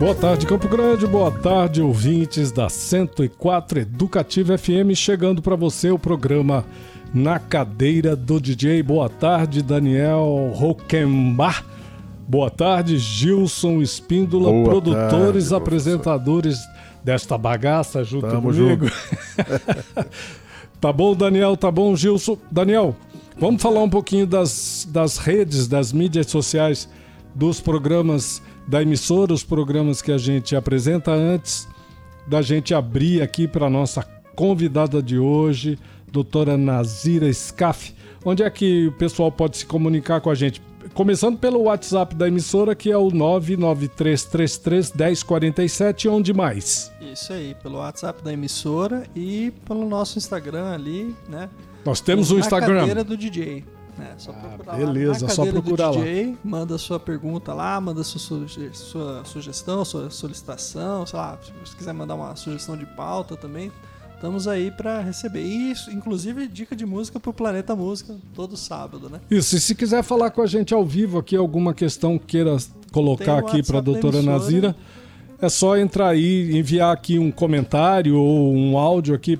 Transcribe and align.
Boa 0.00 0.14
tarde, 0.14 0.46
Campo 0.46 0.66
Grande. 0.66 1.06
Boa 1.06 1.30
tarde, 1.30 1.82
ouvintes 1.82 2.50
da 2.50 2.70
104 2.70 3.80
Educativa 3.80 4.56
FM. 4.56 4.94
Chegando 4.94 5.42
para 5.42 5.54
você 5.54 5.90
o 5.90 5.98
programa 5.98 6.64
Na 7.12 7.38
Cadeira 7.38 8.16
do 8.16 8.40
DJ. 8.40 8.82
Boa 8.82 9.10
tarde, 9.10 9.62
Daniel 9.62 10.52
Roquembar. 10.54 11.66
Boa 12.26 12.48
tarde, 12.48 12.96
Gilson 12.96 13.82
Espíndola, 13.82 14.50
Boa 14.50 14.64
produtores, 14.64 15.50
tarde, 15.50 15.62
apresentadores 15.62 16.58
desta 17.04 17.36
bagaça 17.36 18.02
junto 18.02 18.26
Tamo 18.26 18.50
comigo. 18.54 18.86
Tá 20.80 20.90
bom, 20.90 21.14
Daniel? 21.14 21.58
Tá 21.58 21.70
bom, 21.70 21.94
Gilson? 21.94 22.38
Daniel, 22.50 22.96
vamos 23.38 23.60
falar 23.60 23.82
um 23.82 23.90
pouquinho 23.90 24.26
das, 24.26 24.88
das 24.90 25.18
redes, 25.18 25.68
das 25.68 25.92
mídias 25.92 26.28
sociais, 26.28 26.88
dos 27.34 27.60
programas 27.60 28.40
da 28.70 28.80
emissora, 28.80 29.34
os 29.34 29.42
programas 29.42 30.00
que 30.00 30.12
a 30.12 30.18
gente 30.18 30.54
apresenta 30.54 31.10
antes 31.10 31.66
da 32.24 32.40
gente 32.40 32.72
abrir 32.72 33.20
aqui 33.20 33.48
para 33.48 33.68
nossa 33.68 34.04
convidada 34.36 35.02
de 35.02 35.18
hoje, 35.18 35.76
doutora 36.06 36.56
Nazira 36.56 37.28
Scaff. 37.32 37.92
Onde 38.24 38.44
é 38.44 38.50
que 38.50 38.86
o 38.86 38.92
pessoal 38.92 39.32
pode 39.32 39.56
se 39.56 39.66
comunicar 39.66 40.20
com 40.20 40.30
a 40.30 40.36
gente? 40.36 40.62
Começando 40.94 41.36
pelo 41.36 41.62
WhatsApp 41.62 42.14
da 42.14 42.28
emissora, 42.28 42.76
que 42.76 42.92
é 42.92 42.96
o 42.96 43.08
993331047, 43.08 46.08
onde 46.08 46.32
mais? 46.32 46.92
Isso 47.00 47.32
aí, 47.32 47.56
pelo 47.60 47.78
WhatsApp 47.78 48.22
da 48.22 48.32
emissora 48.32 49.02
e 49.16 49.52
pelo 49.66 49.88
nosso 49.88 50.16
Instagram 50.16 50.70
ali, 50.70 51.12
né? 51.28 51.50
Nós 51.84 52.00
temos 52.00 52.30
o 52.30 52.36
um 52.36 52.38
Instagram. 52.38 52.78
Cadeira 52.78 53.02
do 53.02 53.16
DJ. 53.16 53.64
É, 54.00 54.14
só 54.18 54.32
ah, 54.32 54.76
beleza, 54.76 55.28
só 55.28 55.44
procurar 55.46 55.92
DJ, 55.92 56.26
lá. 56.32 56.38
Manda 56.42 56.78
sua 56.78 56.98
pergunta 56.98 57.52
lá, 57.52 57.80
manda 57.80 58.02
sua, 58.02 58.20
suge 58.20 58.70
sua 58.72 59.24
sugestão, 59.24 59.84
sua 59.84 60.10
solicitação, 60.10 61.06
sei 61.06 61.18
lá, 61.18 61.38
se 61.64 61.76
quiser 61.76 61.92
mandar 61.92 62.14
uma 62.14 62.34
sugestão 62.36 62.76
de 62.76 62.86
pauta 62.86 63.36
também, 63.36 63.70
estamos 64.14 64.48
aí 64.48 64.70
para 64.70 65.00
receber. 65.00 65.42
Isso, 65.42 65.90
inclusive, 65.90 66.46
dica 66.46 66.74
de 66.74 66.86
música 66.86 67.20
pro 67.20 67.32
Planeta 67.32 67.76
Música 67.76 68.16
todo 68.34 68.56
sábado, 68.56 69.08
né? 69.08 69.20
Isso, 69.30 69.56
e 69.56 69.60
se 69.60 69.74
quiser 69.74 70.02
falar 70.02 70.30
com 70.30 70.42
a 70.42 70.46
gente 70.46 70.74
ao 70.74 70.84
vivo 70.84 71.18
aqui, 71.18 71.36
alguma 71.36 71.74
questão 71.74 72.18
queira 72.18 72.56
colocar 72.92 73.38
aqui 73.38 73.62
para 73.62 73.78
a 73.78 73.80
doutora 73.80 74.22
Nazira, 74.22 74.74
é 75.40 75.48
só 75.48 75.76
entrar 75.76 76.08
aí, 76.08 76.56
enviar 76.56 76.92
aqui 76.92 77.18
um 77.18 77.30
comentário 77.30 78.18
ou 78.18 78.52
um 78.54 78.76
áudio 78.76 79.14
aqui 79.14 79.38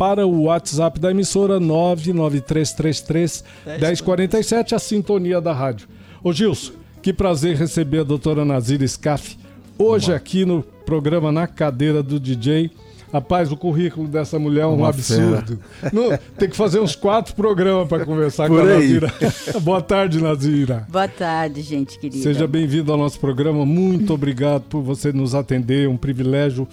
para 0.00 0.26
o 0.26 0.44
WhatsApp 0.44 0.98
da 0.98 1.10
emissora 1.10 1.60
99333 1.60 3.44
1047, 3.78 4.74
a 4.74 4.78
sintonia 4.78 5.42
da 5.42 5.52
rádio. 5.52 5.86
Ô 6.24 6.32
Gilson, 6.32 6.72
que 7.02 7.12
prazer 7.12 7.54
receber 7.54 7.98
a 7.98 8.02
doutora 8.02 8.42
Nazira 8.42 8.88
Scaff 8.88 9.36
hoje 9.78 10.10
aqui 10.14 10.46
no 10.46 10.62
programa 10.86 11.30
Na 11.30 11.46
Cadeira 11.46 12.02
do 12.02 12.18
DJ. 12.18 12.70
Rapaz, 13.12 13.52
o 13.52 13.58
currículo 13.58 14.08
dessa 14.08 14.38
mulher 14.38 14.62
é 14.62 14.66
um 14.66 14.76
Uma 14.76 14.88
absurdo. 14.88 15.58
Não, 15.92 16.16
tem 16.38 16.48
que 16.48 16.56
fazer 16.56 16.80
uns 16.80 16.96
quatro 16.96 17.34
programas 17.34 17.86
para 17.86 18.06
conversar 18.06 18.48
Por 18.48 18.62
com 18.62 18.66
a 18.66 18.72
aí. 18.72 18.94
Nazira. 18.94 19.12
Boa 19.60 19.82
tarde, 19.82 20.22
Nazira. 20.22 20.86
Boa 20.88 21.08
tarde, 21.08 21.60
gente 21.60 21.98
querida. 21.98 22.22
Seja 22.22 22.46
bem-vindo 22.46 22.90
ao 22.90 22.96
nosso 22.96 23.20
programa. 23.20 23.66
Muito 23.66 24.14
obrigado 24.14 24.62
por 24.62 24.80
você 24.80 25.12
nos 25.12 25.34
atender. 25.34 25.90
Um 25.90 25.98
privilégio 25.98 26.66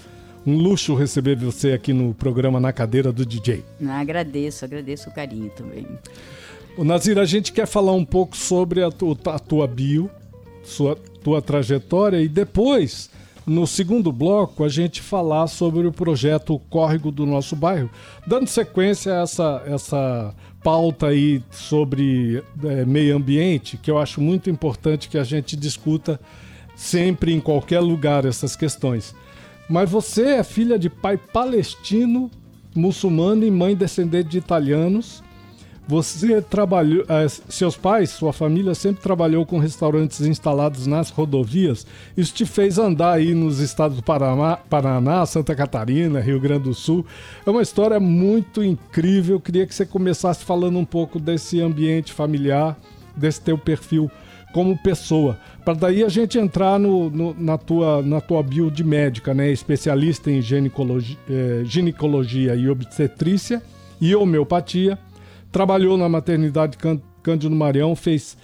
um 0.47 0.56
luxo 0.56 0.96
receber 0.96 1.35
você 1.35 1.74
aqui 1.74 1.91
no 1.91 2.13
programa 2.13 2.58
Na 2.58 2.72
Cadeira 2.72 3.12
do 3.12 3.25
DJ. 3.25 3.66
Ah, 3.85 4.00
agradeço, 4.00 4.63
agradeço 4.63 5.09
o 5.09 5.13
carinho 5.13 5.50
também. 5.50 5.85
O 6.78 6.85
Nazir, 6.85 7.19
a 7.19 7.25
gente 7.25 7.52
quer 7.52 7.68
falar 7.68 7.91
um 7.91 8.06
pouco 8.06 8.38
sobre 8.38 8.81
a, 8.81 8.90
tu, 8.90 9.18
a 9.25 9.38
tua 9.38 9.68
bio, 9.68 10.09
sua 10.63 10.96
tua 10.96 11.41
trajetória 11.41 12.22
e 12.22 12.30
depois, 12.30 13.09
no 13.46 13.68
segundo 13.68 14.09
bloco, 14.09 14.63
a 14.63 14.69
gente 14.69 15.02
falar 15.02 15.47
sobre 15.47 15.86
o 15.86 15.91
projeto 15.91 16.57
Córrego 16.69 17.12
do 17.12 17.25
Nosso 17.25 17.53
Bairro, 17.53 17.90
dando 18.25 18.47
sequência 18.47 19.19
a 19.19 19.24
essa, 19.24 19.63
essa 19.66 20.34
pauta 20.63 21.07
aí 21.07 21.44
sobre 21.52 22.41
é, 22.63 22.86
meio 22.86 23.18
ambiente, 23.18 23.75
que 23.75 23.91
eu 23.91 23.97
acho 23.97 24.22
muito 24.22 24.50
importante 24.50 25.09
que 25.09 25.18
a 25.18 25.25
gente 25.25 25.57
discuta 25.57 26.18
sempre 26.74 27.34
em 27.34 27.41
qualquer 27.41 27.81
lugar 27.81 28.24
essas 28.24 28.56
questões. 28.56 29.13
Mas 29.69 29.89
você 29.89 30.23
é 30.35 30.44
filha 30.44 30.79
de 30.79 30.89
pai 30.89 31.17
palestino, 31.17 32.31
muçulmano 32.73 33.45
e 33.45 33.51
mãe 33.51 33.75
descendente 33.75 34.29
de 34.29 34.38
italianos. 34.38 35.23
Você 35.89 36.41
trabalhou, 36.41 37.05
eh, 37.07 37.28
seus 37.47 37.77
pais, 37.77 38.09
sua 38.09 38.33
família 38.33 38.75
sempre 38.75 39.01
trabalhou 39.01 39.45
com 39.45 39.57
restaurantes 39.57 40.19
instalados 40.19 40.85
nas 40.85 41.09
rodovias. 41.09 41.88
Isso 42.16 42.33
te 42.33 42.45
fez 42.45 42.77
andar 42.77 43.13
aí 43.13 43.33
nos 43.33 43.59
estados 43.59 43.95
do 43.95 44.03
Paraná, 44.03 44.57
Paraná, 44.69 45.25
Santa 45.25 45.56
Catarina, 45.56 46.19
Rio 46.19 46.41
Grande 46.41 46.63
do 46.63 46.73
Sul. 46.73 47.06
É 47.45 47.50
uma 47.50 47.61
história 47.61 48.01
muito 48.01 48.61
incrível. 48.61 49.38
Eu 49.38 49.39
queria 49.39 49.66
que 49.66 49.73
você 49.73 49.85
começasse 49.85 50.44
falando 50.44 50.77
um 50.77 50.83
pouco 50.83 51.22
desse 51.22 51.61
ambiente 51.61 52.11
familiar, 52.11 52.77
desse 53.16 53.39
teu 53.39 53.57
perfil 53.57 54.11
como 54.53 54.78
pessoa. 54.78 55.38
Para 55.63 55.74
daí 55.74 56.03
a 56.03 56.09
gente 56.09 56.38
entrar 56.38 56.80
no, 56.80 57.09
no, 57.09 57.34
na, 57.34 57.58
tua, 57.58 58.02
na 58.02 58.22
tua 58.22 58.41
bio 58.41 58.72
de 58.72 58.84
médica, 58.84 59.34
né? 59.34 59.52
Especialista 59.52 60.31
em 60.31 60.41
ginecologia, 60.41 61.18
eh, 61.30 61.62
ginecologia 61.66 62.56
e 62.56 62.69
obstetrícia 62.69 63.62
e 64.00 64.16
homeopatia. 64.16 64.97
Trabalhou 65.52 65.97
na 65.97 66.07
maternidade 66.07 66.78
Cândido 67.22 67.56
Marião, 67.56 67.96
fez 67.96 68.38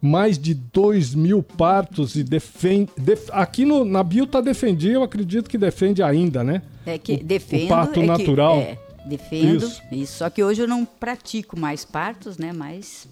mais 0.00 0.38
de 0.38 0.54
2 0.54 1.14
mil 1.14 1.42
partos 1.42 2.16
e 2.16 2.22
defende. 2.22 2.90
Def, 2.96 3.28
aqui 3.32 3.64
no, 3.64 3.84
na 3.84 4.02
bio 4.02 4.26
tá 4.26 4.40
defendido, 4.40 4.94
eu 4.94 5.02
acredito 5.02 5.48
que 5.48 5.58
defende 5.58 6.02
ainda, 6.02 6.42
né? 6.42 6.62
É 6.86 6.96
que 6.96 7.14
o, 7.14 7.24
defendo. 7.24 7.66
O 7.66 7.68
parto 7.68 8.00
é 8.00 8.06
natural. 8.06 8.56
Que, 8.56 8.62
é, 8.62 8.78
defendo. 9.06 9.56
Isso. 9.58 9.82
isso. 9.92 10.18
Só 10.18 10.30
que 10.30 10.42
hoje 10.42 10.62
eu 10.62 10.68
não 10.68 10.84
pratico 10.84 11.58
mais 11.58 11.84
partos, 11.84 12.38
né? 12.38 12.52
Mas 12.52 13.06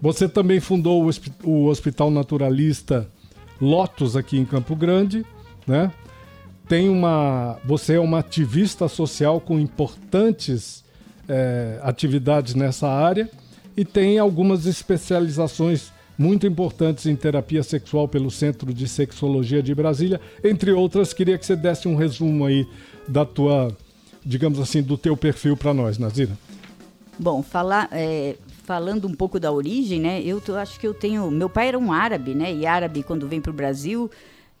você 0.00 0.28
também 0.28 0.60
fundou 0.60 1.08
o 1.44 1.66
Hospital 1.66 2.10
Naturalista 2.10 3.08
Lotus 3.60 4.16
aqui 4.16 4.38
em 4.38 4.44
Campo 4.44 4.74
Grande, 4.74 5.24
né? 5.66 5.92
Tem 6.66 6.88
uma, 6.88 7.58
você 7.64 7.94
é 7.94 8.00
uma 8.00 8.20
ativista 8.20 8.88
social 8.88 9.40
com 9.40 9.58
importantes 9.58 10.84
é, 11.28 11.78
atividades 11.82 12.54
nessa 12.54 12.88
área 12.88 13.28
e 13.76 13.84
tem 13.84 14.18
algumas 14.18 14.66
especializações 14.66 15.92
muito 16.16 16.46
importantes 16.46 17.06
em 17.06 17.16
terapia 17.16 17.62
sexual 17.62 18.06
pelo 18.06 18.30
Centro 18.30 18.72
de 18.74 18.86
Sexologia 18.86 19.62
de 19.62 19.74
Brasília, 19.74 20.20
entre 20.44 20.70
outras. 20.70 21.12
Queria 21.12 21.38
que 21.38 21.46
você 21.46 21.56
desse 21.56 21.88
um 21.88 21.96
resumo 21.96 22.44
aí 22.44 22.66
da 23.08 23.24
tua, 23.24 23.74
digamos 24.24 24.60
assim, 24.60 24.82
do 24.82 24.98
teu 24.98 25.16
perfil 25.16 25.56
para 25.56 25.72
nós, 25.72 25.98
Nazira. 25.98 26.36
Bom, 27.18 27.42
falar, 27.42 27.88
é, 27.90 28.36
falando 28.70 29.08
um 29.08 29.14
pouco 29.14 29.40
da 29.40 29.50
origem, 29.50 29.98
né? 29.98 30.22
Eu 30.22 30.40
acho 30.56 30.78
que 30.78 30.86
eu 30.86 30.94
tenho. 30.94 31.28
Meu 31.28 31.50
pai 31.50 31.66
era 31.66 31.76
um 31.76 31.92
árabe, 31.92 32.36
né? 32.36 32.54
E 32.54 32.64
árabe, 32.64 33.02
quando 33.02 33.26
vem 33.26 33.40
para 33.40 33.50
o 33.50 33.52
Brasil, 33.52 34.08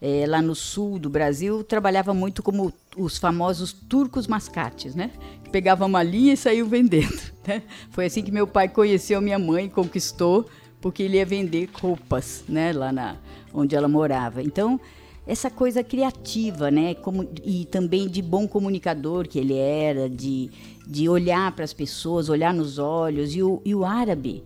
é, 0.02 0.24
lá 0.26 0.42
no 0.42 0.52
sul 0.52 0.98
do 0.98 1.08
Brasil, 1.08 1.62
trabalhava 1.62 2.12
muito 2.12 2.42
como 2.42 2.72
os 2.96 3.18
famosos 3.18 3.72
turcos 3.72 4.26
mascates, 4.26 4.96
né? 4.96 5.12
Pegavam 5.52 5.86
uma 5.86 6.02
linha 6.02 6.32
e 6.32 6.36
saíam 6.36 6.66
vendendo. 6.66 7.30
Né? 7.46 7.62
Foi 7.90 8.04
assim 8.04 8.22
que 8.22 8.30
meu 8.30 8.46
pai 8.46 8.68
conheceu 8.68 9.20
minha 9.20 9.38
mãe, 9.38 9.68
conquistou, 9.68 10.46
porque 10.80 11.04
ele 11.04 11.16
ia 11.16 11.24
vender 11.24 11.70
roupas, 11.72 12.44
né? 12.48 12.72
Lá 12.72 12.92
na, 12.92 13.16
onde 13.54 13.76
ela 13.76 13.88
morava. 13.88 14.42
Então, 14.42 14.78
essa 15.26 15.48
coisa 15.48 15.84
criativa, 15.84 16.70
né? 16.70 16.94
Como, 16.94 17.28
e 17.44 17.64
também 17.64 18.08
de 18.08 18.20
bom 18.20 18.48
comunicador 18.48 19.28
que 19.28 19.38
ele 19.38 19.56
era, 19.56 20.10
de, 20.10 20.50
de 20.90 21.08
olhar 21.08 21.52
para 21.52 21.64
as 21.64 21.72
pessoas, 21.72 22.28
olhar 22.28 22.52
nos 22.52 22.76
olhos. 22.78 23.34
E 23.34 23.42
o, 23.42 23.62
e 23.64 23.72
o 23.74 23.84
árabe, 23.84 24.42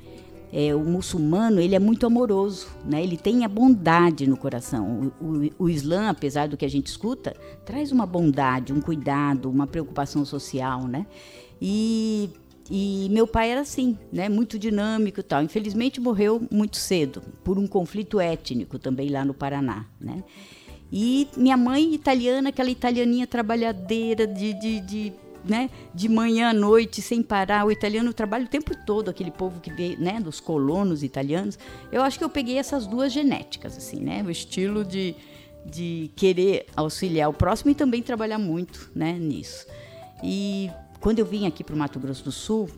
é, 0.52 0.74
o 0.74 0.80
muçulmano, 0.80 1.58
ele 1.58 1.74
é 1.74 1.78
muito 1.78 2.06
amoroso, 2.06 2.68
né? 2.84 3.02
Ele 3.02 3.16
tem 3.16 3.44
a 3.44 3.48
bondade 3.48 4.26
no 4.26 4.36
coração. 4.36 5.10
O, 5.18 5.24
o, 5.24 5.50
o, 5.60 5.68
Islã, 5.70 6.10
apesar 6.10 6.46
do 6.46 6.56
que 6.56 6.64
a 6.66 6.70
gente 6.70 6.88
escuta, 6.88 7.34
traz 7.64 7.90
uma 7.90 8.04
bondade, 8.04 8.72
um 8.72 8.80
cuidado, 8.80 9.50
uma 9.50 9.66
preocupação 9.66 10.24
social, 10.24 10.86
né? 10.86 11.06
E 11.60 12.28
E 12.70 13.08
meu 13.10 13.26
pai 13.26 13.50
era 13.50 13.60
assim, 13.60 13.98
né, 14.10 14.28
muito 14.28 14.58
dinâmico 14.58 15.20
e 15.20 15.22
tal. 15.22 15.42
Infelizmente 15.42 16.00
morreu 16.00 16.40
muito 16.50 16.76
cedo, 16.76 17.22
por 17.42 17.58
um 17.58 17.66
conflito 17.66 18.18
étnico 18.18 18.78
também 18.78 19.10
lá 19.10 19.24
no 19.24 19.34
Paraná, 19.34 19.84
né? 20.00 20.24
E 20.90 21.26
minha 21.36 21.56
mãe 21.56 21.92
italiana, 21.92 22.50
aquela 22.50 22.70
italianinha 22.70 23.26
trabalhadeira 23.26 24.26
de, 24.26 24.54
de, 24.54 24.80
de 24.80 25.12
né, 25.44 25.70
de 25.94 26.08
manhã 26.08 26.50
à 26.50 26.52
noite, 26.52 27.02
sem 27.02 27.22
parar. 27.22 27.66
O 27.66 27.70
italiano 27.70 28.12
trabalha 28.12 28.44
o 28.44 28.48
tempo 28.48 28.74
todo, 28.84 29.10
aquele 29.10 29.30
povo 29.30 29.60
que 29.60 29.72
veio, 29.72 29.98
né, 30.00 30.20
dos 30.20 30.40
colonos 30.40 31.02
italianos. 31.02 31.58
Eu 31.92 32.02
acho 32.02 32.18
que 32.18 32.24
eu 32.24 32.30
peguei 32.30 32.58
essas 32.58 32.86
duas 32.86 33.12
genéticas, 33.12 33.76
assim, 33.76 34.00
né, 34.00 34.22
o 34.22 34.30
estilo 34.30 34.84
de, 34.84 35.14
de 35.64 36.10
querer 36.16 36.66
auxiliar 36.76 37.28
o 37.28 37.32
próximo 37.32 37.70
e 37.70 37.74
também 37.74 38.02
trabalhar 38.02 38.38
muito, 38.38 38.90
né, 38.94 39.12
nisso. 39.12 39.66
E 40.22 40.70
quando 41.00 41.18
eu 41.18 41.26
vim 41.26 41.46
aqui 41.46 41.62
para 41.62 41.74
o 41.74 41.78
Mato 41.78 42.00
Grosso 42.00 42.24
do 42.24 42.32
Sul, 42.32 42.68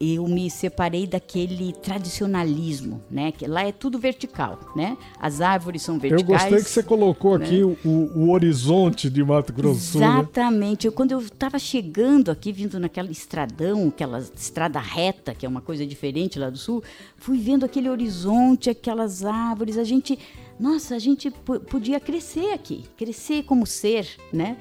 eu 0.00 0.26
me 0.26 0.50
separei 0.50 1.06
daquele 1.06 1.74
tradicionalismo, 1.74 3.02
né? 3.10 3.30
Que 3.32 3.46
lá 3.46 3.66
é 3.66 3.70
tudo 3.70 3.98
vertical, 3.98 4.58
né? 4.74 4.96
As 5.20 5.42
árvores 5.42 5.82
são 5.82 5.98
verticais. 5.98 6.22
Eu 6.22 6.26
gostei 6.26 6.64
que 6.64 6.70
você 6.70 6.82
colocou 6.82 7.38
né? 7.38 7.44
aqui 7.44 7.62
o, 7.62 7.76
o, 7.84 8.30
horizonte 8.30 9.10
de 9.10 9.22
Mato 9.22 9.52
Grosso 9.52 9.78
do 9.78 9.84
Sul. 9.84 10.00
Né? 10.00 10.06
Exatamente. 10.06 10.86
Né? 10.86 10.88
Eu, 10.88 10.92
quando 10.92 11.12
eu 11.12 11.20
estava 11.20 11.58
chegando 11.58 12.30
aqui, 12.30 12.50
vindo 12.50 12.80
naquela 12.80 13.10
estradão, 13.10 13.88
aquela 13.88 14.20
estrada 14.20 14.80
reta, 14.80 15.34
que 15.34 15.44
é 15.44 15.48
uma 15.48 15.60
coisa 15.60 15.86
diferente 15.86 16.38
lá 16.38 16.48
do 16.48 16.56
Sul, 16.56 16.82
fui 17.18 17.38
vendo 17.38 17.66
aquele 17.66 17.90
horizonte, 17.90 18.70
aquelas 18.70 19.22
árvores. 19.22 19.76
A 19.76 19.84
gente, 19.84 20.18
nossa, 20.58 20.94
a 20.94 20.98
gente 20.98 21.30
podia 21.30 22.00
crescer 22.00 22.54
aqui, 22.54 22.86
crescer 22.96 23.42
como 23.42 23.66
ser, 23.66 24.08
né? 24.32 24.56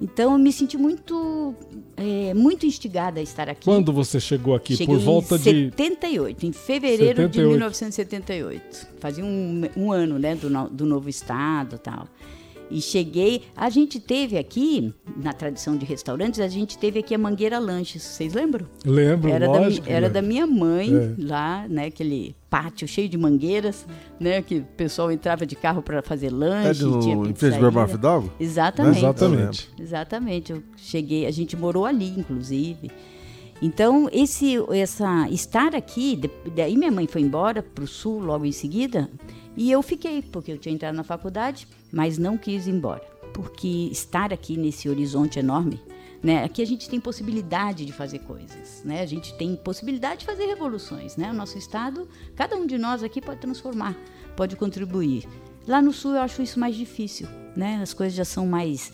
Então 0.00 0.32
eu 0.32 0.38
me 0.38 0.52
senti 0.52 0.76
muito, 0.76 1.54
é, 1.96 2.32
muito 2.32 2.64
instigada 2.64 3.18
a 3.18 3.22
estar 3.22 3.48
aqui. 3.48 3.64
Quando 3.64 3.92
você 3.92 4.20
chegou 4.20 4.54
aqui? 4.54 4.76
Cheguei 4.76 4.94
por 4.94 5.02
volta 5.02 5.34
em 5.36 5.70
78, 5.70 6.46
em 6.46 6.52
fevereiro 6.52 7.22
78. 7.22 7.32
de 7.32 7.40
1978. 7.40 8.86
Fazia 9.00 9.24
um, 9.24 9.62
um 9.76 9.92
ano, 9.92 10.18
né, 10.18 10.36
do, 10.36 10.48
do 10.68 10.86
novo 10.86 11.08
estado, 11.08 11.78
tal. 11.78 12.06
E 12.70 12.82
cheguei, 12.82 13.42
a 13.56 13.70
gente 13.70 13.98
teve 13.98 14.36
aqui, 14.36 14.92
na 15.16 15.32
tradição 15.32 15.76
de 15.76 15.86
restaurantes, 15.86 16.38
a 16.40 16.48
gente 16.48 16.76
teve 16.76 16.98
aqui 16.98 17.14
a 17.14 17.18
Mangueira 17.18 17.58
Lanches, 17.58 18.02
vocês 18.02 18.34
lembram? 18.34 18.66
Lembro, 18.84 19.30
era 19.30 19.46
lógico. 19.46 19.86
Da, 19.86 19.92
era 19.92 20.10
da 20.10 20.20
minha 20.20 20.46
mãe, 20.46 20.94
é. 20.94 21.14
lá, 21.18 21.66
né, 21.68 21.86
aquele 21.86 22.36
pátio 22.50 22.86
cheio 22.86 23.08
de 23.08 23.16
mangueiras, 23.16 23.86
né, 24.20 24.42
que 24.42 24.56
o 24.58 24.64
pessoal 24.76 25.10
entrava 25.10 25.46
de 25.46 25.56
carro 25.56 25.82
para 25.82 26.02
fazer 26.02 26.30
lanche, 26.30 26.82
é 26.82 26.86
no, 26.86 27.00
tinha 27.00 27.16
pizzaria. 27.22 27.88
Fidalgo? 27.88 28.32
Exatamente. 28.38 28.98
Exatamente. 28.98 29.70
Exatamente. 29.78 30.52
Eu 30.52 30.62
cheguei, 30.76 31.26
a 31.26 31.30
gente 31.30 31.56
morou 31.56 31.86
ali, 31.86 32.14
inclusive. 32.18 32.90
Então, 33.60 34.08
esse, 34.12 34.56
essa, 34.72 35.28
estar 35.30 35.74
aqui, 35.74 36.20
daí 36.54 36.76
minha 36.76 36.92
mãe 36.92 37.06
foi 37.06 37.22
embora 37.22 37.62
para 37.62 37.82
o 37.82 37.88
sul 37.88 38.20
logo 38.20 38.44
em 38.44 38.52
seguida, 38.52 39.10
e 39.56 39.72
eu 39.72 39.82
fiquei, 39.82 40.22
porque 40.22 40.52
eu 40.52 40.58
tinha 40.58 40.72
entrado 40.72 40.94
na 40.94 41.02
faculdade, 41.02 41.66
mas 41.92 42.18
não 42.18 42.36
quis 42.36 42.66
ir 42.66 42.70
embora. 42.70 43.02
Porque 43.32 43.88
estar 43.90 44.32
aqui 44.32 44.56
nesse 44.56 44.88
horizonte 44.88 45.38
enorme, 45.38 45.80
né? 46.22 46.44
Aqui 46.44 46.62
a 46.62 46.66
gente 46.66 46.88
tem 46.88 47.00
possibilidade 47.00 47.84
de 47.84 47.92
fazer 47.92 48.20
coisas, 48.20 48.82
né? 48.84 49.02
A 49.02 49.06
gente 49.06 49.34
tem 49.34 49.54
possibilidade 49.54 50.20
de 50.20 50.26
fazer 50.26 50.46
revoluções, 50.46 51.16
né? 51.16 51.30
O 51.30 51.34
nosso 51.34 51.56
estado, 51.56 52.08
cada 52.34 52.56
um 52.56 52.66
de 52.66 52.78
nós 52.78 53.02
aqui 53.02 53.20
pode 53.20 53.40
transformar, 53.40 53.96
pode 54.36 54.56
contribuir. 54.56 55.26
Lá 55.66 55.82
no 55.82 55.92
sul 55.92 56.12
eu 56.12 56.22
acho 56.22 56.42
isso 56.42 56.58
mais 56.58 56.74
difícil, 56.74 57.28
né? 57.54 57.80
As 57.82 57.92
coisas 57.92 58.16
já 58.16 58.24
são 58.24 58.46
mais 58.46 58.92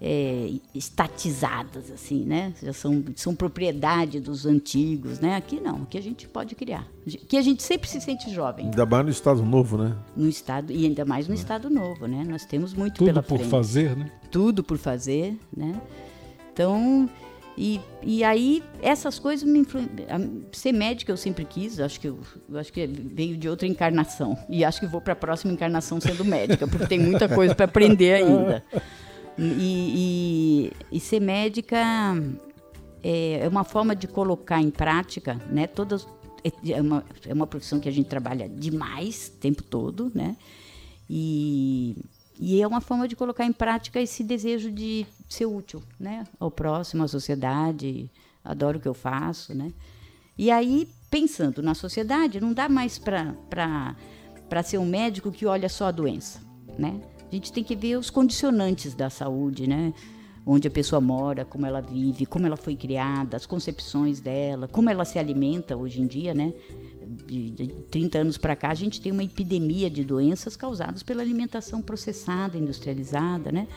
é, 0.00 0.52
estatizadas, 0.74 1.90
assim, 1.90 2.24
né? 2.24 2.54
Já 2.62 2.72
são, 2.72 3.04
são 3.14 3.34
propriedade 3.34 4.18
dos 4.18 4.46
antigos, 4.46 5.20
né? 5.20 5.36
Aqui 5.36 5.60
não, 5.60 5.82
aqui 5.82 5.98
a 5.98 6.00
gente 6.00 6.26
pode 6.26 6.54
criar. 6.54 6.86
Aqui 7.06 7.36
a 7.36 7.42
gente 7.42 7.62
sempre 7.62 7.88
se 7.88 8.00
sente 8.00 8.30
jovem. 8.30 8.66
Ainda 8.66 8.86
mais 8.86 9.04
no 9.04 9.10
Estado 9.10 9.42
Novo, 9.44 9.76
né? 9.76 9.94
No 10.16 10.28
Estado, 10.28 10.72
e 10.72 10.86
ainda 10.86 11.04
mais 11.04 11.28
no 11.28 11.34
é. 11.34 11.36
Estado 11.36 11.68
Novo, 11.68 12.06
né? 12.06 12.24
Nós 12.26 12.46
temos 12.46 12.72
muito 12.72 12.94
Tudo 12.94 13.06
pela 13.06 13.22
por 13.22 13.38
frente. 13.38 13.50
fazer, 13.50 13.94
né? 13.94 14.10
Tudo 14.30 14.64
por 14.64 14.78
fazer, 14.78 15.36
né? 15.54 15.78
Então, 16.52 17.08
e, 17.58 17.78
e 18.02 18.24
aí 18.24 18.62
essas 18.80 19.18
coisas 19.18 19.46
me 19.46 19.58
influenciam. 19.58 20.42
Ser 20.50 20.72
médica 20.72 21.12
eu 21.12 21.16
sempre 21.18 21.44
quis, 21.44 21.78
acho 21.78 22.00
que 22.00 22.08
eu, 22.08 22.18
acho 22.54 22.72
que 22.72 22.86
veio 22.86 23.36
de 23.36 23.50
outra 23.50 23.66
encarnação. 23.66 24.38
E 24.48 24.64
acho 24.64 24.80
que 24.80 24.86
vou 24.86 25.02
para 25.02 25.12
a 25.12 25.16
próxima 25.16 25.52
encarnação 25.52 26.00
sendo 26.00 26.24
médica, 26.24 26.66
porque 26.66 26.86
tem 26.86 26.98
muita 26.98 27.28
coisa 27.28 27.54
para 27.54 27.66
aprender 27.66 28.14
ainda. 28.14 28.64
E, 29.38 30.72
e, 30.90 30.96
e 30.96 31.00
ser 31.00 31.20
médica 31.20 31.78
é, 33.02 33.40
é, 33.44 33.48
uma 33.48 33.64
forma 33.64 33.96
de 33.96 34.06
colocar 34.06 34.60
em 34.60 34.70
prática, 34.70 35.40
né? 35.50 35.66
Todas, 35.66 36.06
é, 36.44 36.72
é 36.72 36.80
uma, 36.80 37.04
é 37.26 37.32
uma 37.32 37.46
profissão 37.46 37.80
que 37.80 37.88
a 37.88 37.92
gente 37.92 38.08
trabalha 38.08 38.48
demais, 38.48 39.32
o 39.34 39.38
tempo 39.38 39.62
todo, 39.62 40.10
né? 40.14 40.36
E, 41.08 41.96
e 42.38 42.60
é 42.60 42.66
uma 42.66 42.80
forma 42.80 43.08
de 43.08 43.16
colocar 43.16 43.44
em 43.44 43.52
prática 43.52 44.00
esse 44.00 44.22
desejo 44.22 44.70
de 44.70 45.06
ser 45.28 45.46
útil, 45.46 45.82
né? 45.98 46.24
Ao 46.38 46.50
próximo, 46.50 47.02
à 47.02 47.08
sociedade. 47.08 48.10
Adoro 48.44 48.78
o 48.78 48.80
que 48.80 48.88
eu 48.88 48.94
faço, 48.94 49.54
né? 49.54 49.72
E 50.36 50.50
aí, 50.50 50.88
pensando 51.10 51.62
na 51.62 51.74
sociedade, 51.74 52.40
não 52.40 52.52
dá 52.52 52.68
mais 52.68 52.98
para 52.98 54.62
ser 54.64 54.78
um 54.78 54.86
médico 54.86 55.30
que 55.30 55.44
olha 55.44 55.68
só 55.68 55.86
a 55.86 55.90
doença, 55.90 56.40
né? 56.78 57.00
A 57.30 57.34
gente 57.34 57.52
tem 57.52 57.62
que 57.62 57.76
ver 57.76 57.96
os 57.96 58.10
condicionantes 58.10 58.92
da 58.92 59.08
saúde, 59.08 59.68
né? 59.68 59.94
Onde 60.44 60.66
a 60.66 60.70
pessoa 60.70 61.00
mora, 61.00 61.44
como 61.44 61.64
ela 61.64 61.80
vive, 61.80 62.26
como 62.26 62.44
ela 62.44 62.56
foi 62.56 62.74
criada, 62.74 63.36
as 63.36 63.46
concepções 63.46 64.20
dela, 64.20 64.66
como 64.66 64.90
ela 64.90 65.04
se 65.04 65.16
alimenta 65.16 65.76
hoje 65.76 66.02
em 66.02 66.06
dia, 66.08 66.34
né? 66.34 66.52
De, 67.26 67.50
de 67.50 67.68
30 67.88 68.18
anos 68.18 68.36
para 68.36 68.56
cá, 68.56 68.70
a 68.70 68.74
gente 68.74 69.00
tem 69.00 69.12
uma 69.12 69.22
epidemia 69.22 69.88
de 69.88 70.02
doenças 70.02 70.56
causadas 70.56 71.04
pela 71.04 71.22
alimentação 71.22 71.80
processada, 71.80 72.58
industrializada, 72.58 73.52
né? 73.52 73.68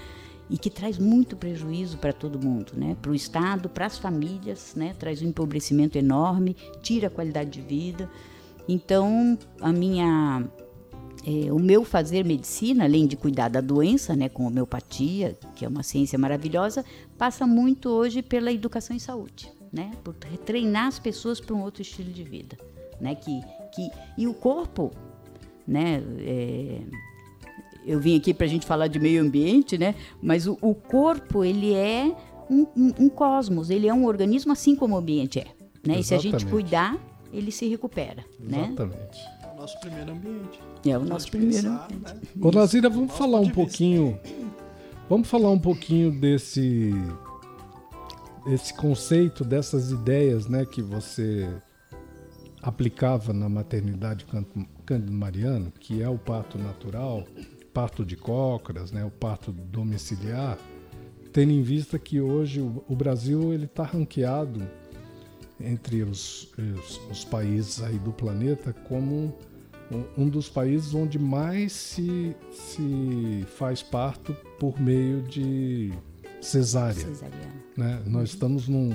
E 0.50 0.58
que 0.58 0.70
traz 0.70 0.98
muito 0.98 1.36
prejuízo 1.36 2.00
para 2.00 2.12
todo 2.12 2.44
mundo, 2.44 2.74
né? 2.76 2.98
Para 3.00 3.12
o 3.12 3.16
Estado, 3.16 3.70
para 3.70 3.86
as 3.86 4.00
famílias, 4.00 4.74
né? 4.76 4.96
Traz 4.98 5.22
um 5.22 5.28
empobrecimento 5.28 5.96
enorme, 5.96 6.56
tira 6.82 7.06
a 7.06 7.12
qualidade 7.12 7.52
de 7.52 7.62
vida. 7.62 8.10
Então, 8.68 9.38
a 9.62 9.72
minha 9.72 10.48
é, 11.26 11.52
o 11.52 11.60
meu 11.60 11.86
fazer 11.86 12.26
medicina, 12.26 12.84
além 12.84 13.08
de 13.08 13.16
cuidar 13.16 13.48
da 13.48 13.62
doença, 13.62 14.16
né, 14.16 14.28
com 14.28 14.46
homeopatia, 14.46 15.38
que 15.56 15.64
é 15.64 15.68
uma 15.68 15.82
ciência 15.82 16.20
maravilhosa, 16.20 16.84
passa 17.18 17.48
muito 17.48 17.90
hoje 17.90 18.22
pela 18.22 18.52
educação 18.52 18.96
em 18.96 19.00
saúde, 19.00 19.50
né, 19.72 19.92
por 20.04 20.14
treinar 20.14 20.88
as 20.88 21.00
pessoas 21.00 21.40
para 21.40 21.56
um 21.56 21.62
outro 21.62 21.82
estilo 21.82 22.12
de 22.12 22.24
vida, 22.24 22.58
né, 23.00 23.16
que, 23.16 23.42
que 23.74 23.90
e 24.18 24.28
o 24.28 24.34
corpo, 24.34 24.92
né, 25.66 26.04
é, 26.20 26.82
eu 27.86 28.00
vim 28.00 28.18
aqui 28.18 28.34
para 28.34 28.46
a 28.46 28.50
gente 28.50 28.66
falar 28.66 28.88
de 28.88 29.00
meio 29.00 29.22
ambiente, 29.22 29.78
né, 29.78 29.96
mas 30.22 30.46
o, 30.46 30.58
o 30.62 30.76
corpo 30.76 31.44
ele 31.44 31.74
é 31.74 32.14
um, 32.50 32.68
um, 32.76 32.94
um, 33.00 33.10
cosmos, 33.10 33.70
ele 33.70 33.88
é 33.88 33.94
um 33.94 34.06
organismo 34.06 34.52
assim 34.52 34.76
como 34.76 34.96
o 34.96 34.98
ambiente 34.98 35.40
é, 35.40 35.48
né, 35.86 36.00
e 36.00 36.04
se 36.04 36.14
a 36.14 36.20
gente 36.20 36.46
cuidar 36.46 36.98
ele 37.34 37.52
se 37.52 37.68
recupera, 37.68 38.24
né? 38.40 38.68
Exatamente. 38.68 39.18
né? 39.18 39.33
Nosso 39.64 39.80
primeiro 39.80 40.12
ambiente. 40.12 40.60
É 40.86 40.98
o 40.98 41.06
nosso 41.06 41.32
primeiro. 41.32 41.70
Pensar, 41.70 41.88
né? 41.90 42.22
Ô, 42.42 42.52
Nazira, 42.52 42.90
vamos 42.90 43.14
falar 43.14 43.40
um 43.40 43.50
pouquinho. 43.50 44.20
Vamos 45.10 45.30
falar 45.30 45.50
um 45.52 45.60
pouquinho 45.60 46.12
desse 46.12 46.92
esse 48.46 48.74
conceito 48.74 49.46
dessas 49.46 49.90
ideias, 49.90 50.48
né, 50.48 50.66
que 50.66 50.82
você 50.82 51.50
aplicava 52.62 53.32
na 53.32 53.48
maternidade 53.48 54.26
Cândido 54.86 55.14
Mariano, 55.14 55.72
que 55.80 56.02
é 56.02 56.10
o 56.10 56.18
parto 56.18 56.58
natural, 56.58 57.24
parto 57.74 58.04
de 58.04 58.18
cócoras, 58.18 58.92
né, 58.92 59.06
o 59.06 59.10
parto 59.10 59.54
domiciliar, 59.54 60.58
tendo 61.32 61.54
em 61.54 61.62
vista 61.62 61.98
que 61.98 62.20
hoje 62.20 62.60
o, 62.60 62.84
o 62.90 62.96
Brasil 62.98 63.54
ele 63.54 63.64
está 63.64 63.84
ranqueado 63.84 64.68
entre 65.58 66.04
os, 66.04 66.52
os, 66.58 67.00
os 67.10 67.24
países 67.24 67.82
aí 67.82 67.98
do 67.98 68.12
planeta 68.12 68.74
como 68.74 69.34
um 70.18 70.28
dos 70.28 70.50
países 70.50 70.94
onde 70.94 71.20
mais 71.20 71.72
se, 71.72 72.36
se 72.52 73.46
faz 73.58 73.82
parto 73.82 74.36
por 74.60 74.80
meio 74.80 75.22
de 75.22 75.92
cesárea. 76.42 77.06
Né? 77.78 78.02
Nós 78.06 78.30
estamos 78.30 78.68
num, 78.68 78.92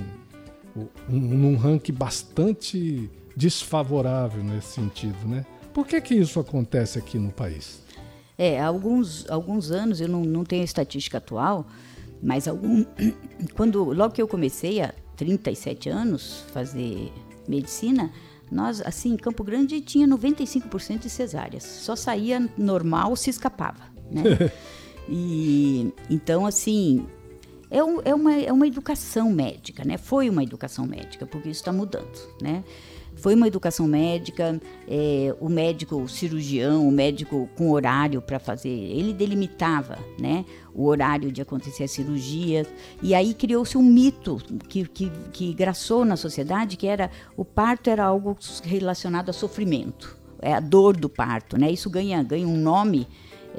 num 1.08 1.56
ranking 1.56 1.92
bastante 1.92 3.10
desfavorável 3.36 4.42
nesse 4.42 4.74
sentido. 4.74 5.26
Né? 5.26 5.44
Por 5.72 5.86
que, 5.86 6.00
que 6.00 6.14
isso 6.14 6.40
acontece 6.40 6.98
aqui 6.98 7.18
no 7.18 7.30
país? 7.30 7.82
É, 8.36 8.60
há 8.60 8.66
alguns, 8.66 9.28
alguns 9.28 9.70
anos, 9.70 10.00
eu 10.00 10.08
não, 10.08 10.22
não 10.22 10.44
tenho 10.44 10.62
a 10.62 10.64
estatística 10.64 11.18
atual, 11.18 11.66
mas 12.22 12.46
algum, 12.46 12.84
quando, 13.54 13.84
logo 13.84 14.14
que 14.14 14.22
eu 14.22 14.28
comecei, 14.28 14.80
há 14.80 14.94
37 15.16 15.88
anos, 15.88 16.44
fazer 16.52 17.12
medicina, 17.48 18.12
nós, 18.50 18.80
assim, 18.80 19.12
em 19.12 19.16
Campo 19.16 19.44
Grande 19.44 19.80
tinha 19.80 20.06
95% 20.06 21.00
de 21.00 21.10
cesáreas. 21.10 21.62
Só 21.62 21.94
saía 21.94 22.48
normal 22.56 23.14
se 23.16 23.30
escapava, 23.30 23.84
né? 24.10 24.22
e 25.08 25.92
então, 26.08 26.46
assim, 26.46 27.06
é, 27.70 27.82
um, 27.82 28.00
é, 28.04 28.14
uma, 28.14 28.34
é 28.34 28.52
uma 28.52 28.66
educação 28.66 29.30
médica, 29.30 29.84
né? 29.84 29.98
Foi 29.98 30.30
uma 30.30 30.42
educação 30.42 30.86
médica, 30.86 31.26
porque 31.26 31.48
isso 31.48 31.60
está 31.60 31.72
mudando, 31.72 32.18
né? 32.40 32.64
Foi 33.20 33.34
uma 33.34 33.46
educação 33.46 33.86
médica, 33.86 34.60
é, 34.86 35.34
o 35.40 35.48
médico 35.48 35.96
o 35.96 36.08
cirurgião, 36.08 36.86
o 36.88 36.92
médico 36.92 37.48
com 37.56 37.70
horário 37.70 38.22
para 38.22 38.38
fazer, 38.38 38.68
ele 38.68 39.12
delimitava 39.12 39.98
né, 40.20 40.44
o 40.74 40.86
horário 40.86 41.32
de 41.32 41.42
acontecer 41.42 41.84
a 41.84 41.88
cirurgia. 41.88 42.66
E 43.02 43.14
aí 43.14 43.34
criou-se 43.34 43.76
um 43.76 43.82
mito 43.82 44.38
que, 44.68 44.86
que, 44.86 45.10
que 45.32 45.52
graçou 45.52 46.04
na 46.04 46.16
sociedade, 46.16 46.76
que 46.76 46.86
era 46.86 47.10
o 47.36 47.44
parto 47.44 47.90
era 47.90 48.04
algo 48.04 48.36
relacionado 48.62 49.30
a 49.30 49.32
sofrimento, 49.32 50.16
é 50.40 50.54
a 50.54 50.60
dor 50.60 50.96
do 50.96 51.08
parto. 51.08 51.58
Né? 51.58 51.70
Isso 51.70 51.90
ganha, 51.90 52.22
ganha 52.22 52.46
um 52.46 52.56
nome 52.56 53.06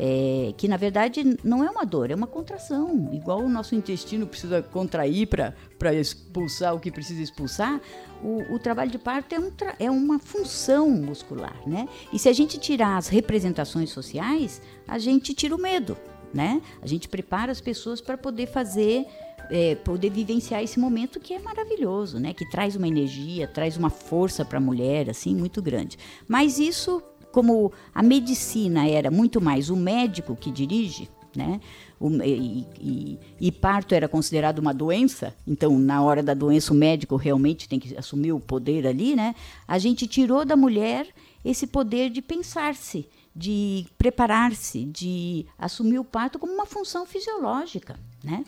é, 0.01 0.53
que 0.55 0.65
na 0.65 0.77
verdade 0.77 1.37
não 1.43 1.61
é 1.61 1.69
uma 1.69 1.85
dor, 1.85 2.09
é 2.09 2.15
uma 2.15 2.25
contração. 2.25 3.09
Igual 3.11 3.41
o 3.41 3.49
nosso 3.49 3.75
intestino 3.75 4.25
precisa 4.25 4.61
contrair 4.61 5.27
para 5.27 5.93
expulsar 5.93 6.73
o 6.73 6.79
que 6.79 6.89
precisa 6.89 7.21
expulsar, 7.21 7.81
o, 8.23 8.55
o 8.55 8.59
trabalho 8.59 8.89
de 8.89 8.97
parto 8.97 9.35
é, 9.35 9.39
um 9.39 9.51
é 9.77 9.91
uma 9.91 10.17
função 10.17 10.89
muscular, 10.89 11.55
né? 11.67 11.87
E 12.13 12.17
se 12.17 12.29
a 12.29 12.33
gente 12.33 12.57
tirar 12.57 12.95
as 12.95 13.09
representações 13.09 13.89
sociais, 13.89 14.61
a 14.87 14.97
gente 14.97 15.33
tira 15.33 15.53
o 15.53 15.61
medo, 15.61 15.97
né? 16.33 16.61
A 16.81 16.87
gente 16.87 17.09
prepara 17.09 17.51
as 17.51 17.59
pessoas 17.59 17.99
para 17.99 18.17
poder 18.17 18.47
fazer 18.47 19.05
é, 19.51 19.75
poder 19.75 20.11
vivenciar 20.11 20.63
esse 20.63 20.79
momento 20.79 21.19
que 21.19 21.33
é 21.33 21.39
maravilhoso, 21.39 22.19
né? 22.19 22.33
Que 22.33 22.47
traz 22.49 22.75
uma 22.75 22.87
energia, 22.87 23.47
traz 23.47 23.75
uma 23.75 23.89
força 23.89 24.45
para 24.45 24.59
a 24.59 24.61
mulher, 24.61 25.09
assim, 25.09 25.35
muito 25.35 25.61
grande. 25.61 25.97
Mas 26.27 26.59
isso 26.59 27.01
como 27.31 27.71
a 27.93 28.01
medicina 28.01 28.87
era 28.87 29.11
muito 29.11 29.39
mais 29.41 29.69
o 29.69 29.75
médico 29.75 30.35
que 30.35 30.51
dirige, 30.51 31.09
né? 31.35 31.59
O, 31.99 32.09
e, 32.23 32.65
e, 32.79 33.19
e, 33.39 33.51
parto 33.51 33.93
era 33.93 34.07
considerado 34.07 34.59
uma 34.59 34.73
doença, 34.73 35.35
então 35.45 35.77
na 35.77 36.01
hora 36.01 36.23
da 36.23 36.33
doença 36.33 36.73
o 36.73 36.75
médico 36.75 37.15
realmente 37.15 37.67
tem 37.67 37.79
que 37.79 37.95
assumir 37.97 38.31
o 38.31 38.39
poder 38.39 38.87
ali, 38.87 39.15
né? 39.15 39.35
A 39.67 39.77
gente 39.77 40.07
tirou 40.07 40.45
da 40.45 40.55
mulher 40.55 41.07
esse 41.43 41.67
poder 41.67 42.09
de 42.09 42.21
pensar-se, 42.21 43.07
de 43.35 43.85
preparar-se, 43.97 44.85
de 44.85 45.45
assumir 45.57 45.99
o 45.99 46.03
parto 46.03 46.39
como 46.39 46.53
uma 46.53 46.65
função 46.65 47.05
fisiológica, 47.05 47.99
né? 48.23 48.43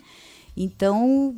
Então, 0.56 1.34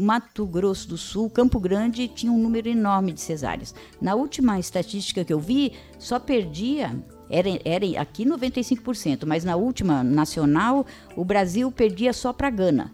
Mato 0.00 0.46
Grosso 0.46 0.88
do 0.88 0.96
Sul, 0.96 1.28
Campo 1.28 1.58
Grande 1.58 2.06
tinha 2.06 2.30
um 2.30 2.38
número 2.38 2.68
enorme 2.68 3.12
de 3.12 3.20
cesáreas. 3.20 3.74
Na 4.00 4.14
última 4.14 4.58
estatística 4.58 5.24
que 5.24 5.32
eu 5.32 5.40
vi, 5.40 5.72
só 5.98 6.18
perdia 6.20 6.94
era, 7.28 7.48
era 7.64 8.00
aqui 8.00 8.24
95%, 8.24 9.26
mas 9.26 9.44
na 9.44 9.56
última 9.56 10.04
nacional, 10.04 10.86
o 11.16 11.24
Brasil 11.24 11.70
perdia 11.72 12.12
só 12.12 12.32
para 12.32 12.50
Gana. 12.50 12.92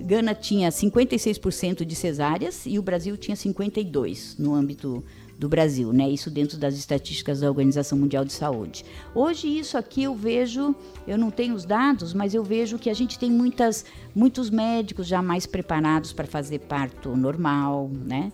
Gana 0.00 0.34
tinha 0.34 0.68
56% 0.68 1.84
de 1.84 1.94
cesáreas 1.94 2.66
e 2.66 2.78
o 2.78 2.82
Brasil 2.82 3.16
tinha 3.16 3.36
52% 3.36 4.38
no 4.38 4.54
âmbito 4.54 5.02
do 5.38 5.48
Brasil, 5.48 5.92
né? 5.92 6.10
Isso 6.10 6.30
dentro 6.30 6.58
das 6.58 6.74
estatísticas 6.74 7.40
da 7.40 7.48
Organização 7.48 7.96
Mundial 7.96 8.24
de 8.24 8.32
Saúde. 8.32 8.84
Hoje 9.14 9.46
isso 9.46 9.78
aqui 9.78 10.02
eu 10.02 10.14
vejo, 10.14 10.74
eu 11.06 11.16
não 11.16 11.30
tenho 11.30 11.54
os 11.54 11.64
dados, 11.64 12.12
mas 12.12 12.34
eu 12.34 12.42
vejo 12.42 12.76
que 12.76 12.90
a 12.90 12.94
gente 12.94 13.16
tem 13.18 13.30
muitas, 13.30 13.84
muitos 14.14 14.50
médicos 14.50 15.06
já 15.06 15.22
mais 15.22 15.46
preparados 15.46 16.12
para 16.12 16.26
fazer 16.26 16.58
parto 16.60 17.16
normal, 17.16 17.88
né? 18.04 18.32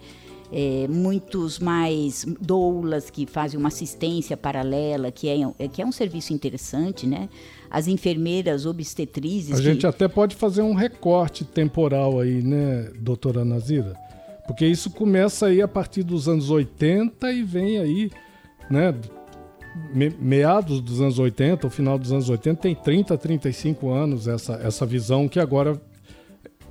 É, 0.53 0.87
muitos 0.89 1.59
mais 1.59 2.25
doulas 2.41 3.11
que 3.11 3.27
fazem 3.27 3.59
uma 3.59 3.69
assistência 3.69 4.37
paralela, 4.37 5.11
que 5.11 5.29
é, 5.29 5.69
que 5.69 5.83
é 5.83 5.87
um 5.87 5.93
serviço 5.93 6.33
interessante, 6.33 7.07
né? 7.07 7.29
As 7.69 7.89
enfermeiras 7.89 8.65
obstetrizes. 8.65 9.55
A 9.55 9.57
que... 9.57 9.63
gente 9.63 9.87
até 9.87 10.07
pode 10.07 10.37
fazer 10.37 10.63
um 10.63 10.75
recorte 10.75 11.45
temporal 11.45 12.21
aí, 12.21 12.41
né, 12.41 12.89
doutora 13.01 13.45
Nazira? 13.45 14.04
Porque 14.47 14.67
isso 14.67 14.91
começa 14.91 15.47
aí 15.47 15.63
a 15.63 15.69
partir 15.69 16.03
dos 16.03 16.29
anos 16.29 16.51
80 16.51 17.33
e 17.33 17.43
vem 17.43 17.79
aí, 17.79 18.11
né? 18.71 18.95
meados 20.21 20.81
dos 20.81 21.01
anos 21.01 21.19
80, 21.19 21.67
o 21.67 21.71
final 21.71 21.99
dos 21.99 22.13
anos 22.13 22.29
80, 22.29 22.61
tem 22.61 22.75
30, 22.75 23.19
35 23.19 23.91
anos 23.91 24.29
essa, 24.29 24.55
essa 24.63 24.87
visão 24.87 25.29
que 25.29 25.41
agora 25.41 25.81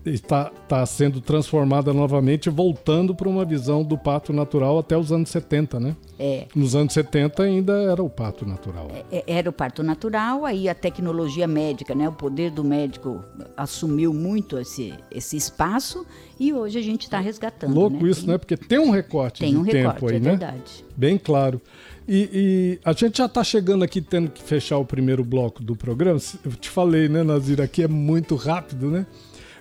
está, 0.05 0.51
está 0.63 0.85
sendo 0.85 1.21
transformada 1.21 1.93
novamente, 1.93 2.49
voltando 2.49 3.15
para 3.15 3.29
uma 3.29 3.45
visão 3.45 3.83
do 3.83 3.97
parto 3.97 4.33
natural 4.33 4.79
até 4.79 4.97
os 4.97 5.11
anos 5.11 5.29
70, 5.29 5.79
né? 5.79 5.95
É. 6.19 6.45
Nos 6.55 6.75
anos 6.75 6.93
70 6.93 7.43
ainda 7.43 7.73
era 7.73 8.01
o 8.03 8.09
parto 8.09 8.45
natural. 8.45 8.87
É, 9.11 9.17
é, 9.17 9.23
era 9.27 9.49
o 9.49 9.53
parto 9.53 9.83
natural, 9.83 10.45
aí 10.45 10.69
a 10.69 10.75
tecnologia 10.75 11.47
médica, 11.47 11.95
né? 11.95 12.07
O 12.07 12.13
poder 12.13 12.51
do 12.51 12.63
médico 12.63 13.23
assumiu 13.55 14.13
muito 14.13 14.57
esse, 14.57 14.93
esse 15.11 15.37
espaço 15.37 16.05
e 16.39 16.53
hoje 16.53 16.77
a 16.77 16.81
gente 16.81 17.03
está 17.03 17.19
resgatando. 17.19 17.73
Louco 17.73 18.03
né? 18.03 18.09
isso, 18.09 18.21
tem, 18.21 18.29
né? 18.29 18.37
Porque 18.37 18.57
tem 18.57 18.79
um 18.79 18.89
recorte 18.89 19.39
tem 19.39 19.57
um 19.57 19.63
tempo 19.63 19.93
recorte, 19.93 20.15
aí, 20.15 20.15
é 20.15 20.19
né? 20.19 20.29
Verdade. 20.31 20.85
Bem 20.95 21.17
claro. 21.17 21.61
E, 22.07 22.29
e, 22.33 22.79
a 22.83 22.91
gente 22.91 23.17
já 23.17 23.25
está 23.25 23.43
chegando 23.43 23.83
aqui 23.83 24.01
tendo 24.01 24.29
que 24.29 24.43
fechar 24.43 24.77
o 24.77 24.85
primeiro 24.85 25.23
bloco 25.23 25.63
do 25.63 25.75
programa. 25.75 26.19
Eu 26.43 26.51
te 26.51 26.69
falei, 26.69 27.07
né, 27.07 27.23
Nazir, 27.23 27.61
aqui 27.61 27.81
é 27.81 27.87
muito 27.87 28.35
rápido, 28.35 28.91
né? 28.91 29.05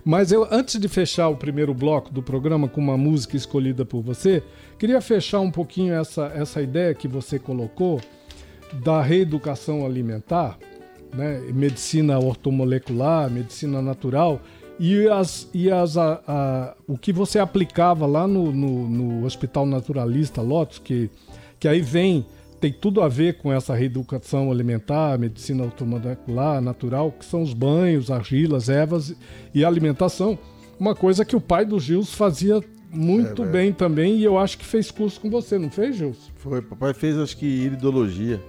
Mas 0.04 0.32
eu, 0.32 0.46
antes 0.50 0.80
de 0.80 0.88
fechar 0.88 1.28
o 1.28 1.36
primeiro 1.36 1.72
bloco 1.72 2.12
do 2.12 2.22
programa 2.22 2.68
com 2.68 2.80
uma 2.80 2.96
música 2.96 3.36
escolhida 3.36 3.84
por 3.84 4.02
você, 4.02 4.42
queria 4.78 5.00
fechar 5.00 5.40
um 5.40 5.50
pouquinho 5.50 5.94
essa, 5.94 6.26
essa 6.34 6.60
ideia 6.60 6.94
que 6.94 7.06
você 7.06 7.38
colocou 7.38 8.00
da 8.82 9.00
reeducação 9.00 9.86
alimentar, 9.86 10.58
né? 11.14 11.40
medicina 11.52 12.18
ortomolecular, 12.18 13.30
medicina 13.30 13.80
natural, 13.80 14.40
e, 14.80 15.06
as, 15.08 15.48
e 15.54 15.70
as, 15.70 15.96
a, 15.96 16.20
a, 16.26 16.74
o 16.88 16.98
que 16.98 17.12
você 17.12 17.38
aplicava 17.38 18.04
lá 18.04 18.26
no, 18.26 18.50
no, 18.50 18.88
no 18.88 19.24
Hospital 19.24 19.66
Naturalista 19.66 20.42
Lotus, 20.42 20.78
que, 20.78 21.08
que 21.60 21.68
aí 21.68 21.80
vem 21.80 22.26
tem 22.62 22.72
tudo 22.72 23.02
a 23.02 23.08
ver 23.08 23.38
com 23.38 23.52
essa 23.52 23.74
reeducação 23.74 24.48
alimentar, 24.48 25.18
medicina 25.18 25.64
automolecular, 25.64 26.62
natural, 26.62 27.10
que 27.10 27.24
são 27.24 27.42
os 27.42 27.52
banhos, 27.52 28.08
argilas, 28.08 28.68
ervas 28.68 29.16
e 29.52 29.64
alimentação. 29.64 30.38
Uma 30.78 30.94
coisa 30.94 31.24
que 31.24 31.34
o 31.34 31.40
pai 31.40 31.64
do 31.66 31.80
Gils 31.80 32.14
fazia 32.14 32.60
muito 32.88 33.42
é, 33.42 33.46
bem 33.46 33.72
também 33.72 34.16
e 34.16 34.22
eu 34.22 34.38
acho 34.38 34.56
que 34.58 34.64
fez 34.64 34.92
curso 34.92 35.20
com 35.20 35.28
você, 35.28 35.58
não 35.58 35.70
fez, 35.72 35.96
Gils? 35.96 36.30
Foi, 36.36 36.62
papai 36.62 36.94
fez 36.94 37.18
acho 37.18 37.36
que 37.36 37.46
iridologia 37.46 38.40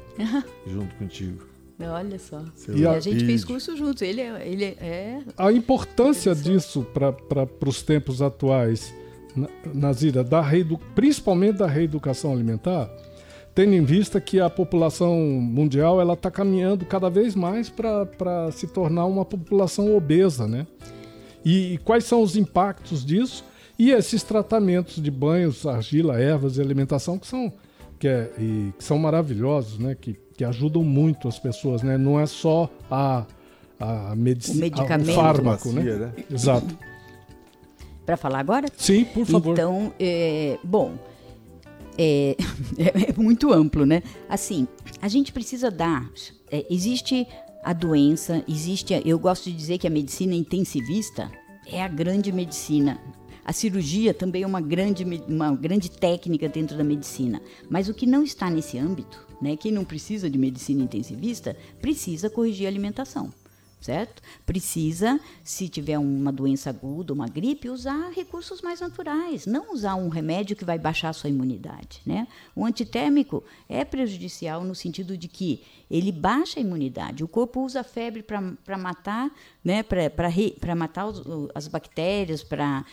junto 0.67 0.93
contigo. 0.93 1.47
Olha 1.79 2.19
só. 2.19 2.45
Seu 2.53 2.77
e 2.77 2.85
a, 2.85 2.91
a 2.91 2.99
gente 2.99 3.25
fez 3.25 3.43
curso 3.43 3.75
juntos. 3.75 4.03
Ele, 4.03 4.21
é, 4.21 4.47
ele 4.47 4.63
é. 4.63 5.21
A 5.35 5.51
importância 5.51 6.35
disso 6.35 6.85
para 6.93 7.47
os 7.67 7.81
tempos 7.81 8.21
atuais, 8.21 8.93
Nazira, 9.73 10.23
da 10.23 10.39
reedu... 10.39 10.79
principalmente 10.93 11.57
da 11.57 11.67
reeducação 11.67 12.31
alimentar, 12.31 12.87
tendo 13.55 13.73
em 13.73 13.83
vista 13.83 14.19
que 14.19 14.39
a 14.39 14.49
população 14.49 15.15
mundial 15.15 16.01
ela 16.01 16.13
está 16.13 16.31
caminhando 16.31 16.85
cada 16.85 17.09
vez 17.09 17.35
mais 17.35 17.69
para 17.69 18.51
se 18.51 18.67
tornar 18.67 19.05
uma 19.05 19.23
população 19.23 19.95
obesa, 19.95 20.47
né? 20.47 20.65
E, 21.45 21.73
e, 21.73 21.77
quais 21.79 22.05
são 22.05 22.21
os 22.21 22.35
impactos 22.35 23.05
disso? 23.05 23.43
E 23.77 23.91
esses 23.91 24.23
tratamentos 24.23 25.01
de 25.01 25.11
banhos, 25.11 25.65
argila, 25.65 26.19
ervas 26.19 26.57
e 26.57 26.61
alimentação 26.61 27.19
que 27.19 27.27
são, 27.27 27.51
que, 27.99 28.07
é, 28.07 28.31
e, 28.39 28.73
que 28.77 28.83
são 28.83 28.97
maravilhosos, 28.97 29.77
né? 29.77 29.95
Que, 29.99 30.17
que 30.37 30.43
ajudam 30.43 30.83
muito 30.83 31.27
as 31.27 31.37
pessoas, 31.37 31.83
né? 31.83 31.97
Não 31.97 32.19
é 32.19 32.25
só 32.25 32.69
a, 32.89 33.25
a 33.79 34.15
medicina, 34.15 34.65
o, 34.67 35.01
o 35.01 35.13
fármaco, 35.13 35.71
né? 35.73 35.83
né? 35.83 36.13
Exato. 36.31 36.75
Para 38.05 38.17
falar 38.17 38.39
agora? 38.39 38.67
Sim, 38.75 39.05
por 39.05 39.25
favor. 39.25 39.53
Então, 39.53 39.93
é, 39.99 40.57
bom, 40.63 40.93
é, 41.97 42.35
é, 42.77 43.13
muito 43.21 43.51
amplo, 43.51 43.85
né? 43.85 44.01
Assim, 44.29 44.67
a 45.01 45.07
gente 45.07 45.31
precisa 45.31 45.69
dar. 45.69 46.09
É, 46.51 46.65
existe 46.69 47.27
a 47.63 47.73
doença, 47.73 48.43
existe. 48.47 48.93
Eu 49.05 49.19
gosto 49.19 49.49
de 49.49 49.55
dizer 49.55 49.77
que 49.77 49.87
a 49.87 49.89
medicina 49.89 50.33
intensivista 50.33 51.31
é 51.65 51.81
a 51.81 51.87
grande 51.87 52.31
medicina. 52.31 52.99
A 53.45 53.51
cirurgia 53.51 54.13
também 54.13 54.43
é 54.43 54.47
uma 54.47 54.61
grande, 54.61 55.03
uma 55.27 55.53
grande 55.53 55.91
técnica 55.91 56.47
dentro 56.47 56.77
da 56.77 56.83
medicina. 56.83 57.41
Mas 57.69 57.89
o 57.89 57.93
que 57.93 58.05
não 58.05 58.23
está 58.23 58.49
nesse 58.49 58.77
âmbito, 58.77 59.27
né? 59.41 59.57
Quem 59.57 59.71
não 59.71 59.83
precisa 59.83 60.29
de 60.29 60.37
medicina 60.37 60.83
intensivista, 60.83 61.55
precisa 61.81 62.29
corrigir 62.29 62.65
a 62.65 62.69
alimentação 62.69 63.33
certo? 63.83 64.21
Precisa, 64.45 65.19
se 65.43 65.67
tiver 65.67 65.99
uma 65.99 66.31
doença 66.31 66.69
aguda, 66.69 67.13
uma 67.13 67.27
gripe, 67.27 67.69
usar 67.69 68.11
recursos 68.11 68.61
mais 68.61 68.79
naturais, 68.79 69.45
não 69.45 69.73
usar 69.73 69.95
um 69.95 70.09
remédio 70.09 70.55
que 70.55 70.65
vai 70.65 70.79
baixar 70.79 71.09
a 71.09 71.13
sua 71.13 71.29
imunidade, 71.29 72.01
né? 72.05 72.27
O 72.55 72.65
antitérmico 72.65 73.43
é 73.67 73.83
prejudicial 73.83 74.63
no 74.63 74.73
sentido 74.73 75.17
de 75.17 75.27
que 75.27 75.63
ele 75.91 76.11
baixa 76.11 76.59
a 76.59 76.63
imunidade. 76.63 77.23
O 77.23 77.27
corpo 77.27 77.61
usa 77.61 77.81
a 77.81 77.83
febre 77.83 78.23
para 78.23 78.77
matar, 78.77 79.29
né? 79.63 79.83
Para 79.83 80.75
matar 80.75 81.07
os, 81.07 81.21
as 81.53 81.67
bactérias, 81.67 82.43
para 82.43 82.85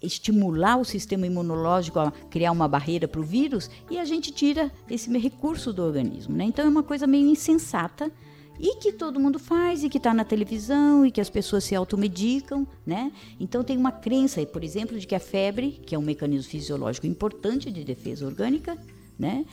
estimular 0.00 0.76
o 0.76 0.84
sistema 0.84 1.26
imunológico 1.26 1.98
a 1.98 2.12
criar 2.30 2.52
uma 2.52 2.68
barreira 2.68 3.08
para 3.08 3.20
o 3.20 3.24
vírus 3.24 3.68
e 3.90 3.98
a 3.98 4.04
gente 4.04 4.30
tira 4.30 4.70
esse 4.88 5.10
recurso 5.18 5.72
do 5.72 5.82
organismo, 5.82 6.36
né? 6.36 6.44
Então 6.44 6.64
é 6.64 6.68
uma 6.68 6.84
coisa 6.84 7.06
meio 7.06 7.26
insensata 7.26 8.12
e 8.58 8.76
que 8.76 8.92
todo 8.92 9.20
mundo 9.20 9.38
faz 9.38 9.84
e 9.84 9.88
que 9.88 9.98
está 9.98 10.12
na 10.12 10.24
televisão 10.24 11.06
e 11.06 11.10
que 11.10 11.20
as 11.20 11.30
pessoas 11.30 11.64
se 11.64 11.74
automedicam, 11.74 12.66
né? 12.84 13.12
Então 13.38 13.62
tem 13.62 13.76
uma 13.76 13.92
crença, 13.92 14.44
por 14.46 14.64
exemplo, 14.64 14.98
de 14.98 15.06
que 15.06 15.14
a 15.14 15.20
febre, 15.20 15.80
que 15.84 15.94
é 15.94 15.98
um 15.98 16.02
mecanismo 16.02 16.50
fisiológico 16.50 17.06
importante 17.06 17.70
de 17.70 17.84
defesa 17.84 18.26
orgânica, 18.26 18.76
né? 19.18 19.44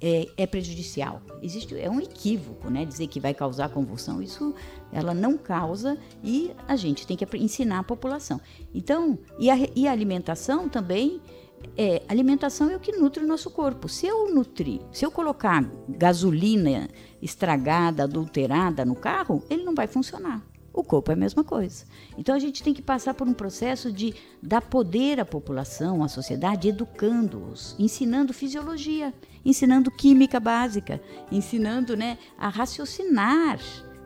É, 0.00 0.28
é, 0.36 0.46
prejudicial. 0.46 1.22
Existe 1.42 1.78
é 1.78 1.88
um 1.88 2.00
equívoco, 2.00 2.68
né? 2.68 2.84
Dizer 2.84 3.06
que 3.06 3.20
vai 3.20 3.32
causar 3.32 3.70
convulsão, 3.70 4.20
isso 4.20 4.54
ela 4.92 5.14
não 5.14 5.38
causa 5.38 5.96
e 6.22 6.50
a 6.68 6.76
gente 6.76 7.06
tem 7.06 7.16
que 7.16 7.26
ensinar 7.36 7.78
a 7.78 7.82
população. 7.82 8.40
Então, 8.74 9.18
e 9.38 9.50
a, 9.50 9.56
e 9.74 9.88
a 9.88 9.92
alimentação 9.92 10.68
também 10.68 11.22
é, 11.76 12.02
alimentação 12.08 12.70
é 12.70 12.76
o 12.76 12.80
que 12.80 12.92
nutre 12.92 13.24
o 13.24 13.26
nosso 13.26 13.50
corpo. 13.50 13.88
Se 13.88 14.06
eu 14.06 14.32
nutrir, 14.32 14.80
se 14.92 15.04
eu 15.04 15.10
colocar 15.10 15.64
gasolina 15.88 16.88
estragada, 17.24 18.04
adulterada 18.04 18.84
no 18.84 18.94
carro, 18.94 19.42
ele 19.48 19.64
não 19.64 19.74
vai 19.74 19.86
funcionar. 19.86 20.42
O 20.72 20.82
corpo 20.82 21.10
é 21.10 21.14
a 21.14 21.16
mesma 21.16 21.42
coisa. 21.42 21.84
Então 22.18 22.34
a 22.34 22.38
gente 22.38 22.62
tem 22.62 22.74
que 22.74 22.82
passar 22.82 23.14
por 23.14 23.26
um 23.26 23.32
processo 23.32 23.90
de 23.92 24.12
dar 24.42 24.60
poder 24.60 25.20
à 25.20 25.24
população, 25.24 26.02
à 26.02 26.08
sociedade, 26.08 26.68
educando-os, 26.68 27.76
ensinando 27.78 28.34
fisiologia, 28.34 29.14
ensinando 29.44 29.90
química 29.90 30.38
básica, 30.40 31.00
ensinando 31.30 31.96
né, 31.96 32.18
a 32.36 32.48
raciocinar 32.48 33.60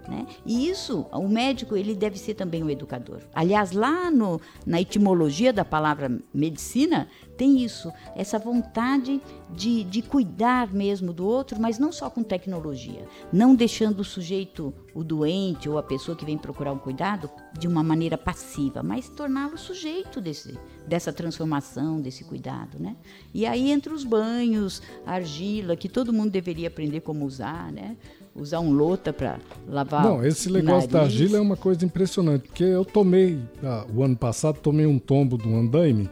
né? 0.08 0.26
E 0.46 0.68
isso, 0.68 1.06
o 1.12 1.28
médico 1.28 1.76
ele 1.76 1.94
deve 1.94 2.18
ser 2.18 2.34
também 2.34 2.64
um 2.64 2.70
educador. 2.70 3.20
Aliás, 3.34 3.72
lá 3.72 4.10
no, 4.10 4.40
na 4.66 4.80
etimologia 4.80 5.52
da 5.52 5.64
palavra 5.64 6.18
medicina, 6.32 7.08
tem 7.36 7.62
isso, 7.62 7.92
essa 8.16 8.38
vontade 8.38 9.20
de, 9.54 9.84
de 9.84 10.02
cuidar 10.02 10.72
mesmo 10.72 11.12
do 11.12 11.26
outro, 11.26 11.60
mas 11.60 11.78
não 11.78 11.92
só 11.92 12.10
com 12.10 12.22
tecnologia, 12.22 13.06
não 13.32 13.54
deixando 13.54 14.00
o 14.00 14.04
sujeito, 14.04 14.74
o 14.94 15.04
doente 15.04 15.68
ou 15.68 15.78
a 15.78 15.82
pessoa 15.82 16.16
que 16.16 16.24
vem 16.24 16.36
procurar 16.36 16.72
um 16.72 16.78
cuidado 16.78 17.30
de 17.56 17.68
uma 17.68 17.82
maneira 17.82 18.18
passiva, 18.18 18.82
mas 18.82 19.08
torná-lo 19.08 19.56
sujeito 19.56 20.20
desse, 20.20 20.58
dessa 20.86 21.12
transformação, 21.12 22.00
desse 22.00 22.24
cuidado. 22.24 22.78
Né? 22.80 22.96
E 23.32 23.46
aí 23.46 23.70
entra 23.70 23.94
os 23.94 24.04
banhos, 24.04 24.82
a 25.06 25.12
argila, 25.12 25.76
que 25.76 25.88
todo 25.88 26.12
mundo 26.12 26.30
deveria 26.30 26.68
aprender 26.68 27.00
como 27.00 27.24
usar, 27.24 27.70
né? 27.70 27.96
Usar 28.38 28.60
um 28.60 28.72
lota 28.72 29.12
para 29.12 29.38
lavar 29.66 30.02
Não, 30.02 30.24
esse 30.24 30.50
negócio 30.50 30.88
da 30.88 31.02
argila 31.02 31.38
é 31.38 31.40
uma 31.40 31.56
coisa 31.56 31.84
impressionante, 31.84 32.48
porque 32.48 32.64
eu 32.64 32.84
tomei, 32.84 33.38
ah, 33.62 33.84
o 33.94 34.02
ano 34.02 34.16
passado, 34.16 34.58
tomei 34.60 34.86
um 34.86 34.98
tombo 34.98 35.36
do 35.36 35.54
andaime, 35.54 36.08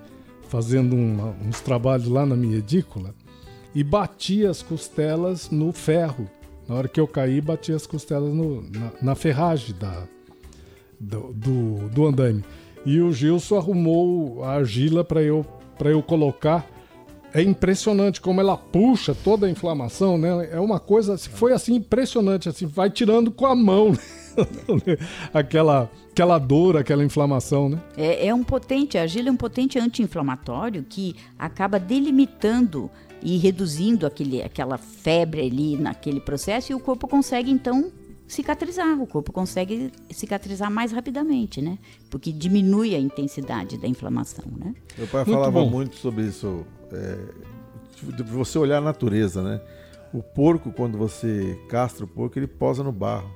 fazendo 0.49 0.95
um, 0.95 1.35
uns 1.47 1.61
trabalhos 1.61 2.09
lá 2.09 2.27
na 2.27 2.37
minha 2.37 2.59
edícula, 2.59 3.15
e 3.75 3.85
bati 3.85 4.47
as 4.47 4.63
costelas 4.63 5.51
no 5.51 5.73
ferro. 5.73 6.29
Na 6.69 6.75
hora 6.75 6.89
que 6.89 6.99
eu 6.99 7.07
caí, 7.07 7.41
bati 7.41 7.73
as 7.73 7.87
costelas 7.87 8.33
no, 8.33 8.63
na, 8.63 8.93
na, 9.01 9.15
ferragem 9.15 9.75
da, 9.79 10.05
do, 10.99 11.33
do, 11.33 11.89
do 11.91 12.07
andaime. 12.07 12.45
E 12.85 13.01
o 13.01 13.13
Gilson 13.13 13.57
arrumou 13.57 14.43
a 14.43 14.55
argila 14.55 15.05
para 15.05 15.23
eu, 15.23 15.45
eu 15.85 16.03
colocar 16.03 16.67
é 17.37 17.43
impressionante 17.43 18.19
como 18.19 18.41
ela 18.41 18.57
puxa 18.57 19.15
toda 19.15 19.47
a 19.47 19.51
inflamação, 19.51 20.17
né? 20.17 20.49
É 20.51 20.59
uma 20.59 20.81
coisa, 20.81 21.19
foi 21.19 21.53
assim 21.53 21.75
impressionante, 21.75 22.49
assim, 22.49 22.65
vai 22.65 22.89
tirando 22.89 23.31
com 23.31 23.45
a 23.45 23.55
mão 23.55 23.93
né? 23.93 24.97
aquela 25.35 25.91
aquela 26.11 26.39
dor, 26.39 26.79
aquela 26.79 27.05
inflamação, 27.05 27.69
né? 27.69 27.79
É, 27.95 28.29
é 28.29 28.35
um 28.35 28.43
potente, 28.43 28.97
a 28.97 29.03
argila 29.03 29.29
é 29.29 29.33
um 29.33 29.37
potente 29.37 29.79
anti-inflamatório 29.79 30.83
que 30.89 31.15
acaba 31.39 31.79
delimitando 31.79 32.91
e 33.23 33.37
reduzindo 33.37 34.07
aquele, 34.07 34.43
aquela 34.43 34.79
febre 34.79 35.43
ali 35.43 35.77
naquele 35.77 36.21
processo 36.21 36.73
e 36.73 36.75
o 36.75 36.81
corpo 36.81 37.07
consegue 37.07 37.51
então 37.51 37.93
cicatrizar, 38.27 38.99
o 38.99 39.07
corpo 39.07 39.31
consegue 39.31 39.93
cicatrizar 40.11 40.71
mais 40.71 40.91
rapidamente, 40.91 41.61
né? 41.61 41.79
Porque 42.09 42.33
diminui 42.33 42.95
a 42.95 42.99
intensidade 42.99 43.77
da 43.77 43.87
inflamação, 43.87 44.47
né? 44.57 44.75
Meu 44.97 45.07
pai 45.07 45.23
muito 45.23 45.37
falava 45.37 45.61
bom. 45.61 45.69
muito 45.69 45.97
sobre 45.97 46.25
isso 46.25 46.65
é, 46.93 47.19
de 48.13 48.23
você 48.23 48.59
olhar 48.59 48.79
a 48.79 48.81
natureza, 48.81 49.43
né? 49.43 49.61
O 50.13 50.23
porco, 50.23 50.73
quando 50.73 50.97
você 50.97 51.59
castra 51.69 52.05
o 52.05 52.09
porco, 52.09 52.39
ele 52.39 52.47
posa 52.47 52.83
no 52.83 52.93
barro. 52.93 53.31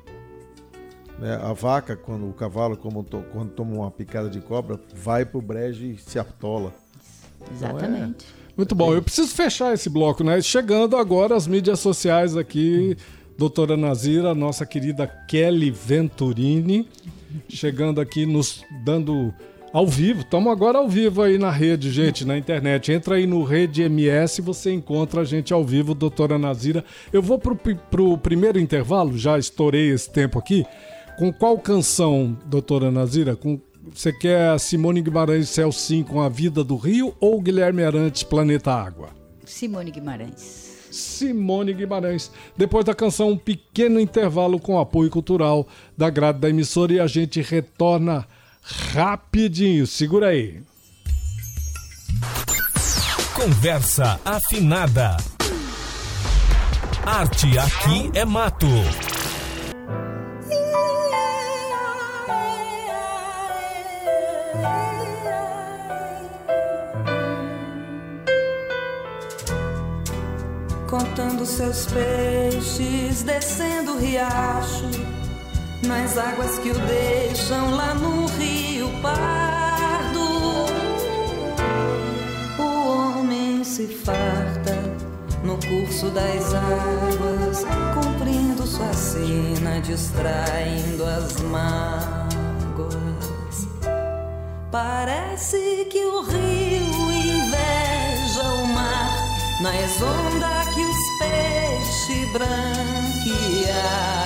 Né? 1.18 1.34
A 1.42 1.52
vaca, 1.52 1.96
quando 1.96 2.28
o 2.28 2.32
cavalo, 2.32 2.76
como 2.76 3.02
to, 3.02 3.22
quando 3.32 3.50
toma 3.50 3.74
uma 3.74 3.90
picada 3.90 4.28
de 4.30 4.40
cobra, 4.40 4.80
vai 4.94 5.24
pro 5.24 5.42
brejo 5.42 5.84
e 5.84 5.98
se 5.98 6.18
atola. 6.18 6.72
Exatamente. 7.52 8.26
Então 8.26 8.36
é... 8.36 8.40
Muito 8.56 8.74
bom. 8.74 8.92
Eu 8.92 9.02
preciso 9.02 9.34
fechar 9.34 9.72
esse 9.72 9.88
bloco, 9.88 10.22
né? 10.22 10.40
Chegando 10.42 10.96
agora 10.96 11.34
as 11.34 11.46
mídias 11.46 11.80
sociais 11.80 12.36
aqui, 12.36 12.96
doutora 13.38 13.76
Nazira, 13.76 14.34
nossa 14.34 14.66
querida 14.66 15.06
Kelly 15.06 15.70
Venturini, 15.70 16.86
chegando 17.48 18.00
aqui 18.00 18.26
nos 18.26 18.62
dando 18.84 19.32
ao 19.72 19.86
vivo, 19.86 20.20
estamos 20.20 20.52
agora 20.52 20.78
ao 20.78 20.88
vivo 20.88 21.22
aí 21.22 21.38
na 21.38 21.50
rede, 21.50 21.90
gente, 21.90 22.24
na 22.24 22.36
internet. 22.36 22.90
Entra 22.90 23.16
aí 23.16 23.26
no 23.26 23.44
Rede 23.44 23.82
MS, 23.82 24.42
você 24.42 24.72
encontra 24.72 25.20
a 25.20 25.24
gente 25.24 25.52
ao 25.52 25.64
vivo, 25.64 25.94
doutora 25.94 26.38
Nazira. 26.38 26.84
Eu 27.12 27.22
vou 27.22 27.38
pro, 27.38 27.56
pro 27.56 28.18
primeiro 28.18 28.58
intervalo, 28.58 29.16
já 29.16 29.38
estourei 29.38 29.90
esse 29.90 30.10
tempo 30.10 30.38
aqui. 30.38 30.66
Com 31.16 31.32
qual 31.32 31.58
canção, 31.58 32.36
doutora 32.46 32.90
Nazira? 32.90 33.36
Com, 33.36 33.60
você 33.94 34.12
quer 34.12 34.58
Simone 34.58 35.02
Guimarães 35.02 35.48
Céu 35.48 35.70
Sim 35.70 36.02
com 36.02 36.20
A 36.20 36.28
Vida 36.28 36.64
do 36.64 36.76
Rio 36.76 37.14
ou 37.20 37.40
Guilherme 37.40 37.84
Arantes 37.84 38.22
Planeta 38.22 38.72
Água? 38.72 39.10
Simone 39.44 39.90
Guimarães. 39.90 40.70
Simone 40.90 41.72
Guimarães. 41.72 42.32
Depois 42.56 42.84
da 42.84 42.94
canção, 42.94 43.30
um 43.30 43.36
pequeno 43.36 44.00
intervalo 44.00 44.58
com 44.58 44.78
apoio 44.78 45.10
cultural 45.10 45.66
da 45.96 46.10
grade 46.10 46.40
da 46.40 46.50
emissora 46.50 46.92
e 46.92 47.00
a 47.00 47.06
gente 47.06 47.40
retorna 47.40 48.26
rapidinho. 48.62 49.86
Segura 49.86 50.28
aí. 50.28 50.62
Conversa 53.34 54.20
afinada. 54.24 55.16
Arte 57.04 57.58
aqui 57.58 58.10
é 58.14 58.24
mato. 58.24 58.66
Contando 70.86 71.46
seus 71.46 71.86
peixes, 71.86 73.22
descendo 73.22 73.94
o 73.94 73.98
riacho 73.98 75.09
nas 75.86 76.18
águas 76.18 76.58
que 76.58 76.70
o 76.70 76.74
deixam 76.74 77.74
lá 77.74 77.94
no 77.94 78.26
Rio 78.26 78.88
Pardo. 79.00 80.20
O 82.58 83.18
homem 83.18 83.64
se 83.64 83.86
farta 83.86 84.78
no 85.42 85.56
curso 85.56 86.10
das 86.10 86.54
águas, 86.54 87.64
cumprindo 87.94 88.66
sua 88.66 88.92
sina, 88.92 89.80
distraindo 89.80 91.04
as 91.04 91.40
mágoas. 91.40 92.30
Parece 94.70 95.86
que 95.90 96.04
o 96.04 96.22
rio 96.22 97.12
inveja 97.12 98.42
o 98.42 98.66
mar 98.68 99.10
nas 99.60 100.00
ondas 100.00 100.68
que 100.74 100.84
os 100.84 101.18
peixes 101.18 102.32
branquear 102.32 104.19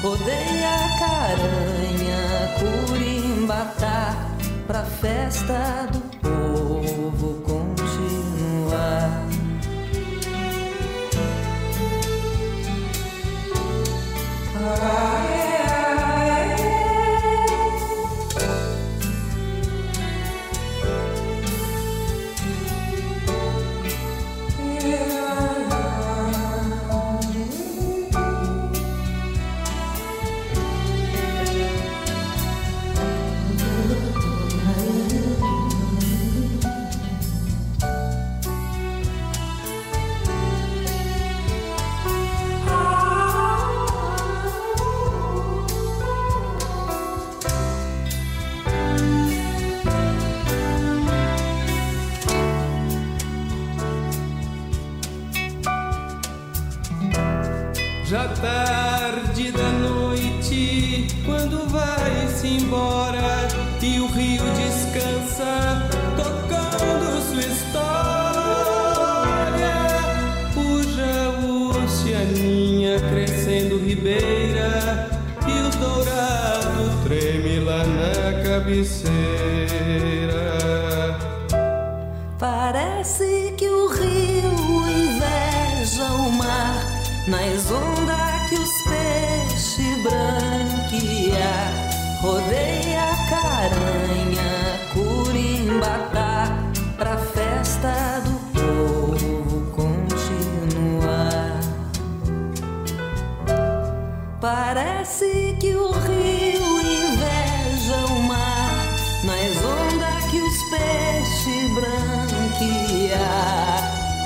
Rodeia 0.00 0.78
caranha, 1.00 2.54
curimbatá, 2.86 4.30
pra 4.66 4.84
festa 4.84 5.88
do 5.92 6.00
povo 6.20 7.42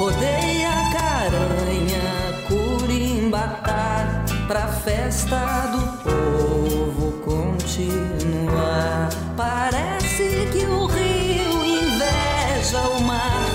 Rodeia 0.03 0.75
caranha, 0.91 2.35
curimbatá, 2.49 4.25
pra 4.49 4.67
festa 4.67 5.39
do 5.69 5.83
povo 6.03 7.13
continuar. 7.21 9.11
Parece 9.37 10.49
que 10.51 10.65
o 10.67 10.87
rio 10.87 11.65
inveja 11.65 12.81
o 12.99 13.01
mar, 13.03 13.47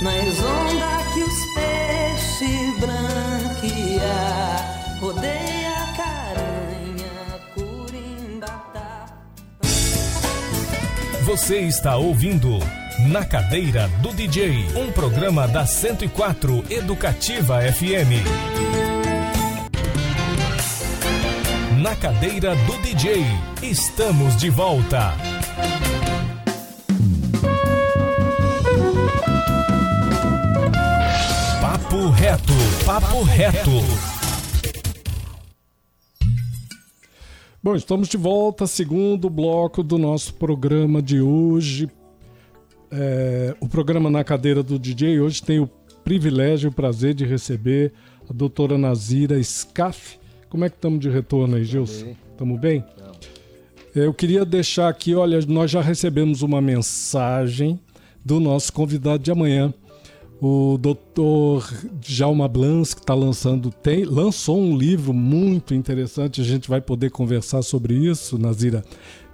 nas 0.00 0.42
ondas 0.42 1.12
que 1.12 1.22
os 1.24 1.38
peixes 1.54 2.80
branquear. 2.80 4.60
Rodeia. 4.98 5.52
Você 11.24 11.60
está 11.60 11.96
ouvindo 11.96 12.58
Na 13.08 13.24
Cadeira 13.24 13.88
do 14.00 14.12
DJ, 14.12 14.66
um 14.76 14.92
programa 14.92 15.48
da 15.48 15.66
104 15.66 16.64
Educativa 16.70 17.60
FM. 17.60 18.22
Na 21.80 21.96
Cadeira 21.96 22.54
do 22.54 22.78
DJ, 22.78 23.24
estamos 23.62 24.36
de 24.36 24.50
volta. 24.50 25.14
Papo 31.60 32.08
reto, 32.10 32.52
papo 32.86 33.22
reto. 33.22 33.70
Bom, 37.62 37.74
estamos 37.74 38.08
de 38.08 38.16
volta, 38.16 38.66
segundo 38.66 39.28
bloco 39.28 39.82
do 39.82 39.98
nosso 39.98 40.34
programa 40.34 41.02
de 41.02 41.20
hoje. 41.20 41.88
É, 42.94 43.56
o 43.58 43.66
programa 43.66 44.10
Na 44.10 44.22
Cadeira 44.22 44.62
do 44.62 44.78
DJ 44.78 45.18
hoje 45.18 45.42
tem 45.42 45.58
o 45.58 45.66
privilégio 46.04 46.68
e 46.68 46.70
o 46.70 46.72
prazer 46.72 47.14
de 47.14 47.24
receber 47.24 47.92
a 48.28 48.32
doutora 48.34 48.76
Nazira 48.76 49.42
Scaff. 49.42 50.18
Como 50.50 50.64
é 50.64 50.68
que 50.68 50.76
estamos 50.76 51.00
de 51.00 51.08
retorno 51.08 51.56
aí, 51.56 51.64
Gilson? 51.64 52.14
Estamos 52.30 52.60
bem? 52.60 52.84
É, 53.96 54.04
Eu 54.04 54.12
queria 54.12 54.44
deixar 54.44 54.88
aqui, 54.88 55.14
olha, 55.14 55.40
nós 55.48 55.70
já 55.70 55.80
recebemos 55.80 56.42
uma 56.42 56.60
mensagem 56.60 57.80
do 58.22 58.38
nosso 58.38 58.70
convidado 58.72 59.22
de 59.22 59.30
amanhã, 59.30 59.72
o 60.40 60.76
doutor 60.76 61.66
Djalma 61.98 62.46
Blans, 62.46 62.92
que 62.92 63.00
está 63.00 63.14
lançando, 63.14 63.70
tem, 63.70 64.04
lançou 64.04 64.60
um 64.60 64.76
livro 64.76 65.14
muito 65.14 65.72
interessante, 65.72 66.40
a 66.40 66.44
gente 66.44 66.68
vai 66.68 66.80
poder 66.80 67.10
conversar 67.10 67.62
sobre 67.62 67.94
isso, 67.94 68.36
Nazira. 68.36 68.84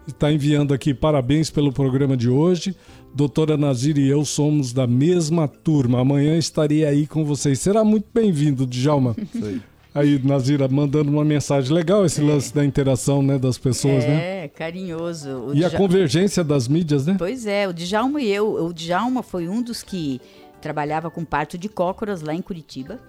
Está 0.07 0.33
enviando 0.33 0.73
aqui 0.73 0.95
parabéns 0.95 1.51
pelo 1.51 1.71
programa 1.73 2.17
de 2.17 2.31
hoje. 2.31 2.75
Doutora 3.15 3.57
Nazira 3.57 3.99
e 3.99 4.09
eu 4.09 4.25
somos 4.25 4.73
da 4.73 4.87
mesma 4.87 5.49
turma. 5.49 6.01
Amanhã 6.01 6.37
estarei 6.37 6.85
aí 6.85 7.07
com 7.07 7.25
vocês. 7.25 7.59
Será 7.59 7.83
muito 7.85 8.07
bem-vindo, 8.13 8.67
Djalma. 8.67 9.17
Aí, 9.95 10.21
Nazira, 10.23 10.69
mandando 10.69 11.11
uma 11.11 11.25
mensagem. 11.25 11.73
Legal 11.75 12.05
esse 12.05 12.21
lance 12.21 12.55
da 12.55 12.65
interação 12.65 13.21
né, 13.21 13.37
das 13.37 13.59
pessoas, 13.59 14.05
né? 14.05 14.45
é, 14.45 14.49
carinhoso. 14.49 15.29
O 15.49 15.55
E 15.55 15.65
a 15.65 15.69
Dja- 15.69 15.77
convergência 15.79 16.45
das 16.45 16.69
mídias, 16.69 17.05
né? 17.07 17.17
Pois 17.19 17.47
é, 17.47 17.67
o 17.67 17.73
Djalma 17.73 18.21
e 18.21 18.29
eu. 18.31 18.65
O 18.67 18.73
Djalma 18.73 19.25
foi 19.25 19.49
um 19.49 19.61
dos 19.61 19.83
que 19.83 20.21
trabalhava 20.61 21.11
com 21.11 21.25
parto 21.25 21.59
de 21.59 21.69
cócoras 21.69 22.21
lá 22.21 22.33
em 22.33 22.43
Curitiba. 22.43 23.01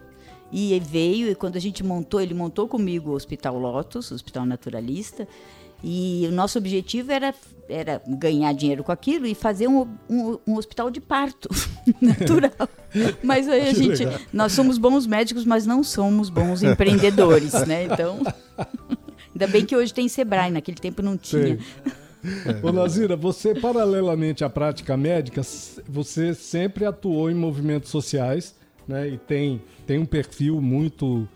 E 0.51 0.73
ele 0.73 0.85
veio, 0.89 1.29
e 1.29 1.35
quando 1.35 1.57
a 1.57 1.59
gente 1.59 1.83
montou, 1.83 2.21
ele 2.21 2.33
montou 2.33 2.67
comigo 2.67 3.11
o 3.11 3.13
Hospital 3.13 3.59
Lotus, 3.59 4.09
o 4.09 4.15
Hospital 4.15 4.45
Naturalista. 4.47 5.27
E 5.83 6.25
o 6.27 6.31
nosso 6.31 6.57
objetivo 6.57 7.11
era, 7.11 7.33
era 7.69 8.01
ganhar 8.05 8.53
dinheiro 8.53 8.83
com 8.83 8.91
aquilo 8.91 9.25
e 9.25 9.33
fazer 9.33 9.67
um, 9.67 9.87
um, 10.09 10.37
um 10.45 10.55
hospital 10.55 10.91
de 10.91 10.99
parto 10.99 11.49
natural. 12.01 12.69
Mas 13.23 13.47
aí 13.47 13.69
a 13.69 13.73
gente. 13.73 14.03
Nós 14.33 14.51
somos 14.51 14.77
bons 14.77 15.07
médicos, 15.07 15.45
mas 15.45 15.65
não 15.65 15.83
somos 15.83 16.29
bons 16.29 16.63
empreendedores, 16.63 17.53
né? 17.65 17.85
Então. 17.85 18.19
Ainda 19.33 19.47
bem 19.47 19.63
que 19.63 19.75
hoje 19.75 19.93
tem 19.93 20.09
Sebrae, 20.09 20.51
naquele 20.51 20.77
tempo 20.77 21.01
não 21.01 21.15
tinha. 21.15 21.57
Sei. 21.57 21.59
Ô, 22.61 22.73
Nazira, 22.73 23.15
você, 23.15 23.55
paralelamente 23.55 24.43
à 24.43 24.49
prática 24.49 24.97
médica, 24.97 25.41
você 25.87 26.33
sempre 26.33 26.83
atuou 26.83 27.31
em 27.31 27.35
movimentos 27.35 27.89
sociais, 27.89 28.55
né? 28.87 29.07
E 29.07 29.17
tem, 29.17 29.61
tem 29.85 29.99
um 29.99 30.05
perfil 30.05 30.59
muito, 30.59 31.29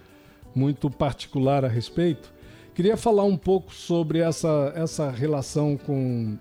muito 0.54 0.90
particular 0.90 1.64
a 1.64 1.70
respeito. 1.70 2.34
Queria 2.74 2.98
falar 2.98 3.24
um 3.24 3.38
pouco 3.38 3.74
sobre 3.74 4.20
essa, 4.20 4.74
essa 4.76 5.12
relação 5.12 5.78
com 5.78 6.38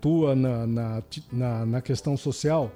tua 0.00 0.34
na, 0.34 0.66
na, 0.66 1.02
na, 1.32 1.66
na 1.66 1.80
questão 1.82 2.16
social 2.16 2.72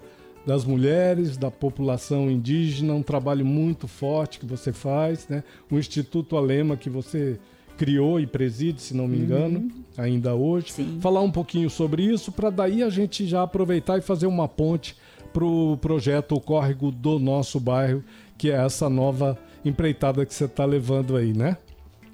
das 0.46 0.64
mulheres, 0.64 1.36
da 1.36 1.50
população 1.50 2.30
indígena, 2.30 2.94
um 2.94 3.02
trabalho 3.02 3.44
muito 3.44 3.86
forte 3.86 4.38
que 4.38 4.46
você 4.46 4.72
faz, 4.72 5.28
né? 5.28 5.44
O 5.70 5.78
Instituto 5.78 6.36
Alema 6.36 6.76
que 6.76 6.90
você 6.90 7.38
criou 7.76 8.20
e 8.20 8.26
preside, 8.26 8.82
se 8.82 8.94
não 8.94 9.08
me 9.08 9.18
engano, 9.18 9.70
ainda 9.96 10.34
hoje. 10.34 10.72
Sim. 10.72 10.98
Falar 11.00 11.22
um 11.22 11.30
pouquinho 11.30 11.70
sobre 11.70 12.02
isso 12.02 12.30
para 12.30 12.50
daí 12.50 12.82
a 12.82 12.90
gente 12.90 13.26
já 13.26 13.42
aproveitar 13.42 13.98
e 13.98 14.02
fazer 14.02 14.26
uma 14.26 14.46
ponte 14.46 14.96
para 15.32 15.44
o 15.44 15.78
projeto 15.78 16.34
O 16.34 16.40
Córrego 16.40 16.90
do 16.90 17.18
Nosso 17.18 17.58
Bairro, 17.58 18.04
que 18.36 18.50
é 18.50 18.54
essa 18.54 18.90
nova 18.90 19.38
empreitada 19.64 20.26
que 20.26 20.34
você 20.34 20.44
está 20.44 20.66
levando 20.66 21.16
aí, 21.16 21.32
né? 21.32 21.56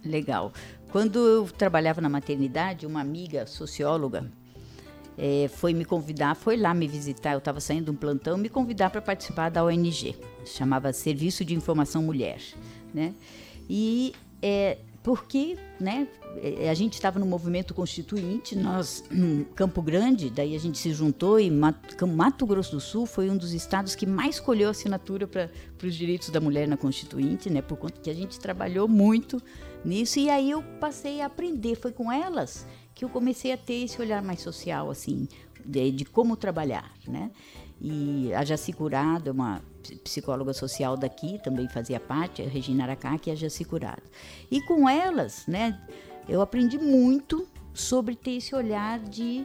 Legal. 0.04 0.52
Quando 0.96 1.18
eu 1.18 1.44
trabalhava 1.46 2.00
na 2.00 2.08
maternidade, 2.08 2.86
uma 2.86 3.02
amiga 3.02 3.46
socióloga 3.46 4.32
eh, 5.18 5.46
foi 5.52 5.74
me 5.74 5.84
convidar, 5.84 6.34
foi 6.34 6.56
lá 6.56 6.72
me 6.72 6.88
visitar. 6.88 7.32
Eu 7.32 7.38
estava 7.38 7.60
saindo 7.60 7.84
de 7.84 7.90
um 7.90 7.94
plantão, 7.94 8.38
me 8.38 8.48
convidar 8.48 8.88
para 8.88 9.02
participar 9.02 9.50
da 9.50 9.62
ONG. 9.62 10.16
Chamava 10.46 10.90
Serviço 10.94 11.44
de 11.44 11.54
Informação 11.54 12.02
Mulher, 12.02 12.40
né? 12.94 13.12
E 13.68 14.14
é, 14.40 14.78
porque, 15.02 15.58
né? 15.78 16.08
eh, 16.42 16.70
A 16.70 16.74
gente 16.74 16.94
estava 16.94 17.18
no 17.18 17.26
movimento 17.26 17.74
constituinte, 17.74 18.56
nós, 18.56 19.04
Campo 19.54 19.82
Grande, 19.82 20.30
daí 20.30 20.56
a 20.56 20.58
gente 20.58 20.78
se 20.78 20.94
juntou 20.94 21.38
e 21.38 21.50
Mato, 21.50 22.06
Mato 22.06 22.46
Grosso 22.46 22.72
do 22.72 22.80
Sul 22.80 23.04
foi 23.04 23.28
um 23.28 23.36
dos 23.36 23.52
estados 23.52 23.94
que 23.94 24.06
mais 24.06 24.40
colheu 24.40 24.70
assinatura 24.70 25.26
para 25.26 25.50
os 25.84 25.94
direitos 25.94 26.30
da 26.30 26.40
mulher 26.40 26.66
na 26.66 26.78
Constituinte, 26.78 27.50
né? 27.50 27.60
Por 27.60 27.76
conta 27.76 28.00
que 28.00 28.08
a 28.08 28.14
gente 28.14 28.40
trabalhou 28.40 28.88
muito 28.88 29.42
nisso 29.86 30.18
e 30.18 30.28
aí 30.28 30.50
eu 30.50 30.62
passei 30.80 31.20
a 31.20 31.26
aprender. 31.26 31.76
Foi 31.76 31.92
com 31.92 32.10
elas 32.12 32.66
que 32.94 33.04
eu 33.04 33.08
comecei 33.08 33.52
a 33.52 33.56
ter 33.56 33.84
esse 33.84 34.00
olhar 34.00 34.22
mais 34.22 34.40
social, 34.40 34.90
assim, 34.90 35.28
de, 35.64 35.90
de 35.90 36.04
como 36.04 36.36
trabalhar, 36.36 36.92
né? 37.06 37.30
E 37.80 38.32
a 38.32 38.42
Jaci 38.42 38.72
Curado 38.72 39.28
é 39.28 39.32
uma 39.32 39.62
ps- 39.82 39.98
psicóloga 39.98 40.54
social 40.54 40.96
daqui, 40.96 41.38
também 41.44 41.68
fazia 41.68 42.00
parte, 42.00 42.40
a 42.40 42.48
Regina 42.48 42.84
Aracá, 42.84 43.18
que 43.18 43.28
é 43.28 43.34
a 43.34 43.36
Jaci 43.36 43.64
Curado. 43.66 44.02
E 44.50 44.62
com 44.62 44.88
elas, 44.88 45.46
né, 45.46 45.78
eu 46.26 46.40
aprendi 46.40 46.78
muito 46.78 47.46
sobre 47.74 48.16
ter 48.16 48.36
esse 48.38 48.54
olhar 48.54 48.98
de 48.98 49.44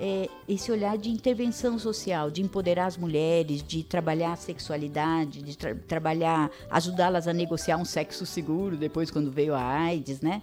é, 0.00 0.28
esse 0.48 0.72
olhar 0.72 0.96
de 0.96 1.10
intervenção 1.10 1.78
social, 1.78 2.30
de 2.30 2.40
empoderar 2.40 2.86
as 2.86 2.96
mulheres, 2.96 3.62
de 3.62 3.84
trabalhar 3.84 4.32
a 4.32 4.36
sexualidade, 4.36 5.42
de 5.42 5.58
tra- 5.58 5.74
trabalhar, 5.86 6.50
ajudá-las 6.70 7.28
a 7.28 7.34
negociar 7.34 7.76
um 7.76 7.84
sexo 7.84 8.24
seguro 8.24 8.78
depois 8.78 9.10
quando 9.10 9.30
veio 9.30 9.54
a 9.54 9.62
AIDS, 9.62 10.22
né? 10.22 10.40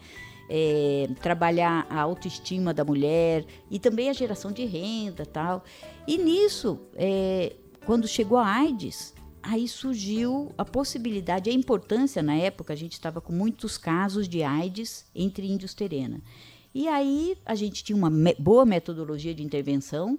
É, 0.49 1.09
trabalhar 1.21 1.87
a 1.89 1.99
autoestima 1.99 2.73
da 2.73 2.85
mulher 2.85 3.45
e 3.69 3.79
também 3.79 4.09
a 4.09 4.13
geração 4.13 4.51
de 4.51 4.63
renda 4.63 5.25
tal. 5.25 5.63
E 6.07 6.17
nisso, 6.17 6.79
é, 6.95 7.55
quando 7.85 8.07
chegou 8.07 8.37
a 8.37 8.45
AIDS, 8.47 9.13
aí 9.41 9.67
surgiu 9.67 10.53
a 10.57 10.63
possibilidade, 10.63 11.49
a 11.49 11.53
importância 11.53 12.21
na 12.21 12.35
época, 12.35 12.73
a 12.73 12.75
gente 12.77 12.93
estava 12.93 13.19
com 13.19 13.33
muitos 13.33 13.77
casos 13.77 14.27
de 14.27 14.43
AIDS 14.43 15.05
entre 15.15 15.47
índios 15.47 15.73
terena. 15.73 16.21
E 16.79 16.87
aí 16.87 17.35
a 17.43 17.55
gente 17.55 17.83
tinha 17.83 17.97
uma 17.97 18.09
me- 18.09 18.35
boa 18.37 18.63
metodologia 18.63 19.33
de 19.33 19.41
intervenção 19.41 20.15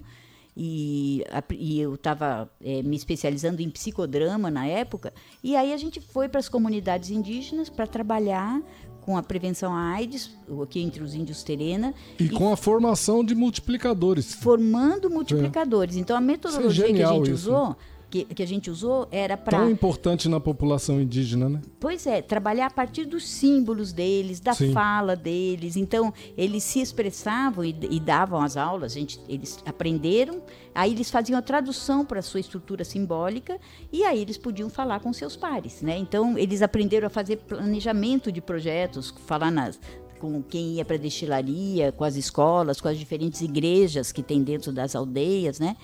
e, 0.57 1.23
a- 1.31 1.45
e 1.55 1.79
eu 1.79 1.95
estava 1.95 2.51
me 2.85 2.97
especializando 2.97 3.63
em 3.63 3.71
psicodrama 3.71 4.51
na 4.51 4.67
época. 4.67 5.13
E 5.41 5.55
aí 5.55 5.73
a 5.73 5.77
gente 5.77 6.01
foi 6.01 6.29
para 6.29 6.41
as 6.41 6.49
comunidades 6.49 7.11
indígenas 7.11 7.69
para 7.71 7.87
trabalhar 7.87 8.61
com 9.03 9.17
a 9.17 9.23
prevenção 9.23 9.73
à 9.73 9.93
AIDS, 9.93 10.31
aqui 10.63 10.81
entre 10.81 11.01
os 11.03 11.15
índios 11.15 11.45
Terena, 11.45 11.95
E, 12.19 12.29
com 12.29 12.53
a 12.53 12.57
formação 12.57 13.25
de 13.25 13.37
multiplicadores. 13.37 14.35
formando 14.35 15.09
multiplicadores. 15.09 15.95
Então 15.97 16.17
a 16.17 16.21
metodologia 16.21 16.93
que 16.93 17.03
a 17.05 17.13
gente 17.13 17.31
isso, 17.31 17.35
usou, 17.51 17.77
que, 18.11 18.25
que 18.25 18.43
a 18.43 18.47
gente 18.47 18.71
usou 18.71 19.07
era 19.11 19.37
para 19.37 19.59
Tão 19.59 19.71
importante 19.71 20.29
na 20.29 20.41
população 20.41 21.01
indígena, 21.01 21.49
né? 21.49 21.61
Pois 21.79 22.07
é, 22.07 22.23
trabalhar 22.23 22.67
a 22.67 22.71
partir 22.71 23.05
dos 23.05 23.29
símbolos 23.29 23.93
deles, 23.93 24.41
da 24.41 24.55
Sim. 24.55 24.73
fala 24.73 25.15
deles. 25.15 25.77
Então, 25.77 26.13
eles 26.37 26.65
se 26.65 26.81
expressavam 26.81 27.65
e, 27.65 27.77
e 27.91 28.01
davam 28.01 28.41
as 28.41 28.57
aulas, 28.57 28.93
a 28.93 28.99
gente, 28.99 29.21
eles 29.29 29.63
aprenderam, 29.67 30.43
aí 30.75 30.93
eles 30.93 31.11
faziam 31.11 31.39
a 31.39 31.43
tradução 31.43 32.05
para 32.05 32.21
a 32.21 32.23
sua 32.23 32.41
estrutura 32.41 32.85
simbólica 32.85 33.59
e 33.93 34.05
aí 34.05 34.21
eles 34.21 34.39
podiam 34.39 34.71
falar 34.71 35.01
com 35.01 35.13
seus 35.13 35.37
pares. 35.37 35.83
Né? 35.83 35.99
Então, 35.99 36.39
eles 36.39 36.63
aprenderam 36.63 37.07
a 37.07 37.11
fazer 37.11 37.37
planejamento 37.37 38.33
de 38.33 38.41
projetos, 38.41 39.13
falar 39.27 39.51
nas, 39.51 39.79
com 40.19 40.43
quem 40.43 40.75
ia 40.75 40.85
para 40.85 40.97
a 40.97 40.99
destilaria, 40.99 41.93
com 41.93 42.05
as 42.05 42.17
escolas, 42.17 42.81
com 42.81 42.89
as 42.89 42.99
diferentes 42.99 43.41
igrejas 43.41 44.13
que 44.13 44.23
tem 44.23 44.43
dentro 44.43 44.73
das 44.73 44.95
aldeias, 44.95 45.61
né? 45.61 45.77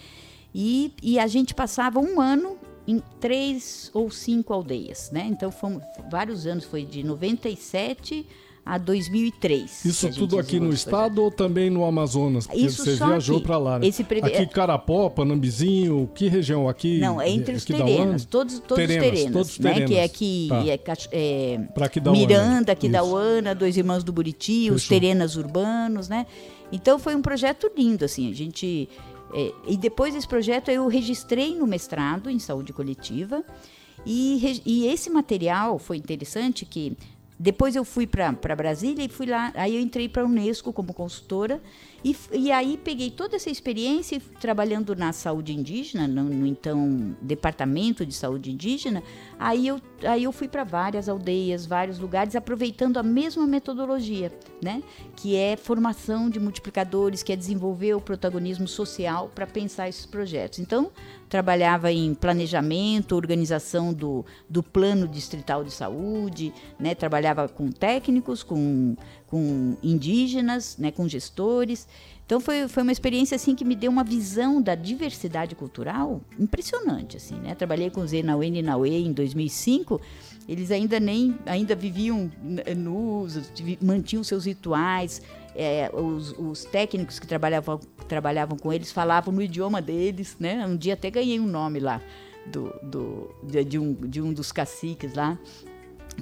E, 0.54 0.92
e 1.02 1.18
a 1.18 1.26
gente 1.26 1.54
passava 1.54 1.98
um 1.98 2.20
ano 2.20 2.56
em 2.86 3.02
três 3.18 3.90
ou 3.94 4.10
cinco 4.10 4.52
aldeias, 4.52 5.10
né? 5.10 5.26
Então 5.30 5.50
fomos 5.50 5.82
vários 6.10 6.46
anos, 6.46 6.64
foi 6.64 6.84
de 6.84 7.02
97 7.02 8.26
a 8.66 8.78
2003. 8.78 9.84
Isso 9.84 10.10
tudo 10.10 10.38
aqui 10.38 10.58
no 10.58 10.70
estado 10.70 11.22
ou 11.22 11.30
também 11.30 11.68
no 11.68 11.84
Amazonas? 11.84 12.46
Porque 12.46 12.60
Isso 12.62 12.82
você 12.84 12.94
viajou 12.94 13.40
para 13.40 13.58
lá, 13.58 13.78
né? 13.78 13.86
Esse 13.86 14.02
preve- 14.04 14.26
Aqui 14.26 14.46
Carapó, 14.46 15.10
Panambizinho, 15.10 16.08
que 16.14 16.28
região 16.28 16.66
aqui? 16.68 16.98
Não, 16.98 17.20
é 17.20 17.28
entre 17.28 17.54
os 17.56 17.68
UAN? 17.68 18.16
todos, 18.30 18.58
todos 18.60 18.76
Terenas, 18.76 19.04
os 19.06 19.10
terenas, 19.12 19.32
todos 19.32 19.58
né? 19.58 19.70
terenas. 19.72 19.90
Que 19.90 19.96
é 19.96 20.04
aqui, 20.04 20.46
Tá. 20.48 20.64
é, 20.66 20.80
é, 21.12 21.58
Pra 21.74 21.86
Aquidauana. 21.86 22.20
Miranda, 22.20 22.72
aqui 22.72 22.88
da 22.88 23.00
Isso. 23.02 23.12
Uana, 23.12 23.54
Dois 23.54 23.76
Irmãos 23.76 24.02
do 24.02 24.12
Buriti, 24.12 24.70
os 24.70 24.82
Fechou. 24.84 25.00
terenas 25.00 25.36
urbanos, 25.36 26.08
né? 26.08 26.26
Então 26.72 26.98
foi 26.98 27.14
um 27.14 27.20
projeto 27.22 27.70
lindo, 27.76 28.04
assim, 28.04 28.30
a 28.30 28.34
gente... 28.34 28.88
é, 29.32 29.52
e 29.66 29.76
depois 29.76 30.14
desse 30.14 30.28
projeto 30.28 30.70
eu 30.70 30.86
registrei 30.86 31.56
no 31.56 31.66
mestrado 31.66 32.30
em 32.30 32.38
saúde 32.38 32.72
coletiva. 32.72 33.44
E, 34.04 34.62
e 34.66 34.86
esse 34.86 35.08
material 35.08 35.78
foi 35.78 35.96
interessante 35.96 36.66
que 36.66 36.96
depois 37.38 37.74
eu 37.74 37.84
fui 37.84 38.06
para 38.06 38.56
Brasília 38.56 39.04
e 39.04 39.08
fui 39.08 39.26
lá, 39.26 39.52
aí 39.54 39.74
eu 39.74 39.80
entrei 39.80 40.08
para 40.08 40.22
a 40.22 40.24
Unesco 40.24 40.72
como 40.72 40.94
consultora 40.94 41.60
e, 42.04 42.14
e 42.32 42.52
aí 42.52 42.76
peguei 42.76 43.10
toda 43.10 43.36
essa 43.36 43.48
experiência 43.48 44.20
trabalhando 44.38 44.94
na 44.94 45.10
saúde 45.10 45.54
indígena, 45.54 46.06
no, 46.06 46.24
no 46.24 46.46
então 46.46 47.16
departamento 47.22 48.04
de 48.04 48.12
saúde 48.12 48.52
indígena, 48.52 49.02
aí 49.38 49.66
eu, 49.66 49.80
aí 50.04 50.24
eu 50.24 50.32
fui 50.32 50.46
para 50.46 50.64
várias 50.64 51.08
aldeias, 51.08 51.64
vários 51.64 51.98
lugares, 51.98 52.36
aproveitando 52.36 52.98
a 52.98 53.02
mesma 53.02 53.46
metodologia, 53.46 54.30
né? 54.62 54.82
Que 55.16 55.34
é 55.34 55.56
formação 55.56 56.28
de 56.28 56.38
multiplicadores, 56.38 57.22
que 57.22 57.32
é 57.32 57.36
desenvolver 57.36 57.94
o 57.94 58.00
protagonismo 58.00 58.68
social 58.68 59.30
para 59.34 59.46
pensar 59.46 59.88
esses 59.88 60.04
projetos. 60.04 60.58
Então, 60.58 60.90
trabalhava 61.34 61.90
em 61.90 62.14
planejamento, 62.14 63.16
organização 63.16 63.92
do, 63.92 64.24
do 64.48 64.62
plano 64.62 65.08
distrital 65.08 65.64
de 65.64 65.72
saúde, 65.72 66.52
né? 66.78 66.94
trabalhava 66.94 67.48
com 67.48 67.72
técnicos, 67.72 68.42
com, 68.42 68.94
com 69.26 69.76
indígenas, 69.82 70.76
né? 70.78 70.90
com 70.90 71.08
gestores. 71.08 71.88
Então 72.26 72.40
foi, 72.40 72.68
foi 72.68 72.82
uma 72.82 72.92
experiência 72.92 73.34
assim 73.34 73.54
que 73.54 73.64
me 73.64 73.76
deu 73.76 73.90
uma 73.90 74.02
visão 74.02 74.60
da 74.62 74.74
diversidade 74.74 75.54
cultural 75.54 76.22
impressionante 76.38 77.18
assim, 77.18 77.34
né? 77.34 77.54
Trabalhei 77.54 77.90
com 77.90 78.00
os 78.00 78.14
Enauê 78.14 78.48
e 78.48 79.06
em 79.06 79.12
2005. 79.12 80.00
Eles 80.48 80.70
ainda 80.70 80.98
nem 80.98 81.38
ainda 81.44 81.74
viviam 81.74 82.30
nus, 82.76 83.38
mantinham 83.80 84.24
seus 84.24 84.46
rituais. 84.46 85.20
é, 85.54 85.90
os, 85.92 86.32
os 86.38 86.64
técnicos 86.64 87.18
que 87.18 87.26
trabalhavam, 87.26 87.78
trabalhavam 88.08 88.56
com 88.56 88.72
eles 88.72 88.90
falavam 88.90 89.32
no 89.32 89.42
idioma 89.42 89.82
deles, 89.82 90.36
né? 90.40 90.66
Um 90.66 90.76
dia 90.76 90.94
até 90.94 91.10
ganhei 91.10 91.38
um 91.38 91.46
nome 91.46 91.78
lá 91.78 92.00
do, 92.46 92.74
do, 92.82 93.34
de, 93.42 93.64
de 93.64 93.78
um, 93.78 93.94
de 93.94 94.20
um 94.20 94.32
dos 94.32 94.52
caciques 94.52 95.14
lá. 95.14 95.38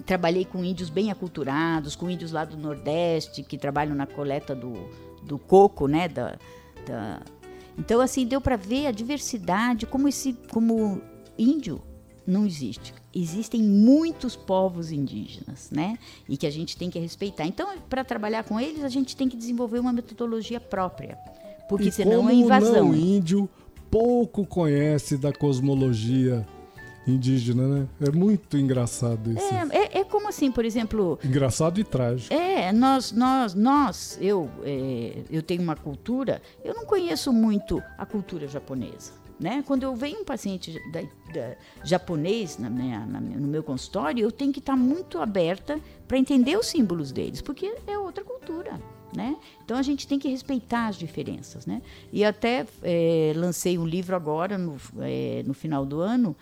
Trabalhei 0.07 0.45
com 0.45 0.65
índios 0.65 0.89
bem 0.89 1.11
aculturados, 1.11 1.95
com 1.95 2.09
índios 2.11 2.33
lá 2.33 2.45
do 2.45 2.57
Nordeste, 2.57 3.43
que 3.43 3.59
trabalham 3.59 3.95
na 3.95 4.07
coleta 4.07 4.55
do, 4.55 4.73
do 5.23 5.39
coco, 5.39 5.87
né? 5.87 6.09
Da, 6.09 6.39
da- 6.87 7.21
Então, 7.79 8.01
assim, 8.01 8.27
deu 8.27 8.41
para 8.41 8.57
ver 8.57 8.87
a 8.87 8.91
diversidade, 8.91 9.87
como 9.87 10.09
esse 10.09 10.33
como 10.51 11.01
índio 11.39 11.81
não 12.27 12.47
existe. 12.47 12.95
Existem 13.15 13.63
muitos 13.63 14.35
povos 14.37 14.91
indígenas, 14.91 15.71
né? 15.71 15.99
E 16.29 16.37
que 16.37 16.47
a 16.47 16.51
gente 16.51 16.77
tem 16.77 16.89
que 16.89 16.99
respeitar. 16.99 17.45
Então, 17.47 17.69
para 17.91 18.03
trabalhar 18.05 18.45
com 18.45 18.59
eles, 18.59 18.83
a 18.85 18.89
gente 18.89 19.15
tem 19.17 19.29
que 19.29 19.37
desenvolver 19.37 19.79
uma 19.81 19.93
metodologia 19.93 20.59
própria. 20.61 21.19
Porque 21.69 21.89
e 21.89 21.93
senão 21.93 22.29
é 22.29 22.35
invasão. 22.35 22.89
o 22.89 22.93
não 22.93 22.95
índio 22.95 23.49
pouco 23.91 24.47
conhece 24.47 25.19
da 25.19 25.33
cosmologia 25.33 26.47
indígena, 27.07 27.67
né? 27.67 27.89
É 28.01 28.11
muito 28.11 28.57
engraçado 28.57 29.33
isso. 29.33 29.43
É, 29.55 29.69
é, 29.97 29.99
é 30.01 30.05
como 30.05 30.29
assim, 30.29 30.51
por 30.51 30.65
exemplo, 30.65 31.19
Engraçado 31.25 31.81
e 31.81 31.85
trágico. 31.85 32.33
É, 32.33 32.73
nós, 32.73 33.13
nós, 33.13 33.55
nós, 33.55 34.19
eu, 34.21 34.49
é, 34.65 35.23
eu 35.31 35.43
tenho 35.43 35.63
uma 35.63 35.77
cultura, 35.77 36.41
eu 36.65 36.75
não 36.75 36.85
conheço 36.85 37.33
muito 37.33 37.83
a 37.99 38.07
cultura 38.07 38.47
japonesa. 38.47 39.13
Né? 39.41 39.65
Quando 39.67 39.83
eu 39.83 39.97
venho 39.97 40.21
um 40.21 40.25
paciente 40.25 40.79
da- 40.93 41.03
da- 41.33 41.57
japonês 41.83 42.59
na 42.59 42.71
minha- 42.71 43.05
na 43.05 43.21
no 43.21 43.49
meu 43.49 43.63
consultório, 43.65 44.23
eu 44.23 44.31
tenho 44.31 44.53
que 44.53 44.61
estar 44.61 44.77
muito 44.77 45.19
aberta 45.19 45.81
para 46.07 46.17
entender 46.17 46.57
os 46.57 46.67
símbolos 46.67 47.11
deles, 47.11 47.41
porque 47.43 47.75
é 47.89 47.99
outra 47.99 48.23
cultura. 48.23 48.81
Né? 49.17 49.37
Então 49.65 49.77
a 49.77 49.83
gente 49.83 50.07
tem 50.07 50.19
que 50.19 50.29
respeitar 50.29 50.87
as 50.87 50.97
diferenças. 50.97 51.67
Né? 51.67 51.83
E 52.13 52.25
até 52.25 52.65
é, 52.83 53.33
lancei 53.35 53.77
um 53.77 53.85
livro 53.85 54.15
agora, 54.15 54.57
no, 54.57 54.77
é, 55.01 55.43
no 55.45 55.53
final 55.55 55.85
do 55.85 56.01
ano, 56.01 56.37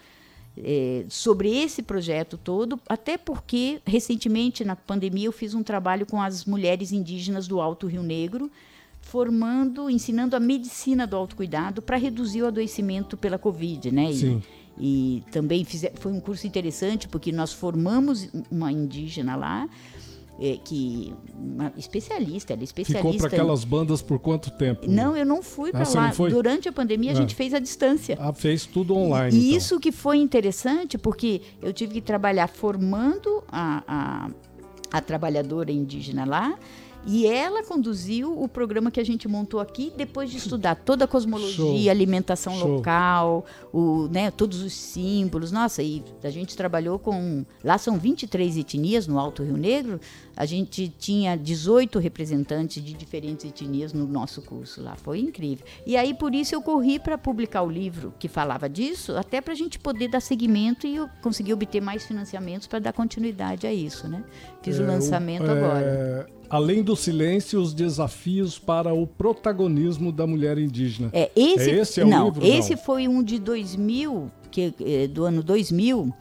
é, 0.56 1.04
sobre 1.08 1.48
esse 1.56 1.82
projeto 1.82 2.36
todo, 2.36 2.78
até 2.88 3.16
porque 3.16 3.80
recentemente 3.86 4.64
na 4.64 4.76
pandemia 4.76 5.26
eu 5.26 5.32
fiz 5.32 5.54
um 5.54 5.62
trabalho 5.62 6.04
com 6.06 6.20
as 6.20 6.44
mulheres 6.44 6.92
indígenas 6.92 7.46
do 7.48 7.60
Alto 7.60 7.86
Rio 7.86 8.02
Negro, 8.02 8.50
formando, 9.00 9.88
ensinando 9.88 10.36
a 10.36 10.40
medicina 10.40 11.06
do 11.06 11.16
autocuidado 11.16 11.80
para 11.80 11.96
reduzir 11.96 12.42
o 12.42 12.46
adoecimento 12.46 13.16
pela 13.16 13.38
Covid, 13.38 13.90
né? 13.90 14.10
E, 14.10 14.14
Sim. 14.16 14.42
e 14.78 15.22
também 15.32 15.64
fize- 15.64 15.92
foi 15.96 16.12
um 16.12 16.20
curso 16.20 16.46
interessante 16.46 17.08
porque 17.08 17.32
nós 17.32 17.52
formamos 17.52 18.28
uma 18.50 18.70
indígena 18.70 19.36
lá 19.36 19.68
é, 20.40 20.56
que 20.64 21.12
uma 21.36 21.72
especialista, 21.76 22.54
ela 22.54 22.62
é 22.62 22.66
Ficou 22.66 22.82
especialista. 22.82 23.28
para 23.28 23.36
aquelas 23.36 23.62
bandas 23.64 24.00
por 24.00 24.18
quanto 24.18 24.50
tempo? 24.50 24.90
Não, 24.90 25.14
eu 25.16 25.26
não 25.26 25.42
fui 25.42 25.70
Ah, 25.74 25.82
para 25.84 25.88
lá. 26.00 26.12
Durante 26.30 26.68
a 26.68 26.72
pandemia 26.72 27.10
a 27.10 27.12
Ah. 27.12 27.16
gente 27.16 27.34
fez 27.34 27.52
a 27.52 27.58
distância. 27.58 28.16
Ah, 28.18 28.32
fez 28.32 28.64
tudo 28.64 28.96
online. 28.96 29.36
E 29.36 29.46
então. 29.48 29.58
isso 29.58 29.78
que 29.78 29.92
foi 29.92 30.16
interessante, 30.16 30.96
porque 30.96 31.42
eu 31.60 31.72
tive 31.72 31.94
que 31.94 32.00
trabalhar 32.00 32.48
formando 32.48 33.44
a, 33.52 33.82
a, 33.86 34.30
a 34.90 35.00
trabalhadora 35.00 35.70
indígena 35.70 36.24
lá. 36.24 36.58
E 37.06 37.26
ela 37.26 37.62
conduziu 37.64 38.40
o 38.40 38.46
programa 38.46 38.90
que 38.90 39.00
a 39.00 39.04
gente 39.04 39.26
montou 39.26 39.58
aqui, 39.58 39.92
depois 39.96 40.30
de 40.30 40.36
estudar 40.36 40.74
toda 40.74 41.06
a 41.06 41.08
cosmologia, 41.08 41.54
Show. 41.56 41.90
alimentação 41.90 42.52
Show. 42.58 42.76
local, 42.76 43.44
o, 43.72 44.06
né, 44.08 44.30
todos 44.30 44.62
os 44.62 44.72
símbolos. 44.74 45.50
Nossa, 45.50 45.82
e 45.82 46.02
a 46.22 46.30
gente 46.30 46.56
trabalhou 46.56 46.98
com. 46.98 47.44
Lá 47.64 47.78
são 47.78 47.98
23 47.98 48.58
etnias 48.58 49.06
no 49.06 49.18
Alto 49.18 49.42
Rio 49.42 49.56
Negro. 49.56 49.98
A 50.36 50.44
gente 50.44 50.88
tinha 50.98 51.36
18 51.36 51.98
representantes 51.98 52.82
de 52.82 52.92
diferentes 52.92 53.44
etnias 53.44 53.92
no 53.92 54.06
nosso 54.06 54.42
curso 54.42 54.82
lá. 54.82 54.94
Foi 54.96 55.20
incrível. 55.20 55.64
E 55.86 55.96
aí, 55.96 56.14
por 56.14 56.34
isso, 56.34 56.54
eu 56.54 56.62
corri 56.62 56.98
para 56.98 57.16
publicar 57.18 57.62
o 57.62 57.70
livro 57.70 58.12
que 58.18 58.28
falava 58.28 58.68
disso, 58.68 59.16
até 59.16 59.40
para 59.40 59.52
a 59.52 59.56
gente 59.56 59.78
poder 59.78 60.08
dar 60.08 60.20
seguimento 60.20 60.86
e 60.86 60.98
conseguir 61.22 61.52
obter 61.52 61.80
mais 61.80 62.04
financiamentos 62.04 62.66
para 62.66 62.78
dar 62.78 62.92
continuidade 62.92 63.66
a 63.66 63.72
isso, 63.72 64.06
né? 64.08 64.22
Fiz 64.62 64.78
o 64.78 64.82
É, 64.82 64.86
lançamento 64.86 65.46
é, 65.46 65.50
agora. 65.50 66.39
Além 66.50 66.82
do 66.82 66.96
silêncio, 66.96 67.60
os 67.60 67.72
desafios 67.72 68.58
para 68.58 68.92
o 68.92 69.06
protagonismo 69.06 70.10
da 70.10 70.26
mulher 70.26 70.58
indígena. 70.58 71.08
É, 71.12 71.30
esse, 71.36 71.70
É 71.70 71.74
esse 71.76 72.00
é 72.00 72.04
o 72.04 72.08
não, 72.08 72.24
livro, 72.26 72.44
esse 72.44 72.72
não? 72.72 72.78
foi 72.78 73.06
um 73.06 73.22
de 73.22 73.38
2000, 73.38 74.30
que, 74.50 74.74
eh, 74.80 75.06
do 75.06 75.24
ano 75.24 75.44
2000, 75.44 76.12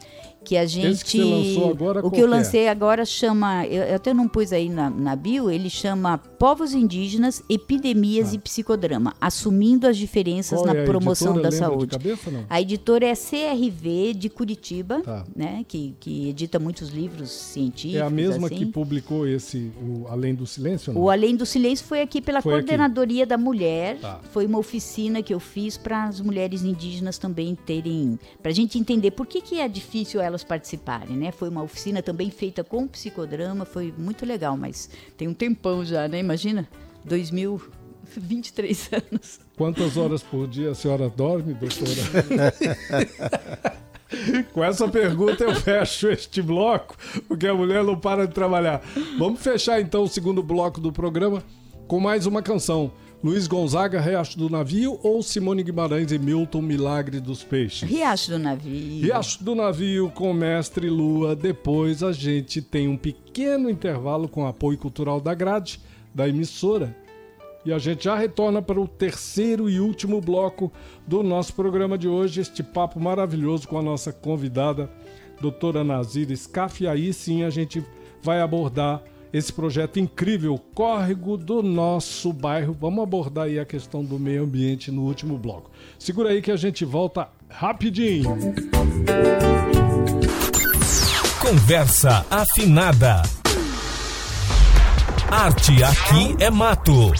que 0.43 0.57
a 0.57 0.65
gente... 0.65 1.03
Que 1.05 1.17
você 1.17 1.23
lançou 1.23 1.69
agora, 1.71 2.05
o 2.05 2.09
que 2.11 2.19
eu 2.21 2.25
é? 2.25 2.29
lancei 2.29 2.67
agora 2.67 3.05
chama, 3.05 3.65
eu, 3.67 3.83
eu 3.83 3.95
até 3.95 4.13
não 4.13 4.27
pus 4.27 4.51
aí 4.53 4.69
na, 4.69 4.89
na 4.89 5.15
bio, 5.15 5.49
ele 5.51 5.69
chama 5.69 6.17
Povos 6.17 6.73
Indígenas, 6.73 7.43
Epidemias 7.49 8.33
e 8.33 8.39
Psicodrama, 8.39 9.13
assumindo 9.19 9.85
as 9.87 9.97
diferenças 9.97 10.59
Ah. 10.59 10.63
Qual 10.63 10.73
na 10.73 10.79
é 10.81 10.85
promoção 10.85 11.33
editora? 11.33 11.49
da 11.51 11.57
saúde. 11.57 11.85
De 11.85 11.97
cabeça, 11.97 12.31
não? 12.31 12.45
A 12.49 12.61
editora 12.61 13.05
é 13.05 13.13
CRV 13.15 14.13
de 14.13 14.29
Curitiba, 14.29 15.01
Tá. 15.01 15.25
né, 15.35 15.63
que, 15.67 15.95
que 15.99 16.29
edita 16.29 16.57
muitos 16.59 16.89
livros 16.89 17.29
científicos. 17.31 18.01
É 18.01 18.05
a 18.05 18.09
mesma 18.09 18.47
assim. 18.47 18.55
que 18.57 18.65
publicou 18.65 19.27
esse, 19.27 19.71
o 19.81 20.07
Além 20.09 20.33
do 20.33 20.45
Silêncio? 20.45 20.93
Não? 20.93 21.01
O 21.01 21.09
Além 21.09 21.35
do 21.35 21.45
Silêncio 21.45 21.85
foi 21.85 22.01
aqui 22.01 22.21
pela 22.21 22.41
Foi 22.41 22.53
aqui. 22.53 22.61
Coordenadoria 22.63 23.25
da 23.25 23.37
Mulher. 23.37 23.97
Tá. 23.99 24.19
Foi 24.31 24.45
uma 24.45 24.57
oficina 24.57 25.21
que 25.21 25.33
eu 25.33 25.39
fiz 25.39 25.77
para 25.77 26.05
as 26.05 26.19
mulheres 26.21 26.63
indígenas 26.63 27.17
também 27.17 27.55
terem. 27.55 28.19
Para 28.41 28.51
a 28.51 28.53
gente 28.53 28.77
entender 28.79 29.11
por 29.11 29.25
que, 29.27 29.41
que 29.41 29.59
é 29.59 29.67
difícil 29.67 30.21
elas 30.29 30.43
participarem, 30.43 31.17
né? 31.17 31.31
Foi 31.31 31.49
uma 31.49 31.61
oficina 31.61 32.01
também 32.01 32.29
feita 32.31 32.63
com 32.63 32.87
psicodrama, 32.87 33.65
foi 33.65 33.93
muito 33.97 34.25
legal, 34.25 34.55
mas 34.55 34.89
tem 35.17 35.27
um 35.27 35.33
tempão 35.33 35.83
já, 35.83 36.07
né? 36.07 36.19
Imagina, 36.19 36.67
2023 37.03 38.89
anos. 39.11 39.39
Quantas 39.57 39.97
horas 39.97 40.23
por 40.23 40.47
dia 40.47 40.71
a 40.71 40.75
senhora 40.75 41.09
dorme, 41.09 41.53
doutora? 41.53 41.89
Com 44.53 44.63
essa 44.63 44.87
pergunta 44.87 45.43
eu 45.43 45.53
fecho 45.53 46.07
este 46.07 46.41
bloco, 46.41 46.95
porque 47.27 47.45
a 47.45 47.53
mulher 47.53 47.83
não 47.83 47.95
para 47.95 48.25
de 48.25 48.33
trabalhar. 48.33 48.81
Vamos 49.19 49.39
fechar 49.39 49.79
então 49.79 50.01
o 50.01 50.07
segundo 50.07 50.41
bloco 50.41 50.81
do 50.81 50.91
programa 50.91 51.43
com 51.87 51.99
mais 51.99 52.25
uma 52.25 52.41
canção. 52.41 52.91
Luiz 53.21 53.47
Gonzaga, 53.47 53.99
Riacho 53.99 54.37
do 54.37 54.49
Navio 54.49 54.97
ou 55.03 55.21
Simone 55.21 55.61
Guimarães 55.61 56.09
e 56.13 56.17
Milton 56.17 56.61
Milagre 56.61 57.19
dos 57.19 57.43
Peixes? 57.43 57.89
Riacho 57.89 58.31
do 58.31 58.39
Navio. 58.39 59.01
Riacho 59.01 59.43
do 59.43 59.53
Navio 59.53 60.09
com 60.11 60.31
Mestre 60.31 60.89
Lua. 60.89 61.35
Depois 61.35 62.01
a 62.01 62.13
gente 62.13 62.61
tem 62.61 62.87
um 62.87 62.95
pequeno 62.95 63.69
intervalo 63.69 64.29
com 64.29 64.47
apoio 64.47 64.77
cultural 64.77 65.19
da 65.19 65.33
grade, 65.33 65.81
da 66.15 66.29
emissora. 66.29 66.95
E 67.65 67.73
a 67.73 67.77
gente 67.77 68.05
já 68.05 68.15
retorna 68.15 68.61
para 68.61 68.79
o 68.79 68.87
terceiro 68.87 69.69
e 69.69 69.81
último 69.81 70.21
bloco 70.21 70.71
do 71.05 71.21
nosso 71.21 71.53
programa 71.53 71.97
de 71.97 72.07
hoje, 72.07 72.39
este 72.39 72.63
papo 72.63 73.01
maravilhoso 73.01 73.67
com 73.67 73.77
a 73.77 73.81
nossa 73.83 74.13
convidada, 74.13 74.89
doutora 75.41 75.83
Nazira 75.83 76.33
Scaff. 76.33 76.85
E 76.85 76.87
aí 76.87 77.11
sim 77.11 77.43
a 77.43 77.49
gente 77.49 77.83
vai 78.23 78.39
abordar 78.39 79.03
esse 79.31 79.53
projeto 79.53 79.99
incrível, 79.99 80.59
Córrego 80.73 81.37
do 81.37 81.61
Nosso 81.61 82.33
Bairro. 82.33 82.75
Vamos 82.79 83.03
abordar 83.03 83.45
aí 83.45 83.59
a 83.59 83.65
questão 83.65 84.03
do 84.03 84.19
meio 84.19 84.43
ambiente 84.43 84.91
no 84.91 85.03
último 85.03 85.37
bloco. 85.37 85.69
Segura 85.97 86.29
aí 86.29 86.41
que 86.41 86.51
a 86.51 86.55
gente 86.55 86.83
volta 86.83 87.29
rapidinho. 87.49 88.37
Conversa 91.41 92.25
afinada. 92.29 93.21
Arte 95.31 95.83
aqui 95.83 96.35
é 96.39 96.49
mato. 96.49 97.11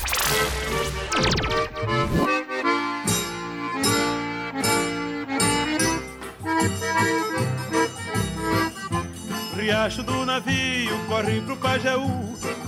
Riacho 9.69 10.01
do 10.01 10.25
navio 10.25 10.97
corre 11.08 11.41
pro 11.41 11.55
Pajaú. 11.55 12.10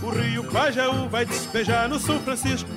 O 0.03 0.09
rio 0.11 0.43
Pajaú 0.43 1.09
vai 1.09 1.25
despejar 1.25 1.89
no 1.89 1.99
São 1.99 2.19
Francisco. 2.19 2.69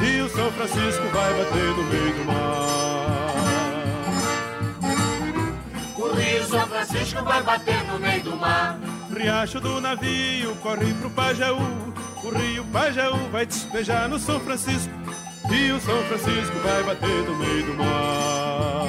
E 0.00 0.22
o 0.22 0.30
São 0.30 0.50
Francisco 0.52 1.02
vai 1.12 1.34
bater 1.34 1.76
no 1.76 1.82
meio 1.84 2.14
do 2.14 2.24
mar. 2.24 3.34
O 5.94 6.08
rio 6.14 6.44
São 6.44 6.66
Francisco 6.66 7.22
vai 7.22 7.42
bater 7.42 7.84
no 7.84 7.98
meio 7.98 8.22
do 8.22 8.36
mar. 8.36 8.78
Riacho 9.14 9.60
do 9.60 9.78
navio 9.78 10.56
corre 10.62 10.94
pro 10.94 11.10
Pajaú. 11.10 11.92
O 12.24 12.30
rio 12.30 12.64
Pajaú 12.72 13.28
vai 13.30 13.44
despejar 13.44 14.08
no 14.08 14.18
São 14.18 14.40
Francisco. 14.40 14.90
E 15.50 15.70
o 15.72 15.80
São 15.82 16.02
Francisco 16.04 16.58
vai 16.64 16.82
bater 16.82 17.24
no 17.28 17.36
meio 17.36 17.66
do 17.66 17.74
mar. 17.74 18.86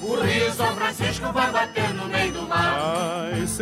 O 0.00 0.14
rio 0.20 0.52
São 0.52 0.74
Francisco 0.76 1.32
vai 1.32 1.50
bater 1.50 1.88
no 1.94 2.06
meio 2.06 2.12
do 2.12 2.12
mar. 2.12 2.21
Ai, 2.21 2.21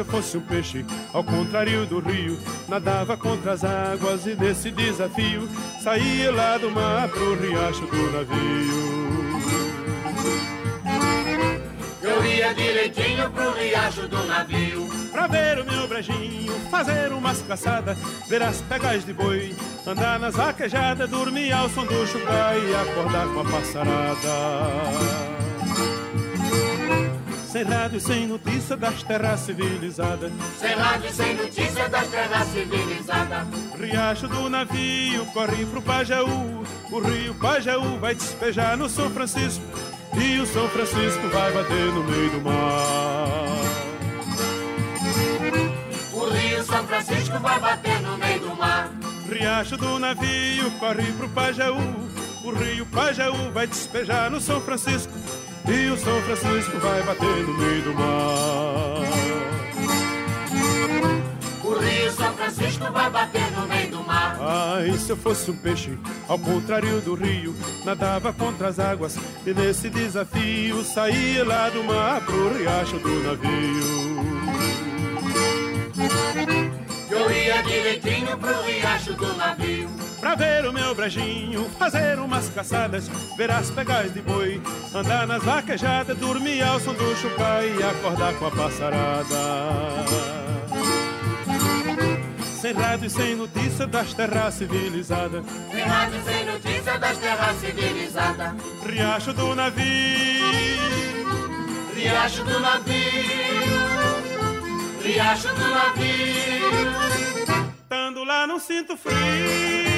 se 0.01 0.03
eu 0.03 0.05
fosse 0.07 0.39
um 0.39 0.41
peixe, 0.41 0.85
ao 1.13 1.23
contrário 1.23 1.85
do 1.85 2.01
rio, 2.01 2.39
nadava 2.69 3.19
contra 3.19 3.53
as 3.53 3.63
águas 3.63 4.27
e 4.27 4.35
nesse 4.35 4.71
desafio 4.71 5.47
saía 5.83 6.33
lá 6.33 6.57
do 6.57 6.71
mar 6.71 7.09
pro 7.11 7.35
riacho 7.39 7.87
do 7.87 8.11
navio. 8.11 9.41
Eu 12.03 12.25
ia 12.25 12.55
direitinho 12.55 13.31
pro 13.31 13.53
riacho 13.53 14.09
do 14.09 14.25
navio. 14.27 14.89
Pra 15.13 15.27
ver 15.27 15.59
o 15.59 15.67
meu 15.67 15.87
brejinho, 15.87 16.59
fazer 16.71 17.13
umas 17.13 17.43
caçadas, 17.43 17.99
ver 18.27 18.43
as 18.43 18.63
pegas 18.63 19.05
de 19.05 19.13
boi, 19.13 19.55
andar 19.87 20.19
nas 20.19 20.35
vaquejadas, 20.35 21.11
dormir 21.11 21.53
ao 21.53 21.69
som 21.69 21.85
do 21.85 22.07
chucai 22.07 22.59
e 22.59 22.75
acordar 22.75 23.27
com 23.27 23.41
a 23.41 23.45
passarada. 23.45 25.30
Sem 27.51 27.65
rádio, 27.65 28.01
sem 28.01 28.29
notícia 28.29 28.77
das 28.77 29.03
terras 29.03 29.41
civilizadas. 29.41 30.31
Sem 30.57 30.73
rádio, 30.73 31.13
sem 31.13 31.35
notícia 31.35 31.89
das 31.89 32.07
terras 32.07 32.47
civilizadas. 32.47 33.47
Riacho 33.77 34.29
do 34.29 34.49
navio 34.49 35.27
corre 35.33 35.67
pro 35.67 35.83
Pajaú. 35.83 36.65
O 36.93 37.01
rio 37.01 37.35
Pajaú 37.35 37.99
vai 37.99 38.15
despejar 38.15 38.77
no 38.77 38.89
São 38.89 39.11
Francisco. 39.11 39.65
E 40.17 40.39
o 40.39 40.47
São 40.47 40.69
Francisco 40.69 41.29
vai 41.29 41.53
bater 41.53 41.93
no 41.93 42.05
meio 42.05 42.31
do 42.31 42.41
mar. 42.41 43.49
O 46.13 46.29
rio 46.31 46.63
São 46.63 46.87
Francisco 46.87 47.39
vai 47.41 47.59
bater 47.59 48.01
no 48.01 48.17
meio 48.17 48.41
do 48.41 48.55
mar. 48.55 48.91
Riacho 49.29 49.77
do 49.77 49.99
navio 49.99 50.71
corre 50.79 51.13
pro 51.15 51.29
Pajaú. 51.29 51.81
O 52.45 52.53
rio 52.53 52.87
Pajaú 52.87 53.51
vai 53.53 53.67
despejar 53.67 54.31
no 54.31 54.41
São 54.41 54.61
Francisco. 54.61 55.13
E 55.73 55.89
o 55.89 55.97
São 55.97 56.21
Francisco 56.23 56.79
vai 56.81 57.01
bater 57.05 57.47
no 57.47 57.55
meio 57.55 57.83
do 57.83 57.95
mar. 57.95 59.01
O 61.63 61.79
rio 61.79 62.13
São 62.13 62.35
Francisco 62.35 62.93
vai 62.93 63.09
bater 63.09 63.53
no 63.53 63.69
meio 63.69 63.91
do 63.93 64.03
mar. 64.03 64.37
Ai, 64.41 64.99
se 64.99 65.11
eu 65.11 65.17
fosse 65.17 65.49
um 65.49 65.57
peixe, 65.57 65.97
ao 66.27 66.41
contrário 66.41 67.01
do 67.03 67.15
rio, 67.15 67.55
nadava 67.85 68.33
contra 68.33 68.67
as 68.67 68.81
águas 68.81 69.17
e 69.47 69.55
nesse 69.55 69.89
desafio 69.89 70.83
saía 70.83 71.45
lá 71.45 71.69
do 71.71 71.85
mar 71.85 72.21
pro 72.27 72.53
riacho 72.59 72.99
do 72.99 73.23
navio. 73.23 74.11
Eu 77.11 77.31
ia 77.31 77.63
direitinho 77.63 78.37
pro 78.39 78.61
riacho 78.63 79.13
do 79.13 79.37
navio. 79.37 80.10
Pra 80.21 80.35
ver 80.35 80.67
o 80.67 80.73
meu 80.73 80.95
brejinho, 80.95 81.69
fazer 81.79 82.19
umas 82.19 82.51
caçadas, 82.51 83.09
ver 83.39 83.51
as 83.51 83.71
pegais 83.71 84.13
de 84.13 84.21
boi, 84.21 84.61
andar 84.95 85.27
nas 85.27 85.43
vaquejadas, 85.43 86.17
dormir 86.19 86.63
ao 86.63 86.79
som 86.79 86.93
do 86.93 87.17
chucai 87.17 87.75
e 87.75 87.83
acordar 87.83 88.35
com 88.35 88.47
a 88.47 88.51
passarada. 88.51 89.37
Sem 92.61 92.75
rádio 92.75 93.07
e 93.07 93.11
sem 93.11 93.35
notícia 93.35 93.87
das 93.87 94.13
terras 94.13 94.55
civilizadas. 94.55 95.43
Sem 95.73 95.83
rádio, 95.83 96.23
sem 96.23 96.45
notícia 96.45 96.99
das 96.99 97.17
terras 97.17 97.57
civilizadas. 97.57 98.53
Riacho 98.85 99.33
do 99.33 99.55
navio, 99.55 100.51
Riacho 101.95 102.45
do 102.45 102.61
navio. 102.61 102.95
Riacho 105.03 105.49
do 105.49 105.71
navio. 105.71 106.61
estando 107.83 108.25
lá 108.25 108.47
não 108.47 108.59
sinto 108.59 108.97
frio. 108.97 109.90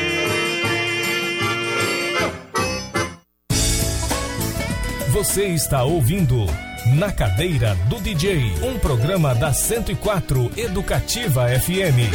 Você 5.12 5.44
está 5.48 5.84
ouvindo 5.84 6.46
Na 6.96 7.12
Cadeira 7.12 7.74
do 7.86 8.00
DJ, 8.00 8.54
um 8.62 8.78
programa 8.78 9.34
da 9.34 9.52
104 9.52 10.50
Educativa 10.56 11.48
FM. 11.48 12.08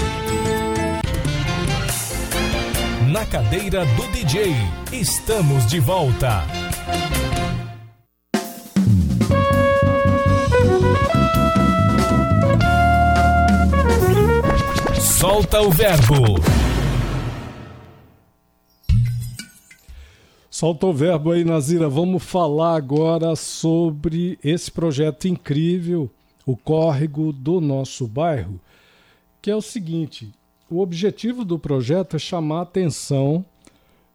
Na 3.11 3.23
Cadeira 3.27 3.85
do 3.85 4.07
DJ, 4.07 4.51
estamos 4.91 5.67
de 5.67 5.79
volta. 5.79 6.43
Solta 14.99 15.61
o 15.61 15.69
verbo. 15.69 16.41
Solta 20.57 20.87
o 20.87 20.91
verbo 20.91 21.29
aí, 21.33 21.45
Nazira. 21.45 21.87
Vamos 21.87 22.23
falar 22.23 22.77
agora 22.77 23.35
sobre 23.35 24.39
esse 24.43 24.71
projeto 24.71 25.27
incrível, 25.27 26.09
o 26.47 26.57
córrego 26.57 27.31
do 27.31 27.61
nosso 27.61 28.07
bairro, 28.07 28.59
que 29.39 29.51
é 29.51 29.55
o 29.55 29.61
seguinte: 29.61 30.33
o 30.67 30.79
objetivo 30.79 31.45
do 31.45 31.59
projeto 31.59 32.15
é 32.15 32.19
chamar 32.19 32.57
a 32.57 32.61
atenção 32.63 33.45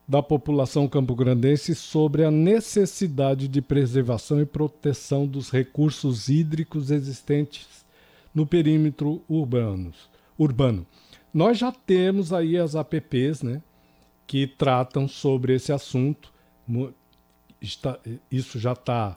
da 0.09 0.21
população 0.21 0.89
campograndense 0.89 1.77
sobre 1.77 2.25
a 2.25 2.31
necessidade 2.33 3.47
de 3.47 3.63
preservação 3.63 4.41
e 4.41 4.45
proteção 4.45 5.29
dos 5.29 5.49
recursos 5.49 6.29
hídricos 6.29 6.91
existentes 6.91 7.87
no 8.35 8.45
perímetro 8.45 9.23
urbanos, 9.29 10.11
urbano. 10.37 10.85
Nós 11.33 11.57
já 11.57 11.71
temos 11.71 12.33
aí 12.33 12.59
as 12.59 12.75
APPs, 12.75 13.45
né, 13.45 13.63
que 14.27 14.45
tratam 14.45 15.07
sobre 15.07 15.55
esse 15.55 15.73
assunto. 15.73 16.32
Está- 17.61 17.99
isso 18.31 18.59
já 18.59 18.73
está 18.73 19.17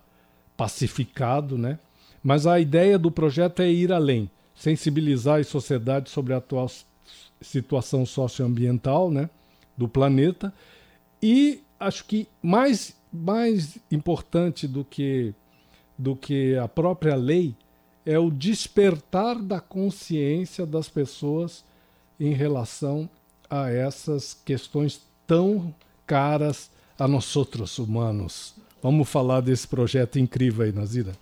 pacificado, 0.56 1.58
né? 1.58 1.80
Mas 2.24 2.48
a 2.48 2.60
ideia 2.60 2.98
do 2.98 3.12
projeto 3.12 3.62
é 3.62 3.70
ir 3.72 3.92
além, 3.92 4.30
sensibilizar 4.56 5.40
a 5.40 5.44
sociedade 5.44 6.10
sobre 6.10 6.34
a 6.34 6.38
atual 6.38 6.70
situação 7.42 8.06
socioambiental, 8.06 9.12
né, 9.12 9.30
do 9.78 9.88
planeta. 9.88 10.54
E 11.22 11.62
acho 11.80 12.06
que 12.06 12.28
mais 12.42 12.96
mais 13.12 13.78
importante 13.90 14.68
do 14.68 14.84
que 14.84 15.34
do 15.98 16.16
que 16.16 16.58
a 16.58 16.68
própria 16.68 17.16
lei 17.16 17.56
é 18.06 18.20
o 18.20 18.30
despertar 18.30 19.42
da 19.42 19.60
consciência 19.62 20.66
das 20.66 20.90
pessoas 20.90 21.64
em 22.20 22.34
relação 22.34 23.10
a 23.50 23.70
essas 23.70 24.34
questões 24.34 25.02
tão 25.26 25.74
caras 26.06 26.70
a 26.98 27.08
nós 27.08 27.36
outros 27.36 27.78
humanos. 27.78 28.56
Vamos 28.82 29.10
falar 29.10 29.42
desse 29.42 29.68
projeto 29.68 30.20
incrível 30.20 30.66
aí, 30.66 30.72
Nazira. 30.72 31.14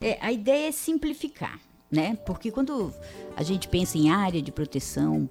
É, 0.00 0.18
a 0.20 0.30
ideia 0.30 0.68
é 0.68 0.72
simplificar, 0.72 1.58
né? 1.90 2.16
Porque 2.26 2.50
quando 2.50 2.92
a 3.36 3.42
gente 3.42 3.66
pensa 3.66 3.98
em 3.98 4.10
área 4.10 4.40
de 4.40 4.52
proteção, 4.52 5.28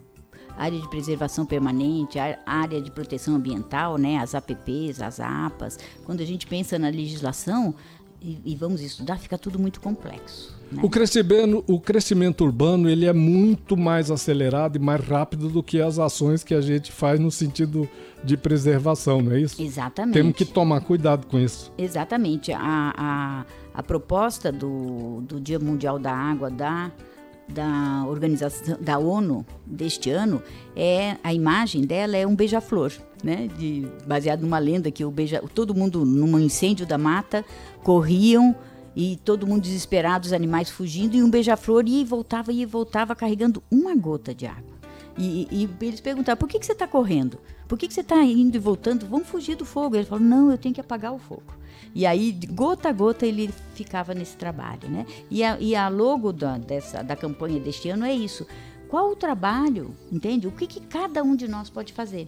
área 0.57 0.79
de 0.79 0.89
preservação 0.89 1.45
permanente, 1.45 2.17
área 2.45 2.81
de 2.81 2.91
proteção 2.91 3.35
ambiental, 3.35 3.97
né? 3.97 4.17
As 4.17 4.33
APPs, 4.35 5.01
as 5.01 5.19
APAs, 5.19 5.77
quando 6.03 6.21
a 6.21 6.25
gente 6.25 6.47
pensa 6.47 6.77
na 6.79 6.89
legislação 6.89 7.75
e, 8.21 8.39
e 8.45 8.55
vamos 8.55 8.81
estudar, 8.81 9.17
fica 9.17 9.37
tudo 9.37 9.59
muito 9.59 9.79
complexo. 9.79 10.55
Né? 10.71 10.81
O, 10.83 10.89
crescimento, 10.89 11.63
o 11.67 11.79
crescimento 11.79 12.43
urbano 12.43 12.89
ele 12.89 13.05
é 13.05 13.13
muito 13.13 13.77
mais 13.77 14.11
acelerado 14.11 14.75
e 14.75 14.79
mais 14.79 15.03
rápido 15.05 15.49
do 15.49 15.63
que 15.63 15.81
as 15.81 15.97
ações 15.97 16.43
que 16.43 16.53
a 16.53 16.61
gente 16.61 16.91
faz 16.91 17.19
no 17.19 17.31
sentido 17.31 17.87
de 18.23 18.35
preservação, 18.35 19.21
não 19.21 19.31
é 19.31 19.39
isso? 19.39 19.61
Exatamente. 19.61 20.13
Temos 20.13 20.35
que 20.35 20.45
tomar 20.45 20.81
cuidado 20.81 21.27
com 21.27 21.39
isso. 21.39 21.71
Exatamente. 21.77 22.51
A, 22.51 22.93
a, 22.97 23.45
a 23.73 23.83
proposta 23.83 24.51
do, 24.51 25.21
do 25.21 25.39
Dia 25.39 25.59
Mundial 25.59 25.99
da 25.99 26.13
Água 26.13 26.49
da 26.49 26.91
da 27.47 28.05
organização 28.07 28.77
da 28.79 28.97
ONU 28.97 29.45
deste 29.65 30.09
ano 30.09 30.41
é 30.75 31.17
a 31.23 31.33
imagem 31.33 31.83
dela 31.85 32.17
é 32.17 32.27
um 32.27 32.35
beija-flor, 32.35 32.91
né? 33.23 33.47
De, 33.57 33.87
baseado 34.05 34.41
numa 34.41 34.59
lenda 34.59 34.91
que 34.91 35.03
o 35.05 35.11
beija, 35.11 35.41
todo 35.53 35.73
mundo 35.73 36.05
num 36.05 36.39
incêndio 36.39 36.85
da 36.85 36.97
mata 36.97 37.45
corriam 37.83 38.55
e 38.95 39.15
todo 39.23 39.45
mundo 39.45 39.61
desesperado, 39.61 40.25
os 40.25 40.33
animais 40.33 40.69
fugindo, 40.69 41.15
e 41.15 41.21
um 41.21 41.29
beija-flor 41.29 41.87
ia 41.87 42.01
e 42.01 42.05
voltava, 42.05 42.51
ia 42.51 42.63
e 42.63 42.65
voltava, 42.65 43.15
carregando 43.15 43.61
uma 43.69 43.95
gota 43.95 44.33
de 44.33 44.47
água. 44.47 44.76
E, 45.17 45.47
e, 45.51 45.69
eles 45.85 45.99
perguntaram, 45.99 46.37
por 46.37 46.47
que, 46.47 46.59
que 46.59 46.65
você 46.65 46.73
está 46.73 46.87
correndo? 46.87 47.39
Por 47.67 47.77
que, 47.77 47.87
que 47.87 47.93
você 47.93 48.01
está 48.01 48.23
indo 48.23 48.55
e 48.55 48.59
voltando? 48.59 49.07
Vamos 49.07 49.27
fugir 49.27 49.55
do 49.55 49.65
fogo. 49.65 49.95
Ele 49.95 50.05
falou, 50.05 50.23
não, 50.23 50.51
eu 50.51 50.57
tenho 50.57 50.75
que 50.75 50.81
apagar 50.81 51.13
o 51.13 51.19
fogo. 51.19 51.53
E 51.93 52.05
aí, 52.05 52.31
gota 52.31 52.89
a 52.89 52.91
gota, 52.91 53.25
ele 53.25 53.49
ficava 53.73 54.13
nesse 54.13 54.37
trabalho. 54.37 54.87
Né? 54.87 55.05
E, 55.29 55.43
a, 55.43 55.57
e 55.59 55.75
a 55.75 55.87
logo 55.87 56.31
da, 56.31 56.57
dessa, 56.57 57.03
da 57.03 57.15
campanha 57.15 57.59
deste 57.59 57.89
ano 57.89 58.05
é 58.05 58.13
isso. 58.13 58.45
Qual 58.87 59.11
o 59.11 59.15
trabalho, 59.15 59.93
entende? 60.11 60.47
O 60.47 60.51
que, 60.51 60.65
que 60.65 60.79
cada 60.79 61.23
um 61.23 61.35
de 61.35 61.47
nós 61.47 61.69
pode 61.69 61.91
fazer? 61.91 62.27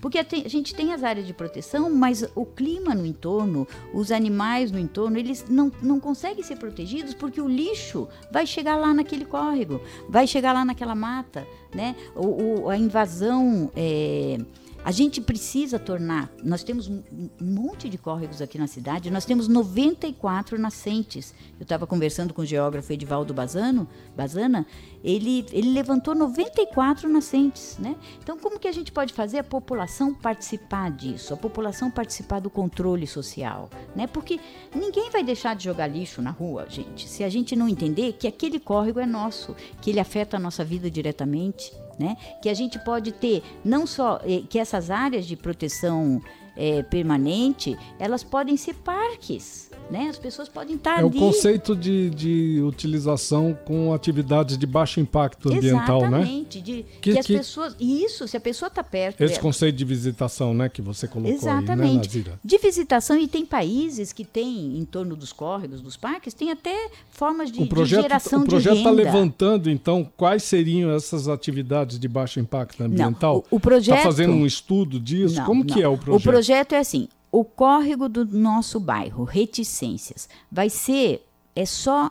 Porque 0.00 0.18
a, 0.18 0.24
gente 0.48 0.74
tem 0.74 0.92
as 0.92 1.04
áreas 1.04 1.26
de 1.26 1.34
proteção, 1.34 1.90
mas 1.90 2.24
o 2.34 2.46
clima 2.46 2.94
no 2.94 3.04
entorno, 3.04 3.66
os 3.92 4.10
animais 4.10 4.70
no 4.70 4.78
entorno, 4.78 5.18
eles 5.18 5.44
não, 5.48 5.70
não 5.82 6.00
conseguem 6.00 6.42
ser 6.42 6.56
protegidos 6.56 7.14
porque 7.14 7.40
o 7.40 7.48
lixo 7.48 8.08
vai 8.32 8.46
chegar 8.46 8.76
lá 8.76 8.94
naquele 8.94 9.24
córrego, 9.24 9.80
vai 10.08 10.26
chegar 10.26 10.52
lá 10.52 10.64
naquela 10.64 10.94
mata, 10.94 11.46
né? 11.74 11.94
O, 12.14 12.62
o 12.62 12.70
a 12.70 12.76
invasão. 12.76 13.70
É, 13.76 14.38
a 14.84 14.90
gente 14.90 15.20
precisa 15.20 15.78
tornar. 15.78 16.30
Nós 16.42 16.62
temos 16.62 16.88
um 16.88 17.02
monte 17.40 17.88
de 17.88 17.98
córregos 17.98 18.40
aqui 18.40 18.58
na 18.58 18.66
cidade, 18.66 19.10
nós 19.10 19.24
temos 19.24 19.48
94 19.48 20.58
nascentes. 20.58 21.34
Eu 21.58 21.64
estava 21.64 21.86
conversando 21.86 22.32
com 22.32 22.42
o 22.42 22.46
geógrafo 22.46 22.92
Edivaldo 22.92 23.34
Bazano, 23.34 23.86
Bazana, 24.16 24.66
ele, 25.04 25.46
ele 25.52 25.70
levantou 25.72 26.14
94 26.14 27.08
nascentes. 27.08 27.76
Né? 27.78 27.96
Então, 28.22 28.38
como 28.38 28.58
que 28.58 28.68
a 28.68 28.72
gente 28.72 28.90
pode 28.92 29.12
fazer 29.12 29.38
a 29.38 29.44
população 29.44 30.14
participar 30.14 30.90
disso, 30.90 31.34
a 31.34 31.36
população 31.36 31.90
participar 31.90 32.40
do 32.40 32.50
controle 32.50 33.06
social? 33.06 33.68
Né? 33.94 34.06
Porque 34.06 34.40
ninguém 34.74 35.10
vai 35.10 35.22
deixar 35.22 35.54
de 35.54 35.64
jogar 35.64 35.86
lixo 35.86 36.22
na 36.22 36.30
rua, 36.30 36.66
gente, 36.68 37.08
se 37.08 37.22
a 37.24 37.28
gente 37.28 37.54
não 37.54 37.68
entender 37.68 38.14
que 38.14 38.26
aquele 38.26 38.58
córrego 38.58 39.00
é 39.00 39.06
nosso, 39.06 39.54
que 39.80 39.90
ele 39.90 40.00
afeta 40.00 40.36
a 40.36 40.40
nossa 40.40 40.64
vida 40.64 40.90
diretamente 40.90 41.72
né? 42.00 42.16
Que 42.40 42.48
a 42.48 42.54
gente 42.54 42.78
pode 42.78 43.12
ter 43.12 43.42
não 43.62 43.86
só 43.86 44.18
eh, 44.24 44.42
que 44.48 44.58
essas 44.58 44.90
áreas 44.90 45.26
de 45.26 45.36
proteção 45.36 46.20
é, 46.60 46.82
permanente, 46.82 47.74
elas 47.98 48.22
podem 48.22 48.54
ser 48.58 48.74
parques. 48.74 49.70
Né? 49.90 50.06
As 50.08 50.18
pessoas 50.18 50.48
podem 50.48 50.76
estar 50.76 50.90
é 50.90 50.98
ali. 50.98 51.02
É 51.02 51.06
o 51.06 51.10
conceito 51.10 51.74
de, 51.74 52.10
de 52.10 52.62
utilização 52.62 53.58
com 53.64 53.92
atividades 53.92 54.56
de 54.56 54.64
baixo 54.64 55.00
impacto 55.00 55.48
ambiental, 55.48 56.02
Exatamente, 56.02 56.10
né? 56.10 56.20
Exatamente. 56.20 56.60
De, 56.60 56.82
que, 57.00 57.12
que 57.12 57.18
as 57.18 57.26
que... 57.26 57.36
pessoas. 57.36 57.76
Isso, 57.80 58.28
se 58.28 58.36
a 58.36 58.40
pessoa 58.40 58.68
está 58.68 58.84
perto. 58.84 59.20
Esse 59.20 59.40
conceito 59.40 59.74
de 59.74 59.84
visitação, 59.84 60.54
né, 60.54 60.68
que 60.68 60.80
você 60.80 61.08
colocou 61.08 61.34
Exatamente. 61.34 61.82
aí, 61.82 61.88
né, 61.88 61.96
Nazira? 61.96 62.40
De 62.44 62.58
visitação, 62.58 63.18
e 63.18 63.26
tem 63.26 63.44
países 63.44 64.12
que 64.12 64.24
têm, 64.24 64.78
em 64.78 64.84
torno 64.84 65.16
dos 65.16 65.32
córregos, 65.32 65.80
dos 65.80 65.96
parques, 65.96 66.34
tem 66.34 66.52
até 66.52 66.88
formas 67.10 67.50
de, 67.50 67.60
o 67.60 67.66
projeto, 67.66 67.98
de 67.98 68.02
geração 68.02 68.42
O 68.42 68.44
projeto 68.44 68.76
está 68.76 68.90
levantando, 68.90 69.68
então, 69.68 70.08
quais 70.16 70.44
seriam 70.44 70.92
essas 70.92 71.26
atividades 71.26 71.98
de 71.98 72.06
baixo 72.06 72.38
impacto 72.38 72.84
ambiental? 72.84 73.34
Não, 73.34 73.44
o, 73.50 73.56
o 73.56 73.60
projeto. 73.60 73.96
Está 73.96 74.08
fazendo 74.08 74.34
um 74.34 74.46
estudo 74.46 75.00
disso? 75.00 75.34
Não, 75.34 75.46
Como 75.46 75.64
não. 75.64 75.74
que 75.74 75.82
é 75.82 75.88
o 75.88 75.98
projeto? 75.98 76.20
O 76.20 76.22
projeto 76.22 76.49
é 76.52 76.78
assim: 76.78 77.08
o 77.30 77.44
córrego 77.44 78.08
do 78.08 78.24
nosso 78.24 78.80
bairro, 78.80 79.24
reticências, 79.24 80.28
vai 80.50 80.68
ser 80.68 81.26
é 81.54 81.66
só 81.66 82.10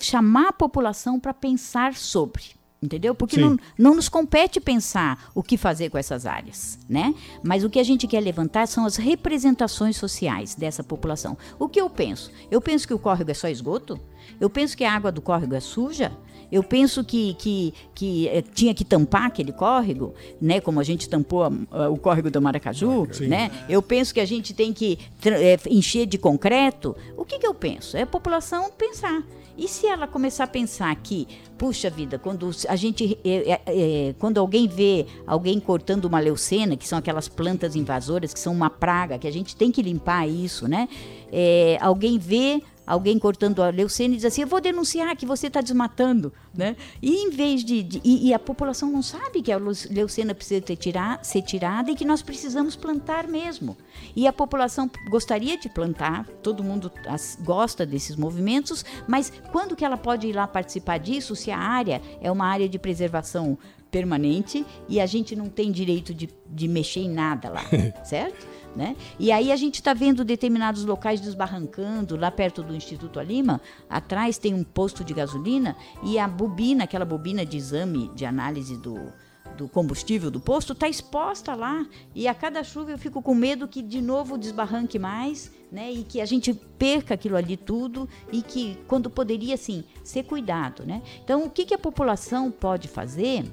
chamar 0.00 0.48
a 0.48 0.52
população 0.52 1.18
para 1.18 1.34
pensar 1.34 1.94
sobre. 1.94 2.60
Entendeu? 2.82 3.14
Porque 3.14 3.36
não, 3.36 3.56
não 3.78 3.94
nos 3.94 4.08
compete 4.08 4.60
pensar 4.60 5.30
o 5.36 5.42
que 5.42 5.56
fazer 5.56 5.88
com 5.88 5.98
essas 5.98 6.26
áreas, 6.26 6.80
né? 6.88 7.14
Mas 7.40 7.62
o 7.62 7.70
que 7.70 7.78
a 7.78 7.84
gente 7.84 8.08
quer 8.08 8.18
levantar 8.18 8.66
são 8.66 8.84
as 8.84 8.96
representações 8.96 9.96
sociais 9.96 10.56
dessa 10.56 10.82
população. 10.82 11.38
O 11.60 11.68
que 11.68 11.80
eu 11.80 11.88
penso? 11.88 12.32
Eu 12.50 12.60
penso 12.60 12.88
que 12.88 12.92
o 12.92 12.98
córrego 12.98 13.30
é 13.30 13.34
só 13.34 13.46
esgoto? 13.46 14.00
Eu 14.40 14.50
penso 14.50 14.76
que 14.76 14.82
a 14.82 14.92
água 14.92 15.12
do 15.12 15.22
córrego 15.22 15.54
é 15.54 15.60
suja? 15.60 16.10
Eu 16.52 16.62
penso 16.62 17.02
que, 17.02 17.32
que, 17.34 17.72
que 17.94 18.28
eh, 18.28 18.42
tinha 18.42 18.74
que 18.74 18.84
tampar 18.84 19.24
aquele 19.24 19.52
córrego, 19.52 20.12
né? 20.38 20.60
Como 20.60 20.78
a 20.78 20.84
gente 20.84 21.08
tampou 21.08 21.44
a, 21.44 21.50
a, 21.70 21.88
o 21.88 21.96
córrego 21.96 22.30
do 22.30 22.42
Maracaju, 22.42 23.08
Sim. 23.10 23.28
né? 23.28 23.50
Eu 23.70 23.80
penso 23.80 24.12
que 24.12 24.20
a 24.20 24.26
gente 24.26 24.52
tem 24.52 24.70
que 24.70 24.98
é, 25.24 25.58
encher 25.70 26.04
de 26.04 26.18
concreto. 26.18 26.94
O 27.16 27.24
que, 27.24 27.38
que 27.38 27.46
eu 27.46 27.54
penso? 27.54 27.96
É 27.96 28.02
a 28.02 28.06
população 28.06 28.70
pensar. 28.70 29.22
E 29.56 29.68
se 29.68 29.86
ela 29.86 30.06
começar 30.06 30.44
a 30.44 30.46
pensar 30.46 30.94
que, 30.96 31.28
puxa 31.58 31.90
vida, 31.90 32.18
quando 32.18 32.50
a 32.68 32.76
gente, 32.76 33.18
é, 33.24 33.60
é, 33.66 34.14
quando 34.18 34.38
alguém 34.38 34.66
vê 34.66 35.06
alguém 35.26 35.60
cortando 35.60 36.06
uma 36.06 36.18
leucena, 36.18 36.76
que 36.76 36.88
são 36.88 36.98
aquelas 36.98 37.28
plantas 37.28 37.76
invasoras, 37.76 38.32
que 38.32 38.40
são 38.40 38.52
uma 38.52 38.70
praga, 38.70 39.18
que 39.18 39.26
a 39.26 39.30
gente 39.30 39.54
tem 39.54 39.70
que 39.70 39.82
limpar 39.82 40.26
isso, 40.28 40.66
né? 40.66 40.88
É, 41.30 41.78
alguém 41.80 42.18
vê 42.18 42.62
alguém 42.86 43.18
cortando 43.18 43.62
a 43.62 43.70
leucena 43.70 44.14
e 44.14 44.16
diz 44.16 44.24
assim, 44.24 44.42
eu 44.42 44.46
vou 44.46 44.60
denunciar 44.60 45.16
que 45.16 45.24
você 45.24 45.46
está 45.46 45.60
desmatando, 45.60 46.32
né? 46.54 46.76
E 47.00 47.24
em 47.24 47.30
vez 47.30 47.64
de, 47.64 47.82
de 47.82 48.00
e, 48.04 48.28
e, 48.28 48.34
a 48.34 48.38
população 48.38 48.90
não 48.90 49.02
sabe 49.02 49.42
que 49.42 49.52
a 49.52 49.58
leucena 49.58 50.34
precisa 50.34 50.60
ter 50.60 50.76
tirar, 50.76 51.24
ser 51.24 51.42
tirada 51.42 51.90
e 51.90 51.94
que 51.94 52.04
nós 52.04 52.22
precisamos 52.22 52.76
plantar 52.76 53.26
mesmo. 53.26 53.76
E 54.16 54.26
a 54.26 54.32
população 54.32 54.90
gostaria 55.10 55.56
de 55.56 55.68
plantar, 55.68 56.26
todo 56.42 56.64
mundo 56.64 56.90
as, 57.06 57.38
gosta 57.42 57.86
desses 57.86 58.16
movimentos, 58.16 58.84
mas 59.06 59.32
quando 59.50 59.76
que 59.76 59.84
ela 59.84 59.96
pode 59.96 60.26
ir 60.26 60.32
lá 60.32 60.46
participar 60.46 60.98
disso 60.98 61.36
se 61.36 61.50
a 61.50 61.58
área 61.58 62.02
é 62.20 62.30
uma 62.30 62.46
área 62.46 62.68
de 62.68 62.78
preservação 62.78 63.56
permanente 63.92 64.66
e 64.88 64.98
a 64.98 65.06
gente 65.06 65.36
não 65.36 65.50
tem 65.50 65.70
direito 65.70 66.14
de, 66.14 66.28
de 66.48 66.66
mexer 66.66 67.00
em 67.00 67.10
nada 67.10 67.50
lá, 67.50 67.62
certo? 68.02 68.46
Né? 68.74 68.96
E 69.18 69.30
aí 69.30 69.52
a 69.52 69.56
gente 69.56 69.74
está 69.74 69.92
vendo 69.92 70.24
determinados 70.24 70.84
locais 70.84 71.20
desbarrancando, 71.20 72.16
lá 72.16 72.30
perto 72.30 72.62
do 72.62 72.74
Instituto 72.74 73.20
Alima, 73.20 73.60
atrás 73.88 74.38
tem 74.38 74.54
um 74.54 74.64
posto 74.64 75.04
de 75.04 75.12
gasolina 75.12 75.76
e 76.02 76.18
a 76.18 76.26
bobina, 76.26 76.84
aquela 76.84 77.04
bobina 77.04 77.44
de 77.44 77.58
exame 77.58 78.10
de 78.14 78.24
análise 78.24 78.78
do, 78.78 79.12
do 79.56 79.68
combustível 79.68 80.30
do 80.30 80.40
posto, 80.40 80.72
está 80.72 80.88
exposta 80.88 81.54
lá. 81.54 81.86
E 82.14 82.26
a 82.26 82.34
cada 82.34 82.64
chuva 82.64 82.90
eu 82.90 82.98
fico 82.98 83.22
com 83.22 83.34
medo 83.34 83.68
que 83.68 83.82
de 83.82 84.00
novo 84.00 84.38
desbarranque 84.38 84.98
mais, 84.98 85.52
né? 85.70 85.90
E 85.90 86.02
que 86.02 86.20
a 86.20 86.24
gente 86.24 86.52
perca 86.54 87.14
aquilo 87.14 87.36
ali 87.36 87.56
tudo 87.56 88.08
e 88.32 88.42
que 88.42 88.78
quando 88.86 89.10
poderia, 89.10 89.54
assim, 89.54 89.84
ser 90.02 90.24
cuidado, 90.24 90.84
né? 90.84 91.02
Então, 91.22 91.44
o 91.44 91.50
que, 91.50 91.64
que 91.64 91.74
a 91.74 91.78
população 91.78 92.50
pode 92.50 92.88
fazer 92.88 93.44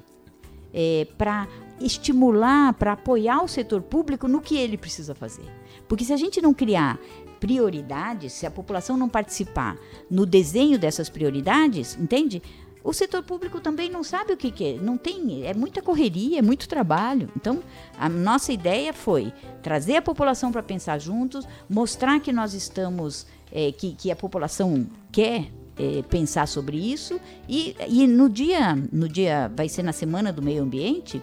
é, 0.72 1.06
para 1.18 1.48
estimular, 1.80 2.74
para 2.74 2.92
apoiar 2.92 3.42
o 3.42 3.48
setor 3.48 3.82
público 3.82 4.28
no 4.28 4.40
que 4.40 4.56
ele 4.56 4.76
precisa 4.76 5.14
fazer. 5.14 5.44
Porque 5.88 6.04
se 6.04 6.12
a 6.12 6.16
gente 6.16 6.40
não 6.40 6.52
criar 6.52 6.98
prioridades, 7.40 8.32
se 8.34 8.46
a 8.46 8.50
população 8.50 8.96
não 8.96 9.08
participar 9.08 9.78
no 10.10 10.26
desenho 10.26 10.78
dessas 10.78 11.08
prioridades, 11.08 11.96
entende? 11.98 12.42
O 12.82 12.92
setor 12.92 13.22
público 13.22 13.60
também 13.60 13.90
não 13.90 14.02
sabe 14.02 14.32
o 14.32 14.36
que, 14.36 14.50
que 14.50 14.64
é, 14.64 14.78
não 14.78 14.96
tem, 14.96 15.44
é 15.44 15.52
muita 15.52 15.82
correria, 15.82 16.38
é 16.38 16.42
muito 16.42 16.68
trabalho. 16.68 17.28
Então, 17.36 17.62
a 17.98 18.08
nossa 18.08 18.52
ideia 18.52 18.92
foi 18.92 19.32
trazer 19.62 19.96
a 19.96 20.02
população 20.02 20.50
para 20.50 20.62
pensar 20.62 20.98
juntos, 20.98 21.46
mostrar 21.68 22.20
que 22.20 22.32
nós 22.32 22.54
estamos, 22.54 23.26
é, 23.52 23.72
que, 23.72 23.94
que 23.94 24.10
a 24.10 24.16
população 24.16 24.86
quer 25.12 25.50
é, 25.78 26.02
pensar 26.02 26.46
sobre 26.46 26.76
isso 26.76 27.18
e, 27.48 27.74
e 27.88 28.06
no 28.06 28.28
dia 28.28 28.76
no 28.92 29.08
dia 29.08 29.50
vai 29.54 29.66
ser 29.66 29.82
na 29.82 29.92
semana 29.92 30.30
do 30.30 30.42
meio 30.42 30.62
ambiente 30.62 31.22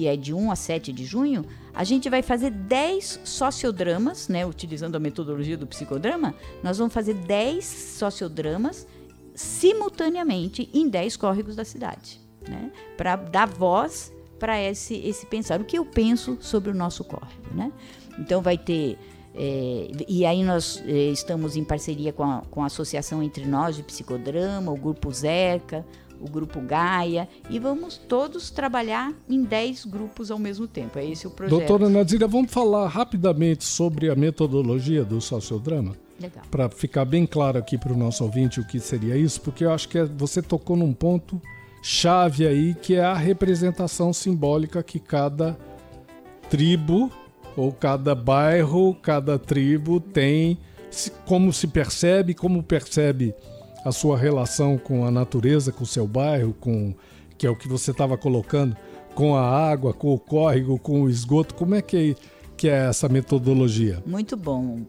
que 0.00 0.08
é 0.08 0.16
de 0.16 0.32
1 0.32 0.50
a 0.50 0.56
7 0.56 0.94
de 0.94 1.04
junho 1.04 1.44
a 1.74 1.84
gente 1.84 2.08
vai 2.08 2.22
fazer 2.22 2.50
10 2.50 3.20
sociodramas, 3.22 4.28
né, 4.28 4.46
utilizando 4.46 4.96
a 4.96 4.98
metodologia 4.98 5.58
do 5.58 5.66
psicodrama, 5.66 6.34
nós 6.62 6.78
vamos 6.78 6.94
fazer 6.94 7.12
10 7.12 7.62
sociodramas 7.66 8.86
simultaneamente 9.34 10.70
em 10.72 10.88
10 10.88 11.18
córregos 11.18 11.54
da 11.54 11.66
cidade, 11.66 12.18
né, 12.48 12.72
para 12.96 13.14
dar 13.14 13.46
voz 13.46 14.10
para 14.38 14.58
esse, 14.58 14.94
esse 14.94 15.26
pensar, 15.26 15.60
o 15.60 15.64
que 15.64 15.76
eu 15.76 15.84
penso 15.84 16.38
sobre 16.40 16.70
o 16.70 16.74
nosso 16.74 17.04
córrego. 17.04 17.54
Né? 17.54 17.70
Então 18.18 18.40
vai 18.40 18.56
ter 18.56 18.96
é, 19.34 19.90
e 20.08 20.24
aí 20.24 20.42
nós 20.42 20.82
é, 20.86 20.92
estamos 21.10 21.56
em 21.56 21.62
parceria 21.62 22.10
com 22.10 22.24
a, 22.24 22.40
com 22.50 22.62
a 22.62 22.66
Associação 22.66 23.22
Entre 23.22 23.44
Nós 23.44 23.76
de 23.76 23.82
Psicodrama, 23.82 24.72
o 24.72 24.76
Grupo 24.76 25.12
Zerca, 25.12 25.84
o 26.20 26.28
Grupo 26.28 26.60
Gaia, 26.60 27.28
e 27.48 27.58
vamos 27.58 27.96
todos 27.96 28.50
trabalhar 28.50 29.12
em 29.28 29.42
10 29.42 29.86
grupos 29.86 30.30
ao 30.30 30.38
mesmo 30.38 30.68
tempo. 30.68 30.98
É 30.98 31.04
esse 31.04 31.26
o 31.26 31.30
projeto. 31.30 31.58
Doutora 31.58 31.88
Nazira, 31.88 32.28
vamos 32.28 32.52
falar 32.52 32.88
rapidamente 32.88 33.64
sobre 33.64 34.10
a 34.10 34.14
metodologia 34.14 35.04
do 35.04 35.20
sociodrama? 35.20 35.96
Legal. 36.20 36.44
Para 36.50 36.68
ficar 36.68 37.04
bem 37.04 37.24
claro 37.26 37.58
aqui 37.58 37.78
para 37.78 37.92
o 37.92 37.96
nosso 37.96 38.22
ouvinte 38.22 38.60
o 38.60 38.66
que 38.66 38.78
seria 38.78 39.16
isso, 39.16 39.40
porque 39.40 39.64
eu 39.64 39.72
acho 39.72 39.88
que 39.88 39.98
é, 39.98 40.04
você 40.04 40.42
tocou 40.42 40.76
num 40.76 40.92
ponto 40.92 41.40
chave 41.82 42.46
aí, 42.46 42.74
que 42.74 42.94
é 42.94 43.02
a 43.02 43.14
representação 43.14 44.12
simbólica 44.12 44.82
que 44.82 44.98
cada 44.98 45.56
tribo 46.50 47.10
ou 47.56 47.72
cada 47.72 48.14
bairro, 48.14 48.94
cada 48.94 49.38
tribo 49.38 49.98
tem, 49.98 50.58
como 51.24 51.52
se 51.52 51.66
percebe, 51.66 52.34
como 52.34 52.62
percebe 52.62 53.34
a 53.84 53.92
sua 53.92 54.16
relação 54.16 54.76
com 54.78 55.04
a 55.04 55.10
natureza, 55.10 55.72
com 55.72 55.84
o 55.84 55.86
seu 55.86 56.06
bairro, 56.06 56.54
com 56.60 56.94
que 57.38 57.46
é 57.46 57.50
o 57.50 57.56
que 57.56 57.66
você 57.66 57.90
estava 57.90 58.18
colocando, 58.18 58.76
com 59.14 59.34
a 59.34 59.42
água, 59.42 59.94
com 59.94 60.12
o 60.12 60.18
córrego, 60.18 60.78
com 60.78 61.02
o 61.02 61.10
esgoto, 61.10 61.54
como 61.54 61.74
é 61.74 61.80
que, 61.80 62.14
que 62.56 62.68
é 62.68 62.88
essa 62.88 63.08
metodologia? 63.08 64.02
Muito 64.06 64.36
bom. 64.36 64.80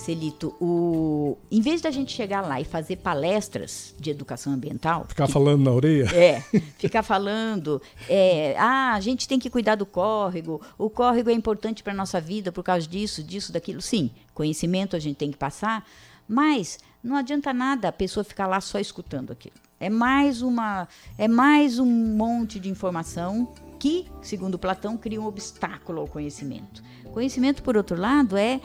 Celito, 0.00 0.54
o... 0.60 1.36
em 1.50 1.60
vez 1.60 1.80
da 1.80 1.90
gente 1.90 2.12
chegar 2.12 2.40
lá 2.40 2.60
e 2.60 2.64
fazer 2.64 2.96
palestras 2.96 3.94
de 3.98 4.10
educação 4.10 4.52
ambiental. 4.52 5.04
Ficar 5.06 5.26
que... 5.26 5.32
falando 5.32 5.62
na 5.62 5.70
orelha? 5.70 6.08
É, 6.20 6.40
ficar 6.78 7.02
falando. 7.02 7.80
É, 8.08 8.54
ah, 8.58 8.94
a 8.94 9.00
gente 9.00 9.28
tem 9.28 9.38
que 9.38 9.48
cuidar 9.48 9.74
do 9.74 9.86
córrego, 9.86 10.60
o 10.76 10.90
córrego 10.90 11.30
é 11.30 11.32
importante 11.32 11.82
para 11.82 11.92
a 11.92 11.96
nossa 11.96 12.20
vida 12.20 12.50
por 12.50 12.62
causa 12.62 12.86
disso, 12.86 13.22
disso, 13.22 13.52
daquilo. 13.52 13.80
Sim, 13.80 14.10
conhecimento 14.34 14.96
a 14.96 14.98
gente 14.98 15.16
tem 15.16 15.30
que 15.30 15.38
passar, 15.38 15.86
mas 16.28 16.78
não 17.02 17.16
adianta 17.16 17.52
nada 17.52 17.88
a 17.88 17.92
pessoa 17.92 18.24
ficar 18.24 18.46
lá 18.46 18.60
só 18.60 18.78
escutando 18.78 19.32
aquilo. 19.32 19.54
É 19.78 19.88
mais 19.88 20.42
uma, 20.42 20.86
é 21.16 21.26
mais 21.26 21.78
um 21.78 21.86
monte 21.86 22.60
de 22.60 22.68
informação 22.68 23.52
que, 23.78 24.06
segundo 24.20 24.58
Platão, 24.58 24.96
cria 24.98 25.20
um 25.20 25.26
obstáculo 25.26 26.00
ao 26.02 26.06
conhecimento. 26.06 26.82
Conhecimento, 27.12 27.62
por 27.62 27.76
outro 27.76 27.98
lado, 27.98 28.36
é 28.36 28.60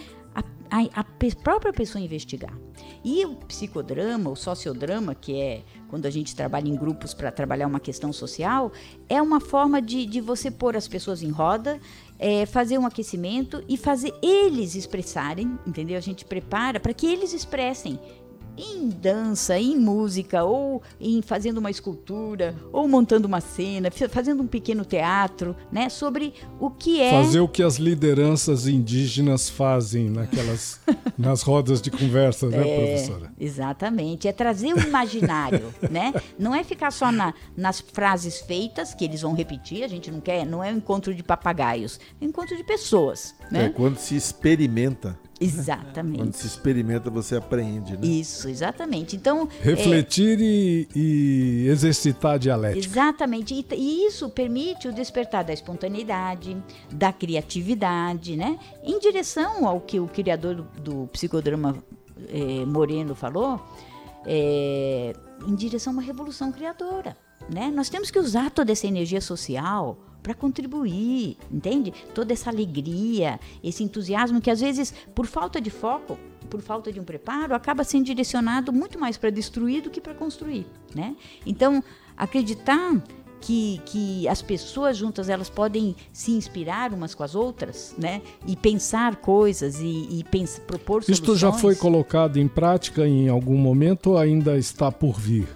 a, 0.70 1.02
a 1.02 1.06
própria 1.44 1.74
pessoa 1.74 2.04
investigar. 2.04 2.54
E 3.04 3.26
o 3.26 3.36
psicodrama, 3.36 4.30
o 4.30 4.36
sociodrama, 4.36 5.14
que 5.14 5.40
é 5.40 5.64
quando 5.88 6.06
a 6.06 6.10
gente 6.10 6.36
trabalha 6.36 6.68
em 6.68 6.76
grupos 6.76 7.14
para 7.14 7.32
trabalhar 7.32 7.68
uma 7.68 7.80
questão 7.80 8.12
social, 8.12 8.72
é 9.08 9.22
uma 9.22 9.40
forma 9.40 9.82
de, 9.82 10.06
de 10.06 10.20
você 10.20 10.50
pôr 10.50 10.76
as 10.76 10.88
pessoas 10.88 11.22
em 11.22 11.30
roda, 11.30 11.80
é, 12.18 12.46
fazer 12.46 12.78
um 12.78 12.86
aquecimento 12.86 13.64
e 13.68 13.78
fazer 13.78 14.14
eles 14.22 14.76
expressarem, 14.76 15.58
entendeu? 15.66 15.98
A 15.98 16.02
gente 16.02 16.26
prepara 16.26 16.80
para 16.80 16.94
que 16.94 17.06
eles 17.06 17.34
expressem 17.34 18.00
em 18.58 18.90
dança, 18.90 19.60
em 19.60 19.78
música, 19.78 20.44
ou 20.44 20.82
em 21.00 21.22
fazendo 21.22 21.58
uma 21.58 21.70
escultura, 21.70 22.56
ou 22.72 22.88
montando 22.88 23.28
uma 23.28 23.42
cena, 23.42 23.90
fazendo 24.10 24.44
um 24.44 24.48
pequeno 24.48 24.86
teatro, 24.86 25.56
né, 25.72 25.90
sobre 25.90 26.34
o 26.60 26.70
que 26.70 27.02
é 27.02 27.12
fazer 27.12 27.40
o 27.40 27.48
que 27.48 27.64
as 27.64 27.76
lideranças 27.78 28.68
indígenas 28.68 29.50
fazem 29.50 30.10
naquelas 30.10 30.80
nas 31.18 31.42
rodas 31.42 31.82
de 31.82 31.92
conversa, 31.92 32.48
né, 32.48 32.68
é, 32.68 32.78
professora? 32.78 33.34
Exatamente, 33.40 34.28
é 34.28 34.32
trazer 34.32 34.74
o 34.74 34.80
imaginário, 34.80 35.74
né? 35.90 36.14
Não 36.38 36.54
é 36.54 36.64
ficar 36.64 36.92
só 36.92 37.12
na, 37.12 37.34
nas 37.56 37.80
frases 37.80 38.40
feitas 38.42 38.94
que 38.94 39.06
eles 39.06 39.22
vão 39.22 39.34
repetir, 39.34 39.84
a 39.84 39.88
gente 39.88 40.12
não 40.12 40.20
quer, 40.20 40.46
não 40.46 40.64
é 40.64 40.72
um 40.72 40.78
encontro 40.78 41.14
de 41.14 41.24
papagaios, 41.24 42.00
é 42.22 42.26
um 42.26 42.30
encontro 42.30 42.56
de 42.56 42.64
pessoas, 42.64 43.36
né? 43.52 43.66
É 43.66 43.70
quando 43.70 43.98
se 43.98 44.16
experimenta 44.16 45.18
Exatamente. 45.40 46.18
Quando 46.20 46.34
se 46.34 46.48
experimenta, 46.48 47.10
você 47.10 47.36
aprende, 47.36 47.98
né? 47.98 48.08
Isso, 48.08 48.48
exatamente. 48.48 49.16
Então. 49.16 49.48
Refletir 49.62 50.40
é... 50.40 50.44
e, 50.44 50.88
e, 50.96 51.68
exercitar 51.68 52.36
a 52.36 52.38
dialética. 52.38 52.86
Exatamente. 52.86 53.54
E, 53.54 53.66
e, 53.76 54.08
isso 54.08 54.30
permite 54.30 54.88
o 54.88 54.94
despertar 54.94 55.44
da 55.44 55.52
espontaneidade, 55.52 56.56
da 56.92 57.12
criatividade, 57.12 58.38
né? 58.38 58.58
Em 58.84 58.98
direção 59.00 59.68
ao 59.68 59.82
que 59.82 60.00
o 60.00 60.08
criador 60.08 60.56
do, 60.56 60.64
do 60.82 61.08
psicodrama 61.08 61.76
é, 62.30 62.66
Moreno 62.66 63.14
falou, 63.14 63.62
é, 64.26 65.14
em 65.46 65.56
direção 65.56 65.92
a 65.92 65.96
uma 65.96 66.02
revolução 66.02 66.52
criadora. 66.52 67.16
Né? 67.50 67.72
Nós 67.76 67.90
temos 67.90 68.10
que 68.10 68.18
usar 68.18 68.50
toda 68.50 68.72
essa 68.72 68.88
energia 68.88 69.22
social 69.22 69.98
para 70.26 70.34
contribuir, 70.34 71.38
entende? 71.52 71.94
Toda 72.16 72.34
essa 72.34 72.50
alegria, 72.50 73.40
esse 73.64 73.84
entusiasmo 73.84 74.42
que 74.42 74.50
às 74.50 74.60
vezes, 74.60 74.92
por 75.14 75.28
falta 75.28 75.62
de 75.62 75.70
foco, 75.70 76.18
por 76.50 76.62
falta 76.62 76.92
de 76.92 77.00
um 77.00 77.04
preparo, 77.04 77.54
acaba 77.54 77.84
sendo 77.84 78.06
direcionado 78.06 78.74
muito 78.74 79.00
mais 79.00 79.18
para 79.18 79.30
destruir 79.30 79.84
do 79.84 79.92
que 79.92 80.02
para 80.02 80.16
construir, 80.16 80.66
né? 80.96 81.16
Então, 81.46 81.84
acreditar 82.18 83.04
que, 83.40 83.80
que 83.86 84.28
as 84.28 84.42
pessoas 84.42 84.98
juntas 84.98 85.30
elas 85.30 85.48
podem 85.48 85.96
se 86.12 86.32
inspirar 86.32 86.92
umas 86.92 87.14
com 87.14 87.22
as 87.22 87.36
outras, 87.36 87.94
né? 87.96 88.24
E 88.48 88.56
pensar 88.56 89.18
coisas 89.18 89.80
e, 89.80 90.08
e 90.10 90.24
pensar, 90.24 90.62
propor 90.62 91.04
soluções. 91.04 91.20
Isto 91.20 91.36
já 91.36 91.52
foi 91.52 91.76
colocado 91.76 92.38
em 92.38 92.48
prática 92.48 93.08
em 93.08 93.30
algum 93.30 93.58
momento 93.58 94.12
ou 94.12 94.18
ainda 94.18 94.58
está 94.58 94.92
por 94.92 95.20
vir? 95.20 95.48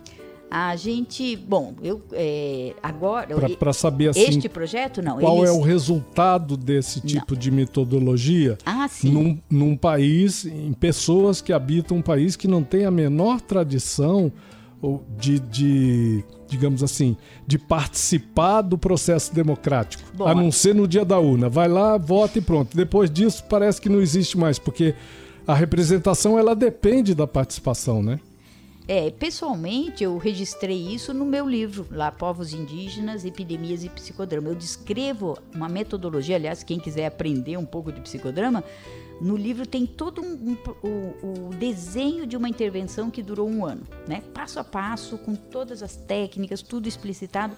A 0.52 0.76
gente, 0.76 1.36
bom, 1.36 1.76
eu 1.82 2.02
é, 2.12 2.74
agora 2.82 3.28
para 3.58 3.72
saber 3.72 4.10
assim, 4.10 4.22
este 4.22 4.50
projeto 4.50 5.02
não. 5.02 5.20
Qual 5.20 5.38
eles... 5.40 5.50
é 5.50 5.54
o 5.54 5.62
resultado 5.62 6.58
desse 6.58 7.00
tipo 7.02 7.34
não. 7.34 7.40
de 7.40 7.52
metodologia 7.52 8.58
ah, 8.66 8.88
sim. 8.88 9.12
Num, 9.12 9.40
num 9.50 9.78
país, 9.78 10.46
em 10.46 10.74
pessoas 10.74 11.40
que 11.40 11.54
habitam 11.54 11.98
um 11.98 12.02
país 12.02 12.36
que 12.36 12.48
não 12.48 12.64
tem 12.64 12.86
a 12.86 12.92
menor 12.92 13.40
tradição 13.42 14.32
de, 15.20 15.40
de 15.40 16.24
digamos 16.48 16.82
assim, 16.82 17.16
de 17.46 17.60
participar 17.60 18.62
do 18.62 18.78
processo 18.78 19.34
democrático, 19.34 20.04
Bom, 20.16 20.26
a 20.26 20.34
não 20.34 20.52
ser 20.52 20.74
no 20.74 20.88
dia 20.88 21.06
da 21.06 21.20
urna. 21.20 21.48
Vai 21.48 21.68
lá, 21.68 21.98
vota 21.98 22.40
e 22.40 22.42
pronto. 22.42 22.76
Depois 22.76 23.10
disso 23.10 23.44
parece 23.48 23.80
que 23.80 23.90
não 23.90 24.02
existe 24.02 24.38
mais, 24.38 24.58
porque 24.58 24.96
a 25.46 25.54
representação 25.54 26.40
ela 26.40 26.56
depende 26.56 27.14
da 27.14 27.28
participação, 27.28 28.02
né? 28.02 28.20
É, 28.92 29.12
pessoalmente, 29.12 30.04
eu 30.04 30.18
registrei 30.18 30.76
isso 30.76 31.14
no 31.14 31.24
meu 31.24 31.48
livro, 31.48 31.86
lá, 31.92 32.12
Povos 32.12 32.56
Indígenas, 32.56 33.24
Epidemias 33.24 33.84
e 33.84 33.90
Psicodrama. 33.90 34.50
Eu 34.50 34.56
descrevo 34.56 35.38
uma 35.54 35.70
metodologia, 35.70 36.36
aliás, 36.36 36.64
quem 36.64 36.80
quiser 36.80 37.06
aprender 37.06 37.56
um 37.56 37.68
pouco 37.68 37.92
de 37.92 38.02
psicodrama, 38.02 38.64
no 39.22 39.38
livro 39.38 39.68
tem 39.68 39.86
todo 39.86 40.24
um, 40.24 40.34
um, 40.34 40.58
o, 40.82 41.50
o, 41.50 41.54
desenho 41.54 42.26
de 42.26 42.36
uma 42.36 42.50
intervenção 42.50 43.12
que 43.12 43.22
durou 43.22 43.48
um 43.48 43.64
ano, 43.64 43.84
né? 44.08 44.24
Passo 44.34 44.60
a 44.60 44.64
passo, 44.64 45.20
com 45.20 45.36
todas 45.36 45.84
as 45.84 45.96
técnicas, 45.96 46.64
tudo 46.64 46.88
explicitado. 46.90 47.56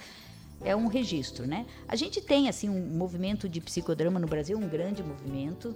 É 0.60 0.76
um 0.76 0.88
registro, 0.88 1.48
né? 1.48 1.66
A 1.88 1.96
gente 1.96 2.20
tem, 2.20 2.50
assim, 2.50 2.68
um 2.68 2.98
movimento 2.98 3.48
de 3.48 3.62
psicodrama 3.62 4.20
no 4.20 4.28
Brasil, 4.28 4.58
um 4.58 4.68
grande 4.68 5.02
movimento. 5.02 5.74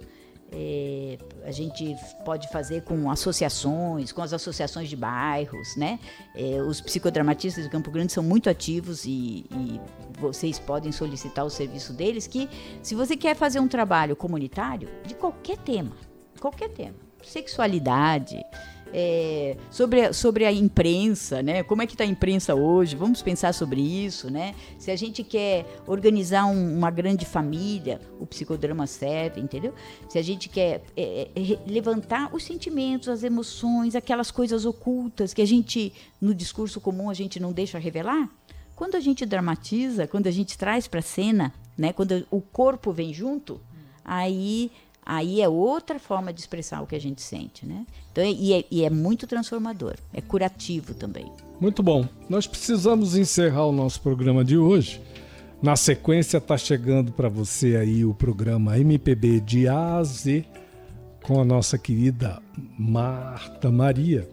É, 0.52 1.18
a 1.44 1.50
gente 1.50 1.96
pode 2.24 2.48
fazer 2.48 2.82
com 2.82 3.10
associações, 3.10 4.12
com 4.12 4.22
as 4.22 4.32
associações 4.32 4.88
de 4.88 4.96
bairros, 4.96 5.76
né? 5.76 5.98
É, 6.34 6.62
os 6.62 6.80
psicodramatistas 6.80 7.64
de 7.64 7.70
Campo 7.70 7.90
Grande 7.90 8.12
são 8.12 8.22
muito 8.22 8.48
ativos 8.48 9.04
e, 9.04 9.44
e, 9.50 9.80
vocês 10.18 10.58
podem 10.58 10.92
solicitar 10.92 11.44
o 11.44 11.50
serviço 11.50 11.92
deles. 11.92 12.26
Que 12.26 12.48
se 12.82 12.94
você 12.94 13.16
quer 13.16 13.34
fazer 13.34 13.60
um 13.60 13.68
trabalho 13.68 14.14
comunitário 14.14 14.88
de 15.04 15.14
qualquer 15.14 15.58
tema, 15.58 15.96
qualquer 16.40 16.68
tema, 16.70 16.96
sexualidade, 17.22 18.40
é, 18.92 19.56
sobre, 19.70 20.12
sobre 20.12 20.44
a 20.44 20.52
imprensa, 20.52 21.42
né? 21.42 21.62
Como 21.62 21.82
é 21.82 21.86
que 21.86 21.94
está 21.94 22.04
a 22.04 22.06
imprensa 22.06 22.54
hoje? 22.54 22.96
Vamos 22.96 23.22
pensar 23.22 23.52
sobre 23.52 23.80
isso, 23.80 24.30
né? 24.30 24.54
Se 24.78 24.90
a 24.90 24.96
gente 24.96 25.22
quer 25.22 25.66
organizar 25.86 26.46
um, 26.46 26.76
uma 26.76 26.90
grande 26.90 27.24
família, 27.24 28.00
o 28.18 28.26
psicodrama 28.26 28.86
serve, 28.86 29.40
entendeu? 29.40 29.74
Se 30.08 30.18
a 30.18 30.22
gente 30.22 30.48
quer 30.48 30.82
é, 30.96 31.28
é, 31.34 31.58
levantar 31.66 32.34
os 32.34 32.44
sentimentos, 32.44 33.08
as 33.08 33.22
emoções, 33.22 33.94
aquelas 33.94 34.30
coisas 34.30 34.64
ocultas 34.64 35.34
que 35.34 35.42
a 35.42 35.46
gente, 35.46 35.92
no 36.20 36.34
discurso 36.34 36.80
comum, 36.80 37.10
a 37.10 37.14
gente 37.14 37.40
não 37.40 37.52
deixa 37.52 37.78
revelar, 37.78 38.28
quando 38.74 38.94
a 38.94 39.00
gente 39.00 39.24
dramatiza, 39.24 40.06
quando 40.06 40.26
a 40.26 40.30
gente 40.30 40.56
traz 40.56 40.86
para 40.86 41.00
a 41.00 41.02
cena, 41.02 41.52
né? 41.76 41.92
Quando 41.92 42.26
o 42.30 42.40
corpo 42.40 42.92
vem 42.92 43.12
junto, 43.12 43.60
aí 44.04 44.70
aí 45.06 45.40
é 45.40 45.48
outra 45.48 45.98
forma 45.98 46.32
de 46.32 46.40
expressar 46.40 46.82
o 46.82 46.86
que 46.86 46.96
a 46.96 47.00
gente 47.00 47.22
sente, 47.22 47.64
né? 47.64 47.86
Então, 48.10 48.24
e, 48.24 48.52
é, 48.52 48.64
e 48.70 48.84
é 48.84 48.90
muito 48.90 49.26
transformador, 49.26 49.94
é 50.12 50.20
curativo 50.20 50.92
também. 50.92 51.30
Muito 51.60 51.82
bom. 51.82 52.06
Nós 52.28 52.46
precisamos 52.46 53.16
encerrar 53.16 53.66
o 53.66 53.72
nosso 53.72 54.00
programa 54.00 54.44
de 54.44 54.58
hoje, 54.58 55.00
Na 55.62 55.74
sequência 55.74 56.38
tá 56.38 56.58
chegando 56.58 57.12
para 57.12 57.30
você 57.30 57.76
aí 57.76 58.04
o 58.04 58.12
programa 58.12 58.78
MPB 58.78 59.40
de 59.40 59.66
A 59.66 59.96
a 59.96 60.04
Z 60.04 60.44
com 61.22 61.40
a 61.40 61.44
nossa 61.44 61.78
querida 61.78 62.42
Marta 62.78 63.70
Maria. 63.70 64.28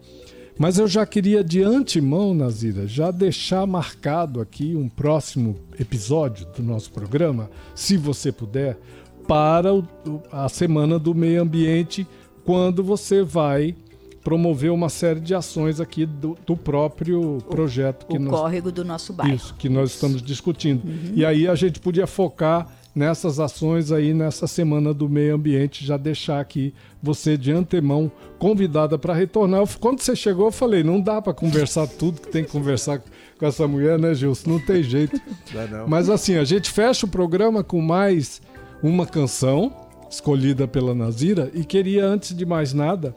Mas 0.56 0.78
eu 0.78 0.86
já 0.86 1.04
queria 1.04 1.42
de 1.42 1.62
antemão, 1.62 2.32
Nazira, 2.32 2.86
já 2.86 3.10
deixar 3.10 3.66
marcado 3.66 4.40
aqui 4.40 4.76
um 4.76 4.88
próximo 4.88 5.56
episódio 5.80 6.46
do 6.52 6.62
nosso 6.62 6.92
programa, 6.92 7.50
se 7.74 7.96
você 7.96 8.30
puder, 8.30 8.78
para 9.26 9.74
o, 9.74 9.84
a 10.30 10.48
Semana 10.48 10.98
do 10.98 11.14
Meio 11.14 11.42
Ambiente, 11.42 12.06
quando 12.44 12.82
você 12.82 13.22
vai 13.22 13.74
promover 14.22 14.72
uma 14.72 14.88
série 14.88 15.20
de 15.20 15.34
ações 15.34 15.80
aqui 15.80 16.06
do, 16.06 16.36
do 16.46 16.56
próprio 16.56 17.38
projeto 17.48 18.06
que 18.06 18.16
o 18.16 18.20
nós, 18.20 18.34
córrego 18.34 18.72
do 18.72 18.82
nosso 18.82 19.12
bairro. 19.12 19.34
Isso, 19.34 19.54
que 19.54 19.68
nós 19.68 19.90
estamos 19.90 20.22
discutindo. 20.22 20.82
Uhum. 20.84 21.12
E 21.14 21.24
aí 21.24 21.46
a 21.46 21.54
gente 21.54 21.78
podia 21.78 22.06
focar 22.06 22.66
nessas 22.94 23.40
ações 23.40 23.90
aí 23.90 24.14
nessa 24.14 24.46
semana 24.46 24.94
do 24.94 25.08
meio 25.08 25.34
ambiente, 25.34 25.84
já 25.84 25.96
deixar 25.96 26.40
aqui 26.40 26.72
você 27.02 27.36
de 27.36 27.52
antemão 27.52 28.10
convidada 28.38 28.96
para 28.96 29.12
retornar. 29.12 29.66
Quando 29.78 30.00
você 30.00 30.14
chegou, 30.14 30.46
eu 30.46 30.52
falei, 30.52 30.82
não 30.82 31.00
dá 31.00 31.20
para 31.20 31.34
conversar 31.34 31.86
tudo 31.98 32.20
que 32.20 32.28
tem 32.28 32.44
que 32.44 32.50
conversar 32.50 33.02
com 33.38 33.46
essa 33.46 33.66
mulher, 33.66 33.98
né, 33.98 34.14
Gilson? 34.14 34.50
Não 34.52 34.60
tem 34.60 34.82
jeito. 34.82 35.20
Não, 35.52 35.68
não. 35.68 35.88
Mas 35.88 36.08
assim, 36.08 36.36
a 36.36 36.44
gente 36.44 36.70
fecha 36.70 37.04
o 37.04 37.08
programa 37.08 37.64
com 37.64 37.80
mais 37.82 38.40
uma 38.84 39.06
canção 39.06 39.72
escolhida 40.10 40.68
pela 40.68 40.94
Nazira 40.94 41.50
e 41.54 41.64
queria, 41.64 42.04
antes 42.04 42.36
de 42.36 42.44
mais 42.44 42.74
nada, 42.74 43.14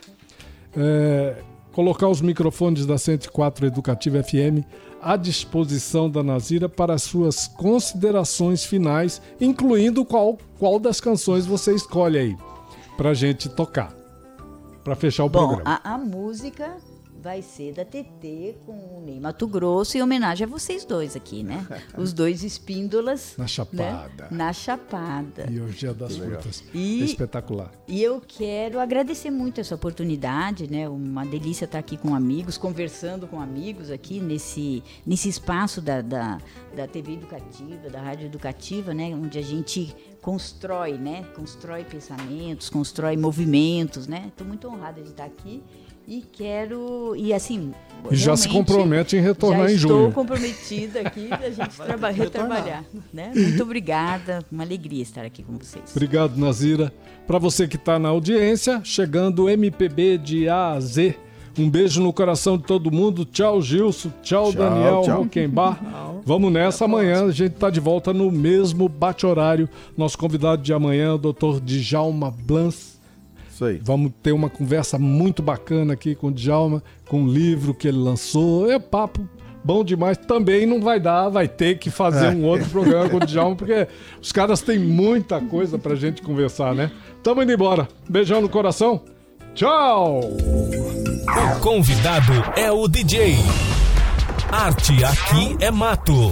é, 0.73 1.43
colocar 1.73 2.07
os 2.07 2.21
microfones 2.21 2.85
da 2.85 2.97
104 2.97 3.67
Educativa 3.67 4.23
FM 4.23 4.63
à 5.01 5.17
disposição 5.17 6.09
da 6.09 6.23
Nazira 6.23 6.69
para 6.69 6.93
as 6.93 7.03
suas 7.03 7.49
considerações 7.49 8.63
finais, 8.63 9.21
incluindo 9.41 10.05
qual, 10.05 10.37
qual 10.57 10.79
das 10.79 11.01
canções 11.01 11.45
você 11.45 11.75
escolhe 11.75 12.17
aí 12.17 12.37
para 12.95 13.13
gente 13.13 13.49
tocar, 13.49 13.93
para 14.85 14.95
fechar 14.95 15.25
o 15.25 15.29
Bom, 15.29 15.49
programa. 15.49 15.81
A, 15.83 15.95
a 15.95 15.97
música 15.97 16.77
vai 17.27 17.41
ser 17.41 17.73
da 17.73 17.83
TT 17.83 18.55
com 18.65 18.71
o 18.71 19.03
Ney 19.05 19.19
Mato 19.19 19.45
Grosso 19.49 19.97
em 19.97 20.01
homenagem 20.01 20.45
a 20.45 20.49
vocês 20.49 20.85
dois 20.85 21.13
aqui, 21.13 21.43
né? 21.43 21.67
Os 21.97 22.13
dois 22.13 22.41
espíndolas. 22.41 23.35
Na 23.37 23.45
Chapada. 23.45 24.23
Né? 24.23 24.27
Na 24.31 24.53
Chapada. 24.53 25.45
E 25.51 25.59
hoje 25.59 25.87
é 25.87 25.93
das 25.93 26.15
frutas. 26.15 26.63
E, 26.73 27.03
Espetacular. 27.03 27.69
E 27.85 28.01
eu 28.01 28.21
quero 28.25 28.79
agradecer 28.79 29.29
muito 29.29 29.59
essa 29.59 29.75
oportunidade, 29.75 30.71
né? 30.71 30.87
Uma 30.87 31.25
delícia 31.25 31.65
estar 31.65 31.79
aqui 31.79 31.97
com 31.97 32.15
amigos, 32.15 32.57
conversando 32.57 33.27
com 33.27 33.41
amigos 33.41 33.91
aqui 33.91 34.21
nesse, 34.21 34.81
nesse 35.05 35.27
espaço 35.27 35.81
da, 35.81 36.01
da, 36.01 36.37
da 36.73 36.87
TV 36.87 37.15
educativa, 37.15 37.89
da 37.89 37.99
rádio 37.99 38.27
educativa, 38.27 38.93
né? 38.93 39.13
Onde 39.13 39.37
a 39.37 39.43
gente 39.43 39.93
constrói, 40.21 40.93
né? 40.97 41.25
Constrói 41.35 41.83
pensamentos, 41.83 42.69
constrói 42.69 43.17
movimentos, 43.17 44.07
né? 44.07 44.27
Estou 44.29 44.47
muito 44.47 44.65
honrada 44.69 45.01
de 45.01 45.09
estar 45.09 45.25
aqui 45.25 45.61
e 46.07 46.21
quero. 46.21 47.13
E 47.17 47.33
assim. 47.33 47.73
E 48.09 48.15
já 48.15 48.37
se 48.37 48.47
compromete 48.47 49.17
em 49.17 49.21
retornar 49.21 49.69
em 49.69 49.75
junho. 49.75 50.07
Estou 50.07 50.11
comprometida 50.11 51.01
aqui 51.01 51.27
da 51.27 51.49
gente 51.49 51.75
traba 51.75 52.09
retrabalhar. 52.09 52.85
Né? 53.13 53.31
Muito 53.35 53.61
obrigada. 53.63 54.39
Uma 54.49 54.63
alegria 54.63 55.03
estar 55.03 55.25
aqui 55.25 55.43
com 55.43 55.57
vocês. 55.57 55.83
Obrigado, 55.91 56.37
Nazira. 56.37 56.93
Para 57.25 57.37
você 57.37 57.67
que 57.67 57.75
está 57.75 57.99
na 57.99 58.09
audiência, 58.09 58.79
chegando 58.83 59.49
MPB 59.49 60.17
de 60.19 60.47
A 60.47 60.71
a 60.71 60.79
Z. 60.79 61.17
Um 61.59 61.69
beijo 61.69 62.01
no 62.01 62.13
coração 62.13 62.55
de 62.55 62.63
todo 62.63 62.91
mundo. 62.91 63.25
Tchau, 63.25 63.61
Gilson. 63.61 64.09
Tchau, 64.21 64.51
tchau 64.51 64.53
Daniel 64.53 65.01
Roquembar. 65.01 65.81
Vamos 66.23 66.53
nessa. 66.53 66.85
Amanhã 66.85 67.25
a 67.25 67.31
gente 67.31 67.55
está 67.55 67.69
de 67.69 67.79
volta 67.79 68.13
no 68.13 68.31
mesmo 68.31 68.87
bate-horário. 68.87 69.67
Nosso 69.97 70.17
convidado 70.17 70.61
de 70.61 70.71
amanhã 70.71 71.07
é 71.07 71.13
o 71.13 71.17
Dr. 71.17 71.59
Djalma 71.61 72.29
Blans 72.31 72.96
isso 73.57 73.65
aí. 73.65 73.79
Vamos 73.83 74.11
ter 74.21 74.31
uma 74.31 74.49
conversa 74.49 74.99
muito 74.99 75.41
bacana 75.41 75.93
aqui 75.93 76.13
com 76.13 76.27
o 76.27 76.31
Djalma, 76.31 76.83
com 77.07 77.23
o 77.23 77.27
livro 77.27 77.73
que 77.73 77.87
ele 77.87 77.97
lançou. 77.97 78.71
É 78.71 78.77
papo 78.77 79.27
bom 79.63 79.83
demais. 79.83 80.17
Também 80.17 80.65
não 80.65 80.79
vai 80.79 80.99
dar, 80.99 81.29
vai 81.29 81.47
ter 81.47 81.77
que 81.79 81.89
fazer 81.89 82.27
é. 82.27 82.29
um 82.29 82.45
outro 82.45 82.69
programa 82.69 83.09
com 83.09 83.17
o 83.17 83.25
Djalma, 83.25 83.55
porque 83.55 83.87
os 84.21 84.31
caras 84.31 84.61
têm 84.61 84.79
muita 84.79 85.41
coisa 85.41 85.77
pra 85.77 85.95
gente 85.95 86.21
conversar, 86.21 86.73
né? 86.75 86.91
Tamo 87.23 87.41
indo 87.41 87.51
embora. 87.51 87.87
Beijão 88.07 88.41
no 88.41 88.47
coração. 88.47 89.01
Tchau! 89.55 90.21
O 90.21 91.59
convidado 91.59 92.31
é 92.55 92.71
o 92.71 92.87
DJ. 92.87 93.35
Arte 94.51 95.03
aqui 95.03 95.57
é 95.59 95.71
mato. 95.71 96.31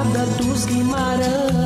champanhe, 0.00 0.10
chapada 0.10 0.26
dos 0.38 0.64
Guimarães. 0.66 1.59